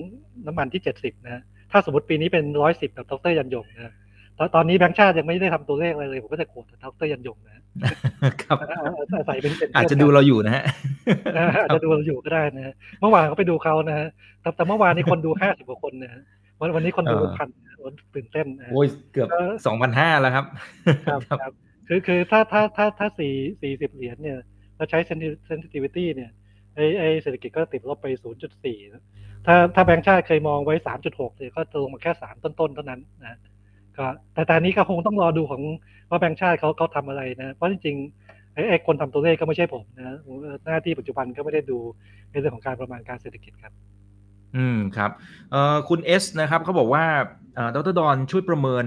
[0.46, 3.94] น้ำมันที่70นะถ้าสมมติปีนี้เป็น110แบบดรยันยงนะ
[4.38, 7.54] ตอนตอนนี้แบงค์ชาติยังไม่ได้ทำตัวเลขอะไรเลย ผมก็จะโกรธดรยันยงนะ
[8.42, 8.56] ครับ
[9.18, 10.64] อาศัยเป็นเป็นอาจจะดูเราอยู่นะฮะ
[11.36, 14.08] นะอาจจะดูเราอยู่ก็ได้นะ เมื่อวานเขาไปดูเขานะฮะ
[14.40, 16.22] แต่แต่เมื่อวานนี้คนดู50กว่าคนนะฮะ
[16.60, 17.48] วันวันนี้คนดูเออพัน
[18.14, 20.44] ตื่นเต้นนะฮะโอ้ยเกือบก็สองพันห้าแล้วครับ
[21.08, 21.52] ครับ ครับ
[21.88, 24.38] คือคือถ้าถ้าถ้าถ้าสี่สี่สิบเหรียญเนี่ย
[24.76, 24.98] เราใช้
[25.50, 26.30] sensitivity เนี่ย
[26.74, 28.06] ไอไอเศรษฐกิจก็ติดลบไป
[28.76, 30.74] 0.4ถ้าถ้าแบงก์ชาติเคยมองไว้
[31.06, 33.38] 3.6เนี่ยก็จะลงมาแค่3ต้นๆเท่านั้นนะ
[33.98, 35.62] ก็แต่ตอนนี้ก็คงต้องรอดูของ
[36.10, 40.18] ว่าแบงก์ชาติเขาเขาทำอะไรนะ เพราะจริงๆไอไอคนทำตัวเลขก็ไม่ใช่ผมนะ
[40.64, 41.78] หน้าที่ปัจจุบันก็ไม่ได้ดู
[42.30, 43.72] ในเรื่องของการประมาณการเศรษฐกิจครับ
[44.56, 45.10] อืมครับ
[45.50, 47.04] เอ่อคุณเอสนะครับเขาบอกว่า
[47.54, 48.84] เอ่อดรดอนช่วยประเมิน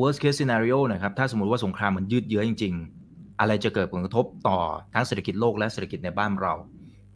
[0.00, 2.74] worst case scenario หน่อยครับถ้าสมมติว่าสงครามมันยืดเยื้อจริง
[3.06, 4.58] ๆ อะไรจะเกิดผลกระทบต่อ
[4.94, 6.52] ทั้งเศรษฐกิจโลกและเศรษฐกิจในบ้านเรา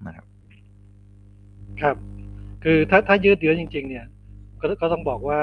[0.07, 0.26] นะครับ
[1.82, 1.97] ครับ
[2.64, 4.07] คือถ้าถ้ายืดเยื้อจริง ๆ เนี่ย
[4.61, 5.40] ก็ก็ต้องบอกว่า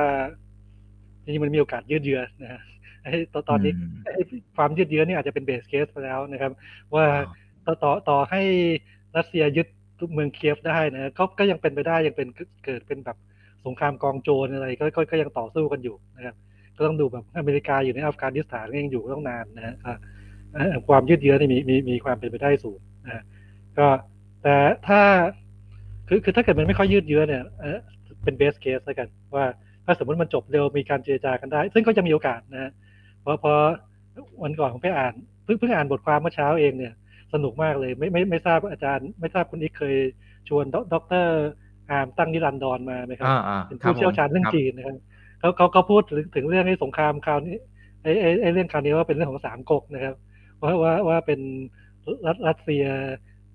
[1.23, 2.61] จริงๆมันมีโอกาสยืดเยื้อนะฮะ
[3.03, 4.23] ไอ้ตอนตอนนี้อืมไอ้
[4.57, 6.51] ความยืดเยื้อเนี่ยอาจจะเป็นเบสเคสไปแล้วนะครับ
[6.95, 7.05] ว่า
[7.65, 8.41] อ๋อต่อต่อต่อให้
[9.17, 9.67] รัสเซียยึด
[9.99, 12.27] ทุกเมืองเคียฟได้นะก็ก็ยังเป็นไปได้ยังเป็น
[12.65, 13.17] เกิดเป็นแบบ
[13.65, 16.35] สงครามกองโจรอะไรก็ก็ก็ยังต่อสู้กันอยู่นะครับ
[16.77, 19.95] ก็ต้องดูแบบอเมริกาอยู่ในอัฟกานิสถานก็ยังอยู่ต้องนานนะฮะอะ
[20.53, 23.23] เอ่อความยืดเยื้อนี่มีมีมีความเป็นไปได้สูงนะฮะ
[23.77, 23.87] ก็
[24.43, 24.55] แต่
[24.87, 25.01] ถ้า
[26.07, 27.77] คือคือถ้าเกิดมันไม่ค่อยยืดเยื้อเนี่ยเอ่อ
[28.23, 29.45] เป็น base case แล้วกันว่า
[29.85, 32.71] ถ้าสมมติมันจบเร็วมีการเจรจากันได้ ซึ่งก็จะมีโอกาสนะฮะ
[33.21, 33.53] เพราะพอ
[34.43, 35.13] วันก่อนผมไปอ่าน
[35.43, 36.93] เพิ่งเพิ่งอ่านบทความเมื่อเช้าเองเนี่ย
[37.33, 39.95] สนุกมากเลยไม่ไม่ไม่ทราบอาจารย์ ไม่ทราบคุณอิกเคย
[40.49, 41.47] ชวนด็อกเตอร์
[41.89, 44.95] อาร์มตั้งนิรันดรมาไหมครับอ่าอ่าเป็นครับผู้เชี่ยวชาญเรื่องผมจีนนะครับ
[45.39, 47.55] เขาเขาเขาพูดถึงถึงเรื่องไอ้สงครามคราวนี้
[48.03, 50.15] ไอ้ไอ้ไอ้เรื่องคราวนี้ว่าเป็นเรื่องของสามก๊กนะครับ
[50.61, 51.39] ว่าว่าว่าเป็น
[52.25, 52.85] รัสรัสเซีย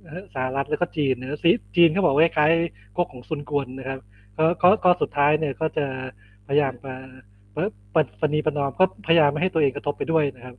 [0.03, 3.99] เอ่อสหรัฐแล้วก็จีนนะซีจีนเขาบอกว่าคล้ายๆก๊กของซุนกวนนะครับ
[4.39, 5.87] ก็ก็ก็สุดท้ายเนี่ยก็จะ
[6.47, 6.87] พยายามป
[7.55, 10.55] ปะปะปณีประนอมก็พยายามไม่ให้ตัวเองกระทบไปด้วยนะครับ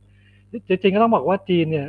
[0.68, 1.86] จริงๆก็ต้องบอกว่าจีนเนี่ย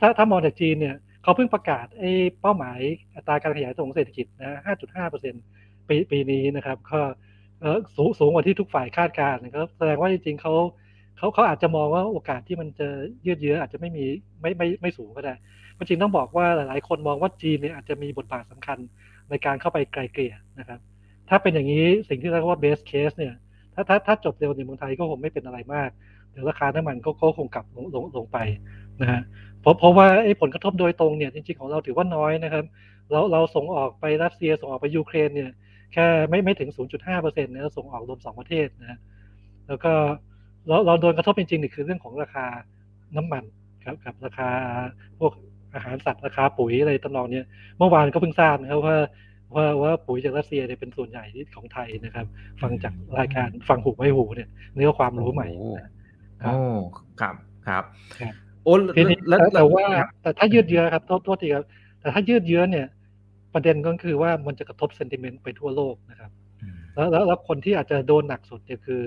[0.00, 2.10] ถ้าถ้ามองจากจีนเนี่ยเขาเพิ่งประกาศไอ้
[2.40, 2.78] เป้าหมาย
[3.14, 5.42] อัตราการขยายตัวของเศรษฐกิจนะ 5.5เปอร์เซ็นต์
[5.88, 7.00] ปีปีนี้นะครับ ก็
[7.96, 10.54] สูงสูงกว่าที่ทุกฝ่ายคาดการณ์นะครับแสดงว่าจริงๆเขา
[11.18, 12.88] เขาเขาอาจจะมองว่าโอกาสที่มันจะ
[13.26, 14.04] ยืดเยื้ออาจจะไม่มี
[14.40, 15.34] ไม่ไม่ไม่สูงก็ได้
[15.74, 18.78] เพราะจริงต้องบอกว่าหลายๆคนมองว่าจีนเนี่ยอาจจะมีบทบาทสำคัญ
[19.30, 20.80] ในการเข้าไปไกลเกลี่ยนะครับ
[21.28, 23.34] ถ้าเป็นอย่างนี้สิ่งที่เรียกว่า base case เนี่ย
[23.74, 25.90] ถ้าถ้าถ้าจบเร็วในเมืองไทยก็คงไม่เป็นอะไรมาก
[26.32, 28.38] เดี๋ยวราคาน้ำมันก็คงกลับลงลงลงไป
[29.00, 29.22] นะฮะ
[29.60, 32.64] เพราะเพราะว่าไอ้ผลกระทบโดยตรงเนี่ยจริงๆของเราถือว่าน้อยนะครับ
[33.10, 35.50] เราเราส่งออกไปรัสเซียส่งออกไปยูเครนเนี่ย
[35.92, 38.98] แค่ไม่ไม่ถึง 0.5เปอร์เซ็นต์นะส่งออกรวมสองประเทศนะฮะ
[39.68, 39.92] แล้วก็
[40.66, 42.46] เราเราโดนกระทบจริงๆนี่คือเรื่องของราคา
[43.16, 43.44] น้ำมัน
[43.86, 44.48] ครับกับราคา
[45.18, 45.32] พวก
[45.74, 47.46] อาหารสัตว์ราคาปุ๋ยอะไรตำนองเนี้ย
[47.78, 48.98] เมื่อวานก็เพิ่งทราบนะครับว่า
[49.54, 52.26] ว่าว่าปุ๋ยจากรัสเซียเนี่ยเป็นส่วนใหญ่ที่ของไทยนะครับ
[52.62, 55.90] ฟังจากรายการฟังหูไม่หูเนี่ยเนื้อความรู้ใหม่โอ้นะ
[56.42, 56.54] โอ้
[57.20, 57.34] ครับ
[57.68, 57.84] ครับ
[58.20, 58.34] ครับ
[58.64, 61.66] โอ้ทีนี้แล้วแต่ว่าครับแต่ถ้ายืดเยื้อครับโทษโทษทีครับ
[62.00, 62.86] แต่ถ้ายืดเยื้อเนี่ย
[63.54, 66.30] ประเด็นก็คือว่ามันจะกระทบเซนติเมนต์ไปทั่วโลกนะครับ
[66.62, 69.02] อืมแล้วแล้วแล้วคนที่อาจจะโดนหนักสุดเนี่ยคือ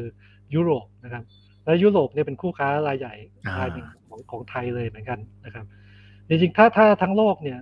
[0.55, 1.23] ยุโรปนะครับ
[1.65, 3.13] แล้วยุโรปเนี่ยเป็นคู่ค้ารายใหญ่
[3.45, 5.65] อ่ารายหนึ่งของของไทยเลยเหมือนกันนะครับ
[6.29, 7.59] จริงๆถ้าถ้าทั้งโลกเนี่ย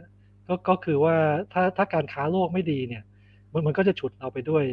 [0.49, 1.15] ก็ก็คือว่า
[1.53, 3.03] ถ้าถ้าการค้าโลกไม่ดีเนี่ย
[3.53, 4.63] มันมันก็จะฉุดเราไปด้วย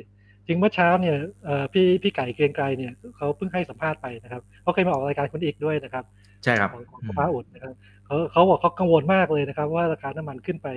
[0.47, 6.05] จริงเมื่อเช้าเนี่ยเอ่อพี่พี่ไก่เกรียงไกรเนี่ยเขาเพิ่งให้สัมภาษณ์ไปนะครับเขาเคยมาออกรายการคุณอีกด้วยนะครับ
[6.45, 7.74] ใช่ครับของของอืมฟ้าอุดนะครับ
[8.07, 10.68] เขาเขาบอกเขากังวลมากเลยนะครับ ว่าราคาน้ำมันขึ้นไป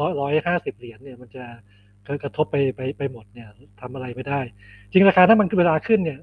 [0.00, 1.44] ร้อยร้อยห้าสิบเหรียญเนี่ยมันจะ
[2.22, 3.48] กระทบไปไปไปหมดเนี่ย
[3.80, 4.40] ทำอะไรไม่ได้
[4.90, 6.18] จริงราคาน้ำมันเวลาขึ้นเนี่ย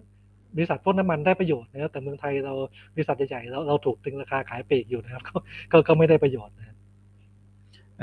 [0.56, 2.54] บริษัทพวกน้ำมันได้ประโยชน์นะครับแต่เมืองไทยเรา
[2.96, 5.36] บริษัทใหญ่ๆเราเราถูกตึงราคาขายปลีกอยู่นะครับก็
[5.72, 6.75] ก็ก็ไม่ได้ประโยชน์นะ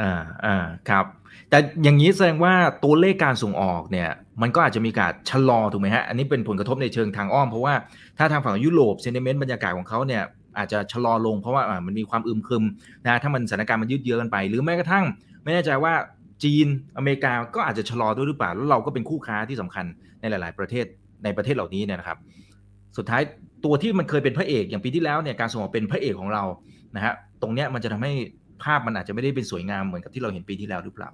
[0.00, 0.12] อ่า
[0.44, 0.56] อ่า
[0.90, 1.04] ครับ
[1.50, 4.08] แต่อย่างนี้แสดงว่าตัวเลขการส่งออกเนี่ย
[4.42, 7.74] มันก็อาจจะมีการชะลอถูกไหมฮะ อันนี้เป็นผลกระทบในเชิงทางอ้อม เพราะว่า
[8.18, 10.22] ถ้าทางฝั่งยุโรปเซน t เมนต์บรรยากาศของเขาเนี่ย
[10.58, 12.64] อาจจะชะลอลงเพราะว่ามันมีความอึมครึม
[13.04, 15.04] นะถ้ามันสถานการณ์มันยืดเยื้อกันไป หรือแม้กระทั่ง
[15.44, 15.94] ไม่แน่ใจว่า
[16.42, 16.66] จีน
[16.96, 19.84] อเมริกาก็อาจจะชะลอด้วยหรือเปล่าแล้วเราก็เป็นคู่ค้าที่สำคัญ
[20.20, 20.84] ในหลาย ๆ ประเทศ
[21.24, 22.18] ในประเทศเหล่านี้เนี่ยนะครับ
[22.96, 23.22] สุดท้าย
[23.64, 26.44] ตัวที่มันเคยเป็นพระเอกอย่างปีที่แล้วเนี่ยการส่งออกเป็นพระเอกของเรา
[26.96, 28.12] นะฮะตรงเนี้ยมันจะทำให้
[28.64, 31.10] ภาพมันอาจจะไม่ได้เป็นสวยงามเหมือนกับที่เราเห็นปีที่แล้วหรือเปล่า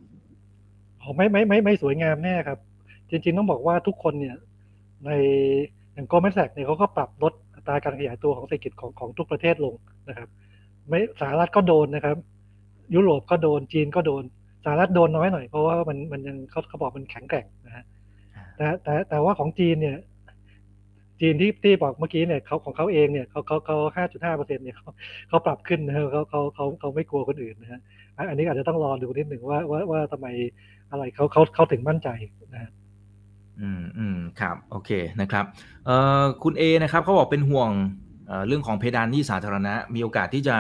[1.01, 2.59] อ๋อไม่ไม่ไม่ไม่สวยงามแน่ครับ
[3.11, 4.37] จริง ๆ ต้องบอกว่าทุกคนเนี่ย
[5.05, 5.11] ใน
[5.95, 9.75] อย่างโกลแมนแซกเนี่ยเขาก็ปรับลดอัตราการขยายตัวของเศรษฐกิจของของทุกประเทศลง
[10.09, 10.29] นะครับ
[10.89, 12.17] ไม่สหรัฐก็โดนนะครับ
[12.95, 14.23] ยุโรปก็โดนจีนก็โดน
[14.65, 17.85] สหรัฐโดนน้อยหน่อยเพราะว่ามันมันยังเขาเขาบอกมันแข็งแกร่งนะฮะ
[18.57, 19.97] แต่แต่แต่ว่าของจีนเนี่ย
[21.21, 24.91] จีนที่ที่บอกเมื่อกี้เนี่ยเขาของเขาเองเนี่ยเขาเขาเขาห้าจุดห้าเปอร์เซ็นเนี่ยเขา
[25.29, 27.81] เขาปรับขึ้นนะเขาเขาเขาเขาไม่กลัวคนอื่นนะฮะ
[28.29, 30.27] อันนี้อาจจะต้องรอดูนิดหนึ่งว่าว่าว่าทำไม
[30.91, 32.09] อะไรเขาเขาเขาถึงมั่นใจ
[32.55, 32.71] นะฮะ
[33.61, 34.91] อืมอืมครับโอเค
[35.21, 35.45] นะครับ
[35.87, 37.71] เอ่อคุณเอนะครับเขาบอกเป็นห่วง
[38.27, 40.57] เอ่อเรื่องของเพดานหนี้สาธารณะ มีโอกาสที่จะ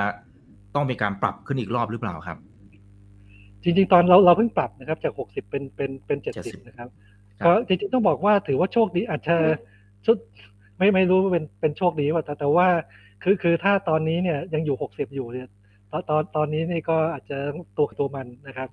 [0.74, 2.38] ต้องมีการปรับขึ้นอีกรอบหรือเปล่าครับ
[3.62, 6.88] จริงๆ ตอนเราเราเพิ่งปรับนะครับ จากหกสิบเป็นเป็นเป็นเจ็ดสิบ70นะครับ
[7.40, 9.36] ครับก็จริงๆต้องบอกว่าถือว่าโชคดีอาจจะ
[10.06, 10.16] ชุด
[10.78, 12.66] ไม่ไม่รู้ว่าเป็นเป็นโชคดีว่าแต่แต่ว่า
[13.22, 15.48] คือคือถ้าตอนนี้เนี่ยยังอยู่หกสิบอยู่เนี่ย
[15.90, 17.38] ตอนตอนตอนนี้นี่ก็อาจจะ
[17.76, 18.68] ตัวตัวมันนะครับ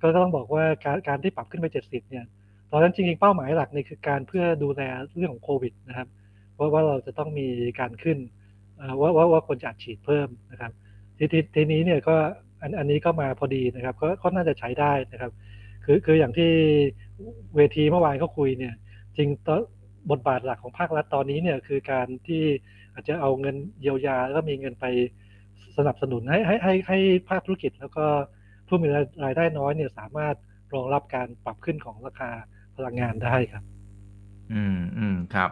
[0.00, 2.24] ก็ต้องบอกว่าการการที่ปรับขึ้นไปเจ็ดสิบเนี่ย
[2.72, 4.82] ตอนนั้นจริงๆเป้าหมายหลักนี่คือการเพื่อดูแล
[5.16, 6.08] เรื่องของโควิดนะครับ
[6.58, 7.48] ว่าว่าเราจะต้องมี
[7.80, 8.18] การขึ้น
[9.00, 10.72] ว่าว่าว่าคนจะฉีดเพิ่มนะครับ
[11.18, 12.16] ทีทีทีนี้เนี่ยก็
[12.62, 15.32] อันอันนี้ก็มาพอดีนะครับก็ก็น่าจะใช้ได้นะครับ
[15.84, 16.50] คือคืออย่างที่
[17.56, 18.74] เวทีเมื่อวานเขาคุยเนี่ย
[19.16, 19.60] จริงตอน
[20.10, 22.42] บทบาทหลักของภาครัฐตอนนี้เนี่ยคือการที่
[22.94, 24.86] อาจจะเอาเงินเยียวยาแล้วก็มีเงินไป
[25.76, 26.98] สนับสนุนให้ให้ให้ให้
[27.28, 28.06] ภาคธุรกิจ แล้วก็
[28.68, 28.88] ผู้มี
[29.24, 30.34] รายได้น้อยเนี่ยสามารถ
[30.74, 32.30] รองรับการปรับขึ้นของราคา
[32.76, 33.64] พลังงานได้ครับ
[34.52, 35.50] อืมอืมครับ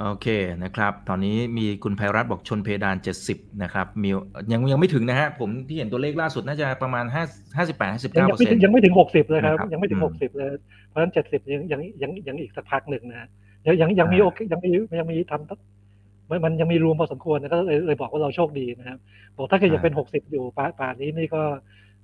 [0.00, 0.26] โอเค
[0.62, 2.96] นะครับ ตอนนี้มีคุณภัยรัตน์บอกชนเพดาน
[3.28, 4.10] 70 นะครับ มี
[4.52, 7.16] ยังยังไม่ถึงนะฮะ ผมที่เห็นตัวเลขล่าสุดน่าจะประมาณ 5
[7.56, 10.52] 58 59ยังเปอร์ไม่เซ็นถึงต์ยังไม่ถึงหกสิบเลยครับนะครับ ยังไม่ถึงอืมหกสิบเลย
[10.88, 13.28] เพราะฉะนั้นเจ็ดสิบยังยังยังยังอีกสักพักหนึ่งนะฮะ
[13.68, 18.98] ยังยังยังมีอ่าโอกยังมียังมีทำมันมันยังมีรวมพอสมควรนะก็เลยเลยบอกว่าเราโชคดีนะครับ
[19.36, 21.42] บอกถ้าเกิดยังเป็นหกสิบอยู่ป่าป่านนี้นี่ก็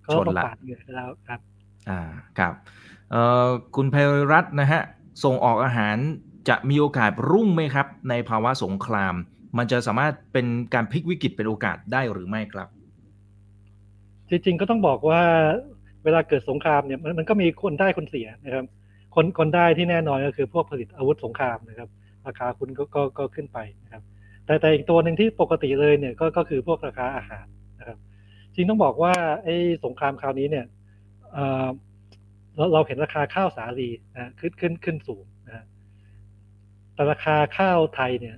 [0.07, 1.41] ก็ต้องปาดเหงื่อไปแล้วครับ
[1.91, 2.01] อ่า
[2.39, 2.53] ครับ
[3.11, 4.83] เอ่อคุณภัยรัตน์นะฮะ
[5.25, 5.97] ส่งออกอาหาร
[6.49, 9.15] จะมีโอกาสรุ่งไหมครับ ในภาวะสงคราม
[9.59, 12.69] มันจะสามารถเป็นการพลิกวิกฤตเป็นโอกาสได้หรือไม่ครับ
[14.29, 15.23] จริงๆก็ต้องบอกว่า
[16.05, 18.65] เวลาเกิดสงครามเนี่ยมันมันก็มีคนได้คนเสียนะครับ
[19.15, 21.89] คนคนได้ที่แน่นอนก็คือพวกผลิตอาวุธสงครามนะครับ
[22.27, 24.03] ราคาคุณก็ก็ก็ขึ้นไปนะครับ
[24.47, 27.47] แต่แต่อีกตัวหนึ่งที่ปกติเลยเนี่ยก็ก็คือพวกราคาอาหาร
[27.79, 27.99] นะครับ
[28.55, 30.67] จริงต้องบอกว่าไอ้สงครามคราวนี้เนี่ย
[31.33, 31.69] เอ่อ
[32.57, 35.65] เราเราเห็นราคาข้าวสาลีนะขึ้นขึ้นขึ้นสูงนะฮะ
[36.95, 38.37] แต่ราคาข้าวไทยเนี่ย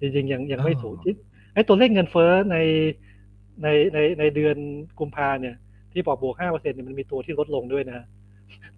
[0.00, 1.16] จริงๆยังยังไม่สูงอ๋อ
[1.54, 2.56] ไอ้ตัวเลขเงินเฟ้อใน
[3.62, 4.56] ในในในเดือน
[5.00, 5.56] กุมภาเนี่ย
[5.92, 8.04] ที่บอกบวกห้าเปอร์เซ็นต์เนี่ยมันมีตัวที่ลดลงด้วยนะฮะ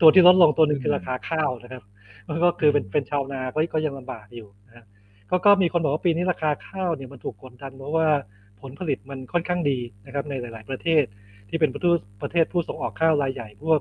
[0.00, 1.82] ตัวที่ลดลงตัวหนึ่งคือราคาข้าวนะครับ
[2.28, 4.84] มันก็คือเป็นเป็นชาวนาก็ก็ยังลำบากอยู่นะฮะ
[5.30, 8.08] ก็ก็มีคนบอกว่าปีนี้ราคาข้าวเนี่ยมันถูกกดดันเพราะว่า
[8.60, 11.04] ผลผลิตมันค่อนข้างดีนะครับในหลาย ๆ ประเทศ
[11.48, 13.80] ที่เป็นประเทศประเทศผู้ส่งออกข้าวรายใหญ่ พวก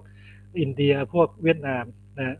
[0.61, 1.85] อินเดียพวกเวียดนาม
[2.17, 2.37] นะฮะ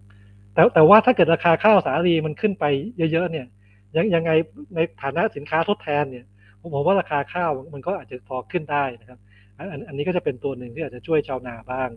[0.54, 2.66] แต่แต่ว่าถ้าเกิดราคาข้าวสาลีมันขึ้นไป
[3.12, 3.48] เยอะ ๆ เนี่ย
[3.96, 4.32] ยังยังไง
[4.76, 6.26] ในฐานะสินค้าทดแทนเนี่ย
[6.60, 9.20] ผมผมว่าราคาข้าวมันก็อาจจะพอขึ้นได้นะครับ
[9.58, 11.90] อันอันอันนี้ก็จะเป็นตัวหนึ่งที่อาจจะช่วยชาวนาบ้าง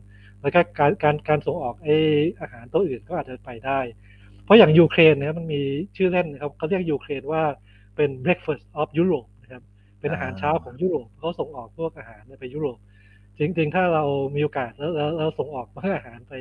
[0.42, 1.88] แล้วก็การการการส่งออกไอ
[2.40, 3.80] อาหารตัวอื่นก็อาจจะไปได้
[4.44, 5.62] เพราะอย่างยูเครนนะครับมันมี
[5.96, 7.42] ชื่อเล่นนะครับเขาเรียกยูเครนว่า
[7.96, 9.62] เป็น breakfast of Europe นะครับ
[10.00, 12.78] เป็นอาหารเช้าของยุโรปเขาส่งออกพวกอาหารไปยุโรป
[13.38, 16.34] จริงๆ ถ้าเรามีโอกาสแล้วเราส่งออกเพื่ออาหารไป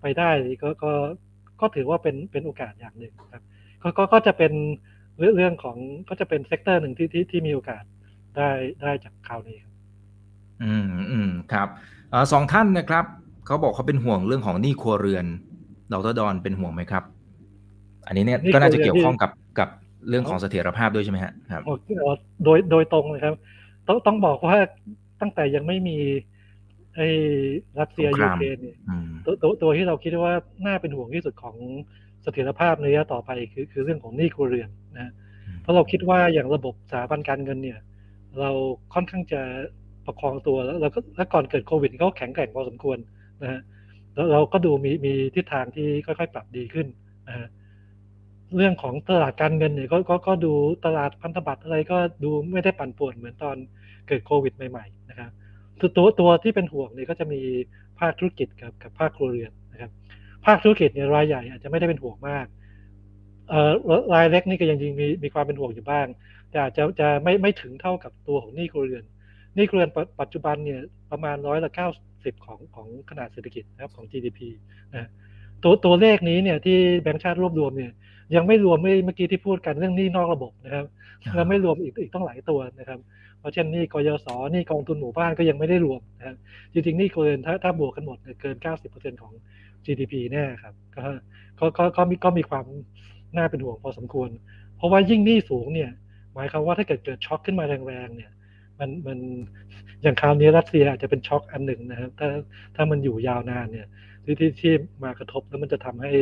[0.00, 0.30] ไปได้
[0.62, 0.92] ก็ก็
[1.60, 3.42] ก็ถือว่าเป็นเป็นโอกาสอย่างหนึ่งครับ
[3.82, 4.52] ก็ก็จะเป็น
[5.18, 5.76] เรื่องเรื่องของ
[6.08, 7.84] ก็จะเป็น sector หนึ่งที่ที่ที่มีโอกาส
[8.36, 8.50] ได้
[8.82, 9.72] ได้จากข่าวนี้ครับ
[10.62, 11.68] อืมอืมครับ
[12.32, 13.04] สองท่านนะครับ
[13.46, 15.26] เขาบอกเขาเป็นห่วงเรื่องของหนี้ครัวเรือน
[15.92, 17.04] ดรดอนเป็นห่วงไหมครับ
[18.06, 19.68] อันนี้เนี่ยหนี้ก็น่าจะครัวเรือนเกี่ยวข้องกับกับ
[20.08, 21.74] เรื่องของเสถียรภาพด้วยใช่ไหมฮะครับโอ้
[22.44, 23.34] โดยโดยตรงเลยครับ
[23.88, 24.56] ต้องต้องบอกว่า
[25.20, 25.98] ตั้งแต่ยังไม่มี
[26.94, 27.08] ไอ้
[27.80, 30.34] รัสเซียสงคยูรามเครนเนี่ยอืมตัวตัวตัวที่เราคิดว่า
[30.66, 31.56] น่าเป็นห่วงที่สุดของ
[32.22, 35.12] เสถียรภาพในระยะต่อไปคือคือเรื่องของหนี้ครัวเรือนนะ
[35.62, 37.78] เพราะเราคิดว่าอย่างระบบสถาบันการเงินเนี่ย
[38.40, 38.50] เรา
[38.94, 39.40] ค่อนข้างจะ
[40.06, 42.98] ประคองตัวแล้วเราก็แล้วก่อนเกิดโควิดก็แข็งแกร่งพอสมควร
[43.42, 43.60] นะฮะ
[44.14, 46.86] แล้วเราก็ดูมีมีทิศทางที่ค่อยๆ ปรับดีขึ้น
[47.28, 47.48] นะฮะ
[48.56, 50.52] เรื่องของตลาดการเงินเนี่ยก็ก็ก็ดู
[50.86, 53.56] ตลาดพันธบัตรอะไรก็ดูไม่ได้ปั่นป่วนเหมือนตอน
[54.08, 55.30] เกิดโควิดใหม่ๆนะครับ
[55.80, 57.40] ตัวตัวตัวที่เป็นห่วงเนี่ยก็จะมี
[57.98, 59.90] ภาคธุรกิจกับกับภาคครัวเรือนนะครับ
[60.46, 62.46] ภาคธุรกิจเนี่ยรายใหญ่อาจจะไม่ได้เป็นห่วงมาก
[63.48, 63.72] เอ่อ
[64.14, 66.06] รายเล็กนี่ก็ยังจริงมีมีความเป็นห่วงอยู่บ้าง
[66.50, 69.04] แต่อาจจะจะไม่ไม่ถึงเท่ากับตัวของหนี้ครัวเรือน
[69.56, 70.80] นี้ครัวเรือนปัจปัจจุบันเนี่ย
[71.10, 71.88] ประมาณร้อยละเก้า
[72.24, 74.40] สิบของของขนาดเศรษฐกิจนะครับของ GDP
[74.94, 75.08] นะ
[75.62, 77.92] ตัวตัวเลขนี้เนี่ยที่แบงก์ชาติรวบรวมเนี่ย
[78.36, 80.86] ยังไม่รวมเมื่อกี้ที่พูดกันเรื่องหนี้นอกระบบนะครับ
[81.24, 82.98] อ่าแล้วไม่รวมอีกอีกต้องหลายตัวนะครับ
[83.38, 86.36] เพราะเช่นหนี้กยศหนี้กองทุนหมู่บ้านก็ยังไม่ได้รวมนะครับ
[86.72, 88.56] จริงๆหนี้ครัวเรือนถ้าถ้าบวกกันหมดเนี่ยเกิน
[88.90, 89.32] 90%ของ
[89.84, 91.04] GDP แน่ครับก็
[91.58, 92.64] ก็ก็ก็มีก็มีความ
[93.36, 94.30] น่าเป็นห่วงพอสมควร
[94.76, 95.90] เพราะว่ายิ่งหนี้สูงเนี่ย
[96.34, 98.30] หมายความว่าถ้าเกิดเกิดช็อคขึ้นมาแรงๆเนี่ย
[98.78, 99.18] มันมัน
[100.02, 102.28] อย่างคราวนี้รัสเซียอาจจะเป็นช็อคอันหนึ่งนะครับถ้า
[102.76, 103.86] ถ้ามันอยู่ยาวนานเนี่ย
[104.24, 104.72] ที่ที่ที่
[105.04, 106.12] มากระทบแล้วมันจะทำให้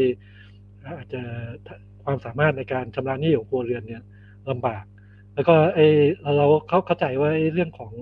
[0.98, 1.22] อาจจะ
[2.04, 4.02] ความสามารถในการชำระหนี้ของครัวเรือนเนี่ย
[4.50, 4.84] ลำบาก
[5.34, 5.80] แล้วก็ไอ
[6.36, 7.92] เราเขาเข้าใจว่าเรื่องของ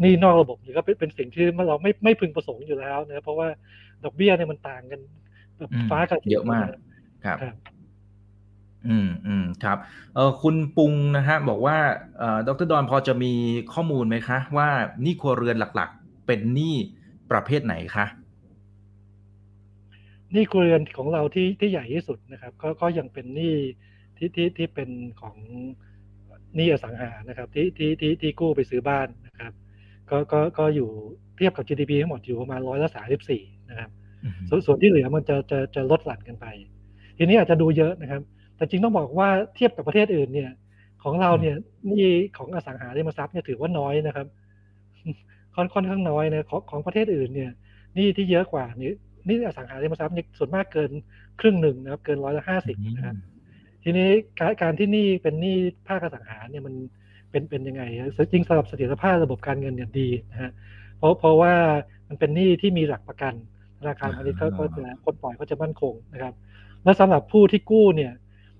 [0.00, 3.48] หนี้นอกระบบนี่ก็เป็นเป็นสิ่งที่เราไม่ไม่พึงประสงค์อยู่แล้วนะเพราะว่า
[4.04, 5.00] ดอกเบี้ยเนี่ยมันต่างกัน
[5.58, 6.66] แบบฟ้ากับเยอะมาก
[7.24, 7.56] ครับ
[8.86, 9.78] อืมอืมครับ
[10.14, 11.76] เออคุณปุงนะฮะบอกว่า
[12.18, 13.32] เอ่อดรดอนพอจะมี
[13.72, 14.68] ข้อมูลไหมคะ ว่า
[15.02, 16.74] หนี้ครัวเรือนหลักๆ เป็นหนี้
[17.30, 18.06] ประเภทไหนคะ
[20.32, 23.54] หนี้ครัวเรือนของเราที่ที่ใหญ่ที่สุดนะครับ ก็ก็ยังเป็นหนี้
[24.16, 25.36] ที่ที่ที่เป็นของ
[26.56, 29.52] หนี้อสังหานะครับที่ที่ที่ที่กู้ไปซื้อบ้านนะครับ
[30.10, 30.90] ก็ก็ก็อยู่
[31.36, 33.90] เทียบกับ GDP ทั้งหมดอยู่ประมาณร้อยละสามสิบสี่นะครับ
[34.48, 36.46] ส่วนส่วนที่เหลือมันจะจะจะลดหลั่นกันไป
[37.18, 38.22] ทีนี้อาจจะดูเยอะนะครับ
[38.58, 40.50] แต่จริงต้องบอกว่าเทียบกับประเทศอื่นเนี่ย
[41.02, 41.56] ของเราเนี่ย
[41.90, 44.26] นี่ของอสังหาริมทรัพย์เนี่ยถือว่าน้อยนะครับ
[45.54, 47.50] ค่อนค่อนข้างน้อยนะของของประเทศอื่นเนี่ย
[47.96, 48.90] นี่ที่เยอะกว่านี่
[49.28, 50.90] นี่อสังหาริมทรัพย์นี่ส่วนมากเกิน
[51.40, 53.16] ครึ่งหนึ่งนะครับ เกินร้อยละห้าสิบนะครับ
[53.82, 55.56] ทีนี้การการที่นี่เป็นหนี้
[55.88, 56.74] ภาคอสังหาเนี่ยมัน
[57.30, 57.82] เป็นเป็นยังไง
[58.32, 60.50] จริงสำหรับเสถียรภาพระบบการเงินเนี่ยดีนะฮะ
[60.98, 61.54] เพราะเพราะว่า
[62.08, 63.34] มันเป็นหนี้ที่มีหลักประกัน
[63.78, 64.46] ธนาคารพาณิชย์ก็
[64.76, 66.34] จะคนปล่อยก็จะมั่นคงนะครับ
[66.84, 68.12] และสำหรับผู้ที่กู้เนี่ย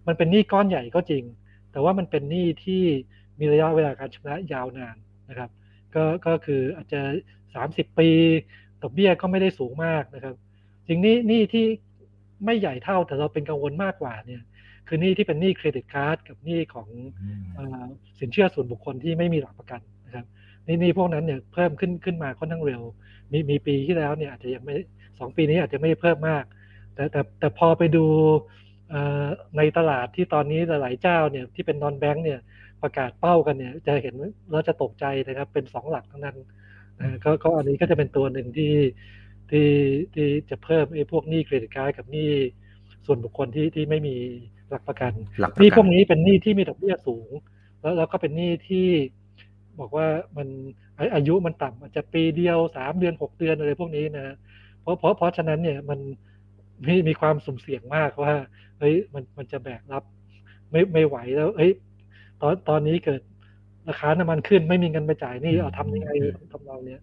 [0.08, 1.24] มันเป็นหนี้ก้อนใหญ่ก็จริง
[1.72, 2.82] แต่ว่ามันเป็นหนี้ที่
[3.38, 4.96] มีระยะเวลาการชำระยาวนาน
[5.28, 5.50] นะครับ
[5.94, 7.00] ก็ก็คืออาจจะ
[7.54, 8.08] สามสิบปี
[8.82, 10.34] ดอกเบี้ยก็ไม่ได้สูงมากนะครับ
[10.86, 11.66] จริงนี้นี่ที่
[12.44, 14.42] ไม่ใหญ่เท่าแต่เราเป็นกังวลมากกว่าเนี่ย
[14.86, 16.88] คือนี่ที่เป็นหนี้เครดิตการ์ดกับหนี้ของ
[18.20, 20.26] สินเชื่อส่วนบุคคลที่ไม่มีหลักประกันนะครับ
[20.66, 22.82] นี่นี่พวกนั้นเนี่ยเพิ่มขึ้นขึ้นมาค่อนข้างเร็ว
[23.32, 24.74] มีมีปีที่แล้วเนี่ยอาจจะยังไม่
[25.18, 26.44] สองปีนี้อาจจะไม่เพิ่มมาก
[26.94, 28.04] แต่แต่แต่พอไปดู
[29.56, 32.40] ในตลาดที่ตอนนี้หลายเจ้าเนี่ยที่เป็นนอนแบงค์เนี่ย
[32.82, 34.14] ประกาศเป้ากันเนี่ยจะเห็น
[34.50, 36.36] เราจะตกใจนะครับเป็นสองหลักทั้งนั้น
[37.24, 38.74] ก็ก็อันนี้ก็จะเป็นตัวหนึ่งที่
[39.50, 39.68] ที่
[40.14, 42.30] ที่จะเพิ่มไอ้พวกหนี้เครดิตการ์ดกับหนี้
[43.06, 44.16] ส่วนบุคคลที่ที่ไม่มี
[44.70, 45.12] หลักประกัน
[45.58, 47.30] หนี้พวกนี้เป็นหนี้ที่มีดอกเบี้ยสูง
[47.80, 48.88] แล้วแล้วก็เป็นหนี้ที่
[49.80, 50.48] บอกว่ามัน
[51.14, 54.36] อายุมันต่ำอาจจะปีเดียวสามเดือนหกเดือนอะไรพวกนี้นะ
[54.80, 55.98] เพราะเพราะเพราะฉะนั้นเนี่ยมัน
[56.86, 58.32] มีมีความสุ่มเสี่ยงมากว่า
[58.78, 60.02] เฮ้ยมันมันจะแบกรับ
[60.70, 61.70] ไม่ไม่ไหวแล้วเอ้ย
[62.42, 63.20] ตอนตอนนี้เกิด
[63.88, 66.10] ราคาน้ำมันขึ้นไม่มีเงินไปจ่ายนี่เอาทำยังไง
[66.52, 67.00] ทำเราเนี้ย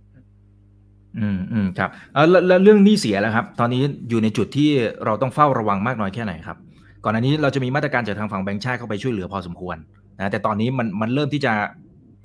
[1.20, 4.70] อืมอืมครับแล้วแล้วเรื่องหนี้เสียแล้วครับ ตอนนี้อยู่ในจุดที่
[5.06, 6.58] เราต้องเฝ้าระวังมากน้อยแค่ไหนครับ
[7.04, 9.78] ก่อนอันนี้เราจะมีมาตรการจากทางฝั่งแบงก์ชาติเข้าไปช่วยเหลือพอสมควร
[10.20, 11.54] นะแต่ตอนนี้มันมันเริ่มที่จะ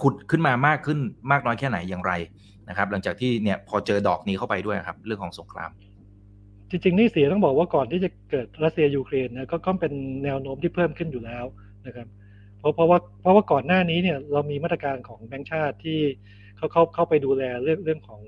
[0.00, 0.98] ผุดขึ้นมามากขึ้น
[1.30, 2.12] มากน้อยแค่ไหนอย่างไร
[2.68, 5.70] นะครับ หลังจากที่เนี่ยพอเจอดอกนี้เข้าไปด้วยครับ เรื่องของสงคราม
[6.70, 9.92] จริงๆนี่เสียต้องบอกว่าก่อนที่จะเกิดรัสเซียยูเครนนะก็ก็เป็น
[10.24, 11.44] แนวโน้มที่เพิ่มขึ้นอยู่แล้ว
[11.86, 12.06] นะครับ
[12.58, 15.98] เพราะเพราะว่าเพราะว่าก่อนหน้านี้เนี่ยเรามีมาตรการของแบงก์ชาติที่
[16.56, 18.20] เขาเข้าเข้าไปดูแลเรื่องเรื่องของ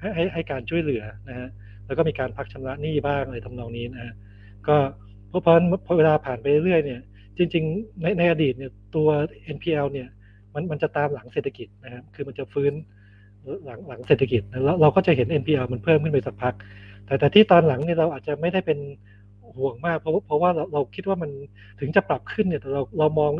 [0.00, 1.48] ให้ให้ให้การช่วยเหลือนะฮะ
[1.86, 4.14] แล้วก็มีการพักชำระหนี้บ้างอะไรทำนองนี้นะฮะ
[4.68, 4.76] ก็
[5.28, 7.00] เพราะเพอเวลาผ่านไปเรื่อยเนี่ย
[7.38, 9.08] จริงๆในในอดีตเนี่ยตัว
[9.56, 10.08] NPL เนี่ย
[10.54, 12.72] มันมันจะตามหลังเศรษฐกิจนะครับคือมันจะฟื้น
[13.64, 16.54] หลังหลังเศรษฐกิจแล้วเราก็จะเห็น NPL มันเพิ่มขึ้นไปสักพัก
[17.08, 18.78] แต่แต่ที่ตอนหลังเนี่ยเราอาจจะไม่ได้เป็น
[19.56, 21.30] ห่วงมาก เพราะเพราะว่าเราเราคิดว่ามัน
[21.80, 23.32] ถึงจะปรับขึ้นเนี่ยแต่เราเรามอง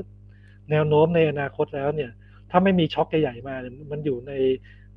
[0.71, 2.11] แนวโน้มในอนาคตแล้วเนี่ย
[2.51, 3.55] ถ้าไม่มีช็อคใหญ่ๆมา
[3.91, 4.33] มันอยู่ใน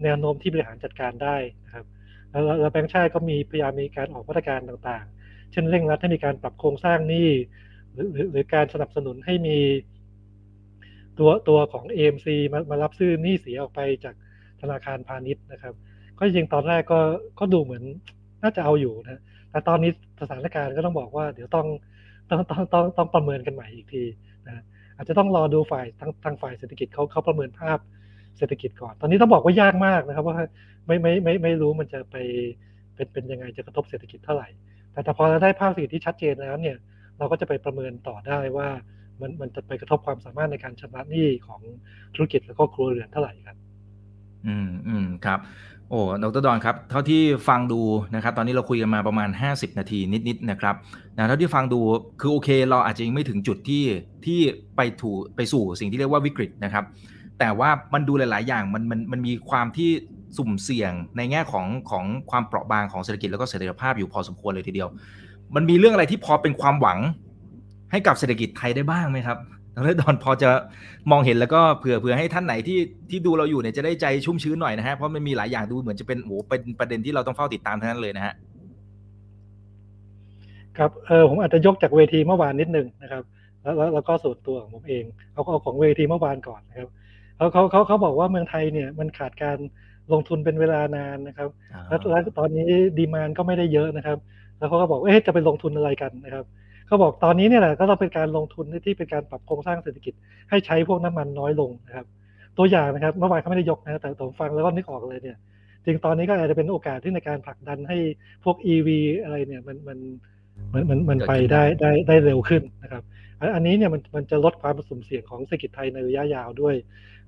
[0.04, 1.86] แนวโน้มที่บริหารจัดการได้นะครับ
[2.60, 7.30] แล้วแบงค์ชาติก็มีพยายามมีการออกมาตรการต่างๆ เช่นเร่งรัดให้มีการปรับโครงสร้างหนี้
[7.94, 9.58] หรือหรือการสนับสนุนให้มี
[11.20, 14.16] ตัวตัวของ AMC มามารับซื้อหนี้เสียออกไปจาก
[14.62, 15.74] ธนาคารพาณิชย์นะครับ
[16.18, 17.00] ก็จริงตอนแรกก็
[17.40, 17.84] ก็ดูเหมือน
[18.44, 19.22] น่าจะเอาอยู่นะ
[19.52, 21.68] แต่ตอนนี้สถานการณ์ก็ต้องบอกว่า เดี๋ยวต้อง
[22.30, 24.04] ต้องต้องต้องต้องประเมินกันใหม่อีกที
[24.48, 24.64] นะ
[24.98, 27.78] อาจจะต้องรอดูฝ่ายทางทางฝ่ายเศรษฐกิจเขาเขาประเมินภาพ
[28.38, 30.38] เศรษฐกิจก่อน ตอนนี้ต้องบอกว่ายากมากนะครับว่า
[30.88, 32.16] ไม่ไม่ไม่ไม่รู้มันจะไป
[32.96, 34.48] เป็นเป็นยังไงจะกระทบเศรษฐกิจเท่าไหร่
[34.92, 36.78] แต่แต่พอเราได้ภาพเศรษฐกิจที่ชัดเจนแล้วเนี่ย
[37.18, 38.70] เราก็จะไปประเมินต่อได้ว่า
[39.22, 41.62] มันมันจะไปกระทบความสามารถในการชำระหนี้ของ
[42.16, 43.58] ธุรกิจแล้วก็ครัวเรือนเท่าไหร่ครับ
[44.48, 45.40] อืมอืมครับ
[45.92, 47.82] โอ้ดรดอนครับ เท่าที่ฟังดู
[48.16, 50.76] นะครับ ตอนนี้เราคุยกันมาประมาณ 50 นาทีนิดๆนะครับ
[51.18, 51.80] นะเท่าที่ฟังดู
[52.22, 53.84] คือโอเค เราอาจจะยังไม่ถึงจุดที่
[54.26, 54.40] ที่
[54.76, 56.84] ไปถูไปสู่สิ่งที่เรียกว่าวิกฤตนะครับ
[57.40, 59.90] แต่ว่ามันดูหลาย ๆ อย่างมันมันมันมีความที่
[60.38, 64.90] สุ่มเสี่ยงในแง่ของของความเปราะบางของเศรษฐกิจแล้วก็เสถียรภาพอยู่พอสมควรเลยทีเดียว
[65.56, 67.00] มันมีเรื่องอะไรที่พอเป็นความหวัง
[67.92, 69.38] ให้กับเศรษฐกิจไทยได้บ้างไหมครับ
[69.76, 70.50] ดรดอนพอจะ
[71.12, 78.34] มองเห็นแล้วก็เผื่อเผื่อให้ท่านไหนที่ที่ดูเราอยู่เนี่ยจะได้ใจชุ่มชื้นหน่อยนะฮะเพราะมันมีหลายอย่างดูเหมือนจะเป็นโอ้เป็นประเด็นที่เราต้องเฝ้าติดตามทั้งนั้นเลยนะฮะ
[80.78, 83.24] ครับเออผมอาจจะยกจากเวทีเมื่อวานนิดนึงนะครับ
[83.64, 85.04] แล้วแล้วก็ส่วนตัวของผมเอง
[85.34, 86.90] เอาเอาของเวทีเมื่อวานก่อนนะครับ
[87.38, 89.58] เขาเขาเขาเขาบอกว่าเมืองไทยเนี่ยมันขาดการ
[90.14, 91.50] ลงทุนเป็นเวลานานนะครับ
[91.90, 92.66] แล้วแล้วตอนนี้
[92.98, 94.18] ดีมานก็ไม่ได้เยอะนะครับ
[94.58, 96.46] แล้วเขาก็บอกเอ๊ะจะไปลงทุนอะไรกันนะครับ
[96.92, 100.14] เขาบอกตอนนี้เนี่ยแหละก็ต้องเป็นการลงทุนที่เป็นการปรับโครงสร้างเศรษฐกิจ
[100.50, 102.06] ให้ใช้พวกน้ำมันน้อยลงนะครับ
[102.58, 105.38] ตัวอย่างนะครับเมื่อวานเขาไม่ได้ยกนะแต่ผมฟังแล้วก็นึกออกเลยเนี่ย
[105.86, 107.98] จริงตอนนี้ก็อาจจะเป็นโอกาสที่ในการผลักดันให้
[108.44, 108.90] พวก EV
[109.24, 109.98] อะไรเนี่ยมันมัน
[110.74, 113.04] มันมันมันไปได้ได้ได้เร็วขึ้นนะครับ
[113.56, 116.76] อันนี้เนี่ยมันมันจะลดความสุ่มเสี่ยงของเศรษฐกิจไทยในระยะยาวด้วย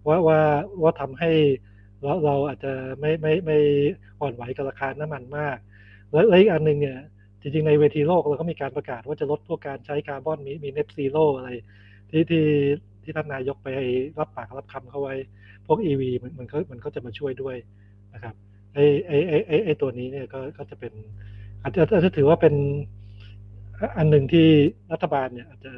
[0.08, 0.40] ว่าว่า
[0.82, 1.32] ว่าทำให้
[2.04, 3.58] เราเราอาจจะไม่ไม่ไม่
[4.22, 5.58] อ่อนไหวกับราคาน้ำมันมาก
[6.12, 6.98] และอีกอันหนึ่งเนี่ย
[7.44, 11.50] จริงๆ ในเวทีโลกเราก็มีการประกาศว่าจะลดพวกการใช้คาร์บอนมีมี net zero อะไร
[12.10, 12.46] ที่ที่
[13.04, 13.68] ที่ท่านนายกไป
[14.20, 15.16] รับปากรับคำเขาไว้
[15.66, 17.56] พวก EV มันมันก็มันก็จะมาช่วยด้วย
[18.14, 18.36] นะครับ
[18.74, 20.94] ไอไอไอไอตัวนี้เนี่ยก็ก็จะเป็น
[21.62, 22.54] อาจจะอาจจะถือว่าเป็น
[23.98, 24.48] อันหนึ่งที่
[24.92, 25.72] รัฐบาลเนี่ยอาจจะ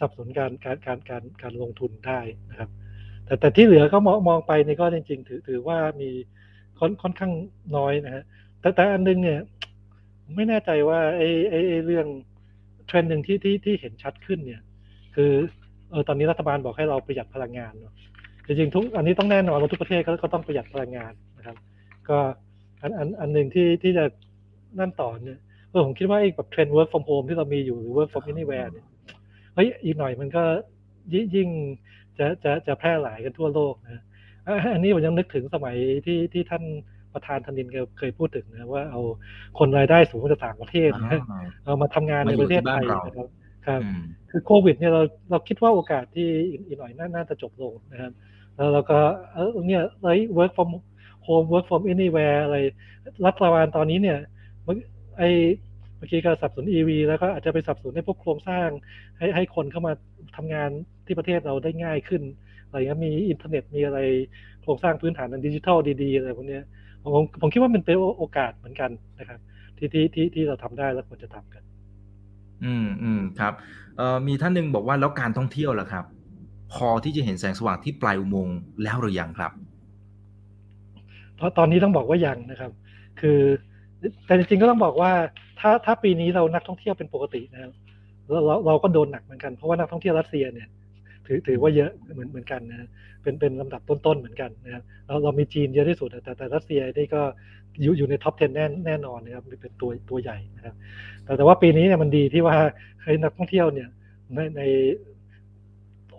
[0.00, 2.70] สนับสนุนการการการการการลงทุนได้นะครับ
[3.24, 6.10] แต่แต่ที่เหลือก็มองมองไปนี่ก็จริง ๆ ถือถือว่ามี
[6.78, 7.32] ค่อนค่อนข้าง
[7.76, 8.24] น้อยนะฮะ
[8.60, 9.38] แต่แต่อันนึงเนี่ย
[10.36, 12.06] ไม่แน่ใจว่าไอ้ไอ้เรื่อง
[12.86, 14.62] เทรนด์หนึ่งที่ที่ที่เห็นชัดขึ้นเนี่ย
[15.14, 15.32] คือ
[15.90, 17.94] เออตอนนี้รัฐบาลบอกให้เราประหยัดพลังงานเนาะ
[18.46, 21.56] จริงๆทุกอันนี้ต้องแน่นอนว่าทุกประเทศก็ต้องประหยัดพลังงานนะครับ
[22.08, 22.18] ก็
[22.82, 24.04] อันอันอันหนึ่งที่ที่จะ
[24.78, 28.86] นั่นต่อเนี่ยเออผมคิดว่าไอ้แบบเทรนด์ work from home ที่เรามีอยู่หรือ work from anywhere เนี่ย
[29.54, 30.42] เฮ้ยอีกหน่อยมันก็
[31.34, 31.48] ยิ่ง
[32.18, 34.02] จะจะจะแพร่หลายกันทั่วโลกนะ
[34.74, 36.64] อันนี้ผมยังนึกถึงสมัยที่ที่ท่าน
[37.14, 39.00] ประธานธนินเคยพูดถึงนะว่าเอา
[39.58, 41.20] คนรายได้สูงจากต่างประเทศนะ
[41.64, 43.28] เอามาทำงานในประเทศไทยนะครับ
[43.66, 43.80] ครับ
[44.30, 46.28] คือโควิดเนี่ยเราเราคิดว่าโอกาสที่
[46.66, 48.12] อีกหน่อยน่าจะจบลงนะครับ
[48.56, 48.98] แล้วเราก็
[49.32, 50.70] เออเนี่ยไอ้ work from
[51.26, 52.58] home work from anywhere อะไร
[53.26, 54.18] รัฐบาลตอนนี้เนี่ย
[55.18, 55.22] ไอ
[55.96, 58.68] เมื่อกี้ก็สับสน EV แล้วก็อาจจะไปสับสนในพวกโครงสร้าง
[59.18, 59.92] ให้ให้คนเข้ามา
[60.36, 60.70] ทำงาน
[61.06, 62.22] ที่ประเทศเราได้ง่ายขึ้น
[62.66, 63.98] อะไรเงี้ยมีอินเทอร์เน็ตมีอะไร
[64.62, 66.60] โครงสร้างพื้นฐานดิจิทัลดีๆอะไรพวกนี้
[67.04, 69.40] ผมผมคิดว่ามันเป็นโอกาสเหมือนกันนะครับ
[69.76, 71.62] ที่ที่ที่ที่เราทำได้แล้วควรจะทำกัน
[72.64, 73.52] อืมอืมครับ
[73.96, 76.04] เอ่อมีท่านหนึ่งบอกว่าแล้วการท่องเที่ยวล่ะครับ
[76.74, 79.52] พอที่จะเห็นแสงสว่างที่ปลายอุโมงค์แล้วหรือยังครับ
[81.36, 82.70] เพราะตอนนี้ต้องบอกว่ายังนะครับ
[83.20, 83.38] คือ
[84.26, 85.12] แต่จริงๆก็ต้องบอกว่า
[85.60, 87.72] ถ้าถ้าปีนี้เรานักท่องเที่ยวเป็นปกตินะครับ
[88.30, 90.68] เราเราเราก็โดนหนักเหมือนกันเพราะว่านักท่องเที่ยวรัสเซียเนี่ย
[91.26, 92.88] ถือถือว่าเยอะเหมือนเหมือนกันนะ
[93.22, 97.22] เป็นเป็นลำดับต้นๆเหมือนกันนะครับเราเรามีจีนเยอะที่สุดแต่แต่รัสเซียนี่ก็
[97.82, 100.74] อยู่อยู่ใน top 10 แน่แน่นอนนะครับเป็นตัวตัวใหญ่นะครับ
[101.24, 102.56] แต่แต่ว่าปีนี้เนี่ยมันดีที่ว่า
[103.02, 103.88] เฮ้ยนักท่องเที่ยวเนี่ย
[104.34, 104.62] ในใน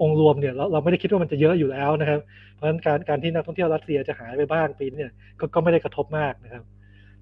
[0.01, 2.19] องค์รวมเนี่ยเราเราไม่ได้คิดว่ามันจะเยอะอยู่แล้วนะครับ
[2.55, 6.63] เพราะฉะนั้นการการที่นักท่องเที่ยวรัสเซียจะหายไปบ้างปีนี้เนี่ยก็ก็ไม่ได้กระทบมากนะครับ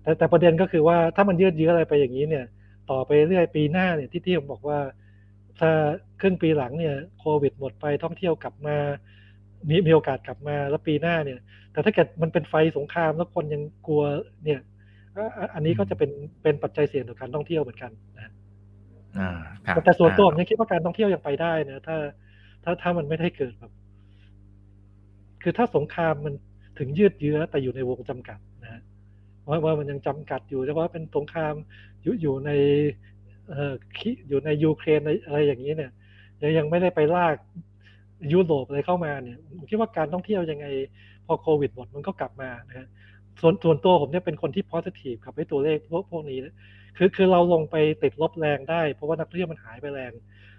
[0.01, 2.45] แต่แต่ประเด็นก็คือว่าถ้ามันยืดเยื้ออะไรไปอย่างนี้เนี่ย
[2.91, 4.79] ต่อไปเรื่อยปีหน้าเนี่ยที่ที่ผมบอกว่า
[5.59, 5.71] ถ้า
[6.21, 8.77] ครึ่งปีหลังเนี่ยโควิดหมดไปท่องเที่ยวกลับมา
[9.69, 11.39] มีมีโอกาสกลับมาแล้วปีหน้าเนี่ย
[11.71, 14.03] แต่ถ้าเกิดมันเป็นไฟสงครามแล้วคนยังกลัว
[14.45, 14.59] เนี่ย
[15.53, 16.11] อันนี้ก็จะเป็น
[16.43, 18.31] เป็นปัจจัยเสี่ยงต่อการท่องเที่ยวเหมือนกันนะ
[19.85, 21.97] แต่ส่วนตัวผมยังคิดว่าการท่องเที่ยวยังไปได้นะถ้า
[22.63, 23.71] ถ้าถ้ามันไม่ได้เกิดแบบ
[25.43, 26.33] คือถ้าสงครามมัน
[26.79, 28.81] ถึงยืดเยื้อแต่อยู่ในวงจำกัดนะ
[29.47, 31.53] ว่าว่ามันยังจำกัดอยู่แต่ว่าเป็นสงคราม
[32.01, 32.51] อยู่อยู่ใน
[33.51, 33.73] เออ
[34.27, 35.91] อยู่ในยูเครนอะไรอย่างนี้เนี่ย
[36.41, 37.35] ยังยังไม่ได้ไปลาก
[38.33, 40.65] ยุโรปอะไรเข้ามาเนี่ยผมคิดว่าการท่องเที่ยวยังไง
[41.25, 42.87] พอโควิดหมดมันก็กลับมานะฮะ
[43.41, 46.39] ส่วนส่วนตัวผมเนี่ยเป็นคนที่ positive กับไอ้ตัวเลขพวกพวกนี้
[46.97, 50.11] คือคือเราลงไปติดลบแรงได้ เพราะว่านักเที่ยวมันหายไปแรง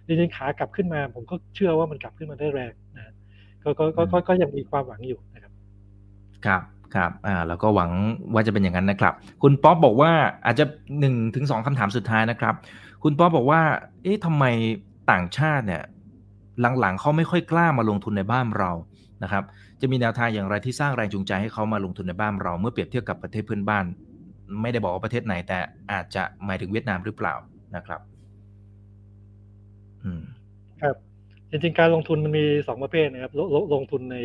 [0.07, 3.13] จริงๆขากลับขึ้นมา ผมก็เชื่อว่ามันกลับขึ้นมาได้แรงนะ
[3.63, 5.53] ก็ก็ก็ก็ยังมีความหวังอยู่นะครับ
[6.47, 6.63] ครับ
[6.95, 7.91] ครับอ่าแล้วก็หวัง
[8.35, 10.13] ว่าจะเป็นอย่างนั้นนะครับ คุณป๊อปบอกว่า
[10.47, 10.65] อาจจะ
[11.01, 12.55] หนึ่งถึงสองคำถามสุดท้ายนะครับ
[13.03, 13.61] คุณป๊อปบอกว่า
[14.03, 14.45] เอ๊ะทำไม
[15.11, 15.83] ต่างชาติเนี่ย
[16.81, 18.71] หลังๆเขาไม่ค่อยกล้ามาลงทุนในบ้านเรา
[19.23, 19.45] นะครับ
[19.81, 23.85] จะมีแนวทางอย่างไรที่สร้างแรงจูงใจให้เขามาลงทุนในบ้านเรา เมื่อเปรียบเทียบกับประเทศเพื่อนบ้าน
[24.63, 25.59] ไม่ได้บอกว่าประเทศไหน แต่
[25.93, 27.35] อาจจะหมายถึงเวียดนามหรือเปล่า
[27.77, 28.01] นะครับ
[30.05, 30.23] อืม
[30.83, 30.97] ครับ
[31.51, 33.41] จริงๆการลงทุนมันมีสองประเภทนะครับล
[33.75, 34.17] ลงทุนใน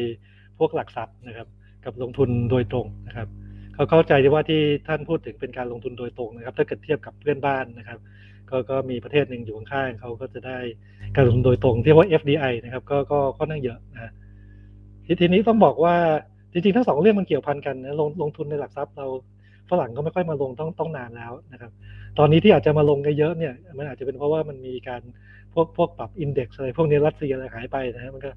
[0.59, 1.47] พวกหลักทรัพย์นะครับ
[1.85, 3.27] กับลงทุนโดยตรงนะครับ
[3.73, 7.99] เขาเข้าใจว่าที่ท่านพูดถึงเป็นการลงทุนโดยตรงนะครับ ถ้าเกิดเทียบกับเพื่อนบ้านนะครับ
[8.49, 10.57] ก็ก็มีประเทศหนึ่งอยู่ข้างๆเขาก็จะได้
[11.15, 14.11] การลงทุนโดยตรงที่ว่า FDI นะครับ ก็ก็ค่อนข้างเยอะนะ
[15.05, 15.95] ทีทีนี้ต้องบอกว่า
[16.51, 19.07] จริงๆทั้งสองเรื่องมันเกี่ยวพันกันนะลงลงทุนในหลักทรัพย์เรา
[19.69, 21.71] ฝรั่งก็ไม่ค่อยมาลงต้องต้องนานแล้วนะครับ
[22.17, 25.01] ตอนนี้ที่อาจจะมาลงกันเยอะเนี่ย มันอาจจะเป็นเพราะว่ามันมีการ
[25.53, 28.31] พวกพวกปรับอินเด็กซ์อะไรพวกนี้รัสเซียอะไรหายไปนะฮะมันก็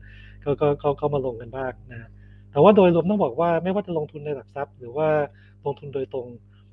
[0.44, 2.08] ก็ก็ก็ก็มาลงกันบ้างนะ
[2.52, 5.08] แต่ว่าโดยรวมต้องบอกว่าไม่ว่าจะลงทุนในหลักทรัพย์ หรือว่า
[5.64, 6.26] ลงทุนโดยตรง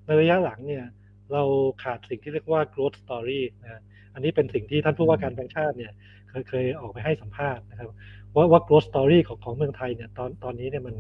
[0.05, 0.85] ในระยะหลังเนี่ย
[1.33, 1.43] เรา
[1.83, 3.81] ขาดสิ่งที่เรียกว่า growth story นะ
[4.13, 5.91] อันนี้เป็นสิ่งที่ท่านผู้ว่าการแบงค์ชาติเนี่ย
[6.29, 7.89] เคยเคยออกไปให้สัมภาษณ์นะครับ
[8.35, 10.95] ว่าว่า growth story ของของเมืองไทยเนี่ยตอนตอนนี้เนี่ยมัน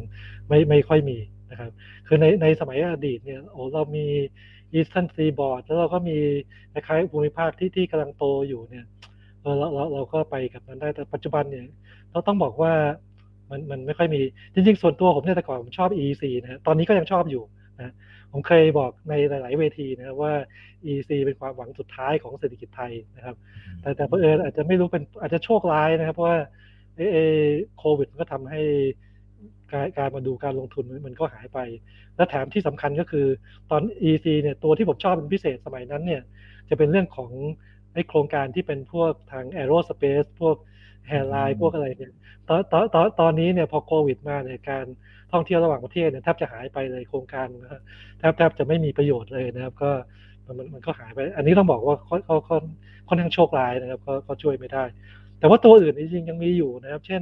[0.47, 1.17] ไม่ไม่ค่อยมี
[1.51, 1.71] นะครับ
[2.07, 4.05] คือในในสมัยอดีตเนี่ยโอ้เรามี
[4.77, 6.17] Eastern Seaboard แล้วเราก็มี
[6.73, 8.85] คล้ายๆภูมิภาคที่ที่กำลังโตอยู่เนี่ย
[9.41, 11.65] เราเราเราก็ไปกับมันได้แต่ปัจจุบันเนี่ย
[12.11, 12.73] เราต้องบอกว่า
[13.51, 14.21] มันมันไม่ค่อยมี
[14.53, 17.43] จริงๆ ส่วนตัวผมเนี่ยแต่ก่อนผมชอบ EC นะตอนนี้ก็ยังชอบอยู่
[17.79, 17.93] นะ
[18.31, 20.33] ผมเคยบอกในหลาย ๆ เวทีนะครับว่า
[20.91, 23.35] EC เป็นความหวังสุดท้ายของเศรษฐกิจไทยนะครับ
[23.81, 26.37] แต่แต่เผอิญอาจจะไม่รู้เป็นอาจจะโชคร้ายนะครับ เพราะว่า
[26.97, 27.17] เอ
[27.77, 28.61] โควิดมันก็ทำให้
[29.71, 31.59] การการมาดูการลงทุนมันก็หายไป
[32.15, 33.25] และแถมที่สำคัญก็คือ
[33.71, 36.21] ตอน EC เนี่ยตัวที่ผมชอบเป็นพิเศษสมัยนั้นเนี่ย
[36.69, 37.31] จะเป็นเรื่องของ
[37.93, 40.55] ไอ้โครงการที่เป็นพวกทาง aerospace พวก
[41.07, 42.13] แฮร์ไลน์พวกอะไรเนี่ย
[42.47, 44.85] ตอนตอนตอนตอนนี้เนี่ยพอโควิดมาเนี่ยการ
[45.31, 47.81] ท่องเที่ยวระหว่างประเทศเนี่ยแทบจะหายไปเลยโครงการนะ
[48.19, 49.91] แทบแทบจะไม่มีประโยชน์เลยนะครับ ก็
[50.45, 52.57] มันมันก็หายไป อันนี้ต้องบอกว่าเขาเขาเขา
[53.07, 54.83] ค่อนข้างโชคร้ายนะครับก็ก็ช่วยไม่ได้
[55.39, 57.21] แต่ว่าตัวอื่นจริงๆยังมีอยู่นะครับ เช่น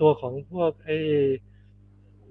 [0.00, 0.90] ตัวของพวกไอ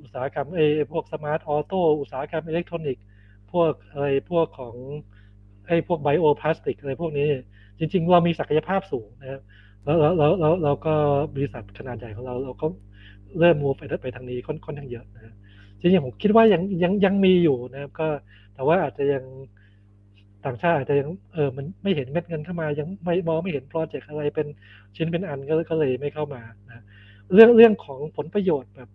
[0.02, 0.62] อุตสาหกรรมไอ
[0.92, 3.04] พวก smart auto อุตสาหกรรมอิเล็กทรอนิกส์
[3.52, 4.76] พวกอะไรพวกของ
[5.68, 7.28] ไอพวก bioplastic อะไรพวกนี้
[7.80, 9.42] จริง ๆ เรามีศักยภาพสูงนะครับ
[9.86, 10.94] แล้วแล้วแล้วเราก็
[11.36, 12.68] บริษัทขนาดใหญ่ของเราเราก็
[13.40, 15.36] เริ่ม move ไปไปทางนี้ค่อนค่อนข้างเยอะนะ
[15.80, 18.08] จริงๆผมคิดว่ายังยังยังมีอยู่นะครับก็
[18.56, 19.24] แต่ว่าอาจจะยัง
[20.46, 24.48] ต่างชาติอาจจะยังเออมันไม่เห็นเม็ดเงินเข้ามา ยังไม่มองไม่เห็นโปรเจกต์อะไรเป็น
[24.96, 26.84] ชิ้นเป็นอันก็ก็เลยไม่เข้ามานะ
[27.34, 28.90] เรื่องเรื่องของผลประโยชน์แบบ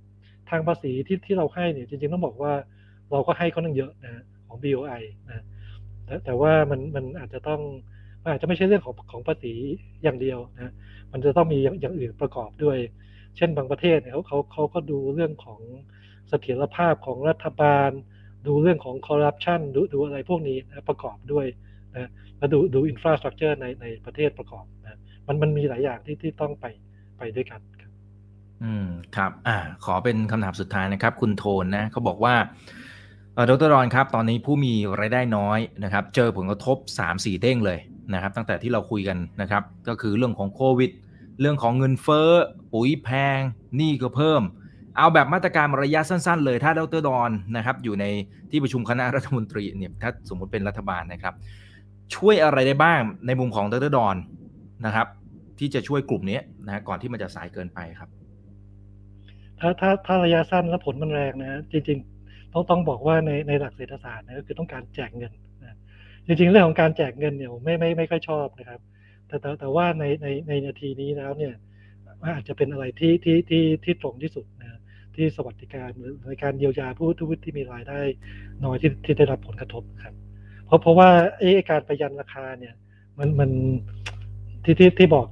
[0.51, 2.53] ทางภาษีที่ที่เราให้เนี่ยจริงๆต้องบอกว่า
[3.13, 5.45] เราก็ให้เขานั่งเยอะนะของ BOI นะ
[6.05, 7.61] แต่แต่ว่ามันมันอาจจะต้อง
[8.33, 9.55] อาจจะไม่ใช่เรื่องของของภาษี
[10.03, 10.73] อย่างเดียวนะ
[11.13, 12.79] มันจะต้องมีอย่างอื่นประกอบด้วย
[13.37, 15.61] เช่นบางประเทศเนี่ยเขาเขาเขาก็ดูเรื่องของ
[16.29, 17.91] เสถียรภาพของรัฐบาล
[18.47, 21.47] ดูเรื่องของคอร์รัปชันดูดูอะไรพวกนี้นะประกอบด้วย
[21.97, 22.09] นะ
[22.39, 26.67] แล้วดูดูอินฟราสตรักเจอร์ในในประเทศประกอบนะมันมันมีหลายอย่างที่ที่ต้องไป
[27.19, 27.93] ไปด้วยกันครับ
[28.63, 32.35] อืมครับ อ่า ขอเป็นคำถามสุดท้ายนะครับ คุณโทนนะเขาบอกว่า
[33.39, 36.77] ดรรอนครับ ตอนนี้ผู้มีรายได้น้อยนะครับ เจอผลกระทบ
[37.11, 37.79] 3-4 เด้งเลย
[38.15, 40.91] นะครับ ตั้งแต่ที่เราคุยกันนะครับ ก็คือเรื่องของโควิด
[41.41, 42.31] เรื่องของเงินเฟ้อ
[42.73, 43.39] ปุ๋ยแพง
[43.77, 44.43] หนี้ก็เพิ่ม
[44.97, 48.05] เอาแบบมาตรการระยะสั้น ๆ เลย ถ้าดรดอนนะครับ อยู่ใน
[48.51, 51.35] ที่ประชุมคณะรัฐมนตรีเนี่ย ถ้าสมมุติเป็นรัฐบาลนะครับ
[52.15, 54.17] ช่วยอะไรได้บ้างในมุมของดรดอน
[54.87, 55.07] นะครับ
[55.59, 58.11] ที่จะช่วยกลุ่มนี้นะก่อนที่มันจะสายเกินไปครับ
[59.61, 62.16] ถ้าถ้าถ้าระยะสั้นแล้วผลมันแรงนะจริงๆ
[62.57, 65.33] ต้องต้องบอกว่าในในหลักเศรษฐศาสตร์นะก็คือต้องการแจกเงิน
[65.63, 65.77] นะ
[66.27, 68.81] จริงๆเรื่องของการแจกเงินเนี่ยไม่ไม่ไม่ค่อยชอบนะครับ
[69.27, 71.55] แต่แต่แต่ว่าในในในนาทีนี้แล้วเนี่ย
[72.35, 74.81] อาจจะเป็นอะไรที่ที่ที่ที่ตรงที่สุดนะ
[75.15, 78.01] ที่สวัสดิการหรือในการเยียวยาผู้ทุกที่มีรายได้
[78.65, 80.15] น้อยที่ที่ได้รับผลกระทบครับ
[80.67, 82.75] เพราะเพราะว่าไอ้การประยันราคาเนี่ย
[83.19, 83.51] มันมัน
[84.65, 85.27] ที่ที่ที่บอก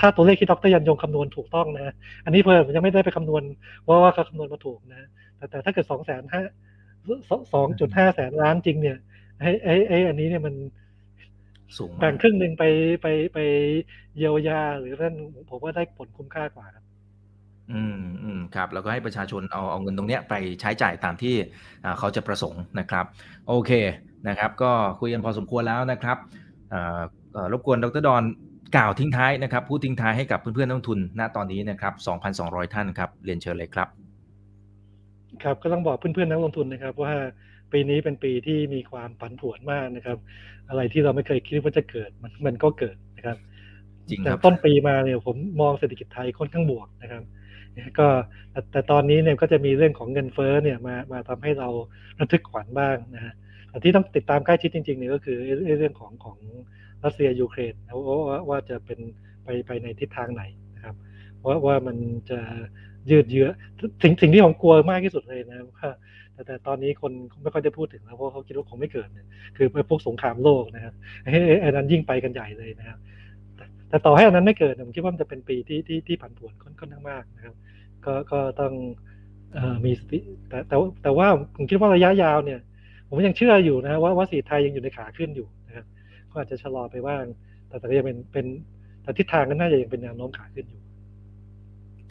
[0.00, 3.42] ถ้าตัวเลขที่ดรยันยงคำนวณถูกต้องนะ อันนี้เพิ่มยังไม่ได้ไปคำนวณ
[3.86, 6.42] ว่าว่าเขาคำนวณมาถูกนะ แต่แต่ถ้าเกิดสองแสนห้า
[7.54, 8.98] สองจุดห้าแสนล้านจริงเนี่ย
[9.40, 10.54] ไอ้ไอ้ไอ้อันนี้เนี่ยมัน
[11.78, 12.64] สูงแบ่งครึ่งหนึ่งไป
[13.02, 13.38] ไปไป
[14.16, 15.14] เยียวยา หรือนั่น
[15.50, 16.84] ผมว่าได้ผลคุ้มค่ากว่าครับ
[17.72, 21.34] อืมอืมครับ แล้วก็ให้ประชาชนเอาเอาเงินตรงเนี้ยไปใช้จ่ายตามที่
[21.98, 23.04] เขาจะประสงค์นะครับ
[23.48, 23.70] โอเค
[24.28, 26.18] นะครับ ก็คุยกันพอสมควรแล้วนะครับ
[27.52, 28.22] รบกวนดรดอน
[28.76, 31.94] กล่าวทิ้งท้ายนะครับ พูดทิ้งท้ายให้กับเพื่อนๆนักทุนณตอนนี้นะครับ
[32.34, 33.88] 2,200 ท่านครับ เรียนเชิญเลยครับ
[35.44, 37.14] ครับก็ต้องบอกเพื่อนๆนักลงทุนนะครับ ว่า
[37.72, 40.18] ปีนี้เป็นปีที่มีความผันผวนมากนะครับ
[40.68, 43.36] อะไรที่เราไม่เคยคิดว่าจะเกิดมันมันก็เกิดนะครับ
[44.08, 47.22] จริงคแต่รับต้นปีมาเนี่ยผมมองเศรษฐกิจไทยค่อนข้างบวกนะครับ
[47.98, 48.08] ก็
[48.52, 51.68] แต่แต่ตอนนี้เนี่ยก็จะมีเรื่องของเงินเฟ้อเนี่ยมามาทำให้เรา
[52.20, 53.34] ระทึกขวัญบ้างนะฮะ
[53.68, 55.36] แต่ที่ต้องติดตามใกล้ชิดจริงๆเนี่ยก็คือ
[55.78, 56.38] เรื่องของของ
[57.04, 57.74] รัสเซียยูเครน
[58.28, 58.98] ว่าว่าจะเป็น
[59.44, 60.42] ไปไปในทิศทางไหน
[60.74, 60.94] นะครับ
[61.46, 61.96] ว่าว่ามัน
[62.30, 62.40] จะ
[63.10, 63.48] ยืดเยื้อ
[64.02, 65.88] สิ่งสิ่งที่ผมกลัวมากที่สุดเลยนะว่า
[66.32, 69.26] แต่แต่ตอนนี้คนไม่ค่อยได้พูดถึงแล้วเพราะเขาคิดว่าคงไม่เกิดเนี่ย
[69.56, 72.98] คือพวกสงครามโลกนะครับไอ้นั้นยิ่งไปกันใหญ่เลยนะครับ
[73.88, 77.54] แต่ต่อให้อันนั้นไม่เกิดผมคิดว่ามันจะเป็นปีที่ที่ที่ผันผวนค่อนข้างมากนะครับ
[78.04, 78.72] ก็ก็ต้อง
[79.84, 82.60] มีสติแต่แต่แต่ว่าผมคิดว่าระยะยาวเนี่ย
[83.08, 85.86] ผมยังเชื่ออยู่นะว่าว่าสีไทยยังอยู่ในขาขึ้นอยู่นะครับ
[86.30, 87.24] ก็อาจจะชะลอไปบ้าง
[87.68, 88.46] แต่แต่ก็ยังเป็นเป็น
[89.02, 90.80] แต่ทิศทางก็น่าจะยังเป็นแนวโน้มขาขึ้นอยู่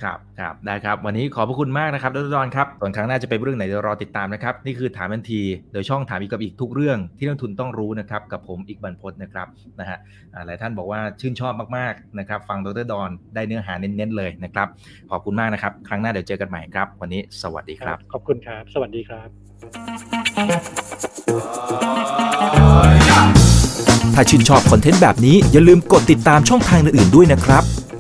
[0.04, 5.42] ครับครับได้ครับ วันนี้ขอบพระคุณมากนะครับดรดอนครับส่วนครั้งหน้าจะเป็นเรื่องไหนเดี๋ยวรอติดตามนะครับ นี่คือถามทันที
[5.74, 9.48] โดยช่องถามอีกกับอีกทุกเรื่องที่นักทุนต้องรู้นะครับ กับผมอีกบรรพศนะครับ
[9.80, 9.98] นะฮะ
[10.46, 14.68] หลายท่านบอกว่าชื่นชอบมากๆนะครับ ฟังดรดอนได้เนื้อหาเน้นๆเลยนะครับ
[15.12, 19.30] ขอบคุณมากนะครับ ครั้งหน้าเดี๋ยวเจอกันใหม่ครับ วันนี้สวัสดีครับ ขอบคุณครับ สวัสดีครับ
[22.62, 23.26] Oh, yeah.
[24.16, 27.89] ถ้าชื่นชอบคอนเทนต์แบบนี้อย่าลืมกดติดตามช่องทางอื่นๆด้วยนะครับไม่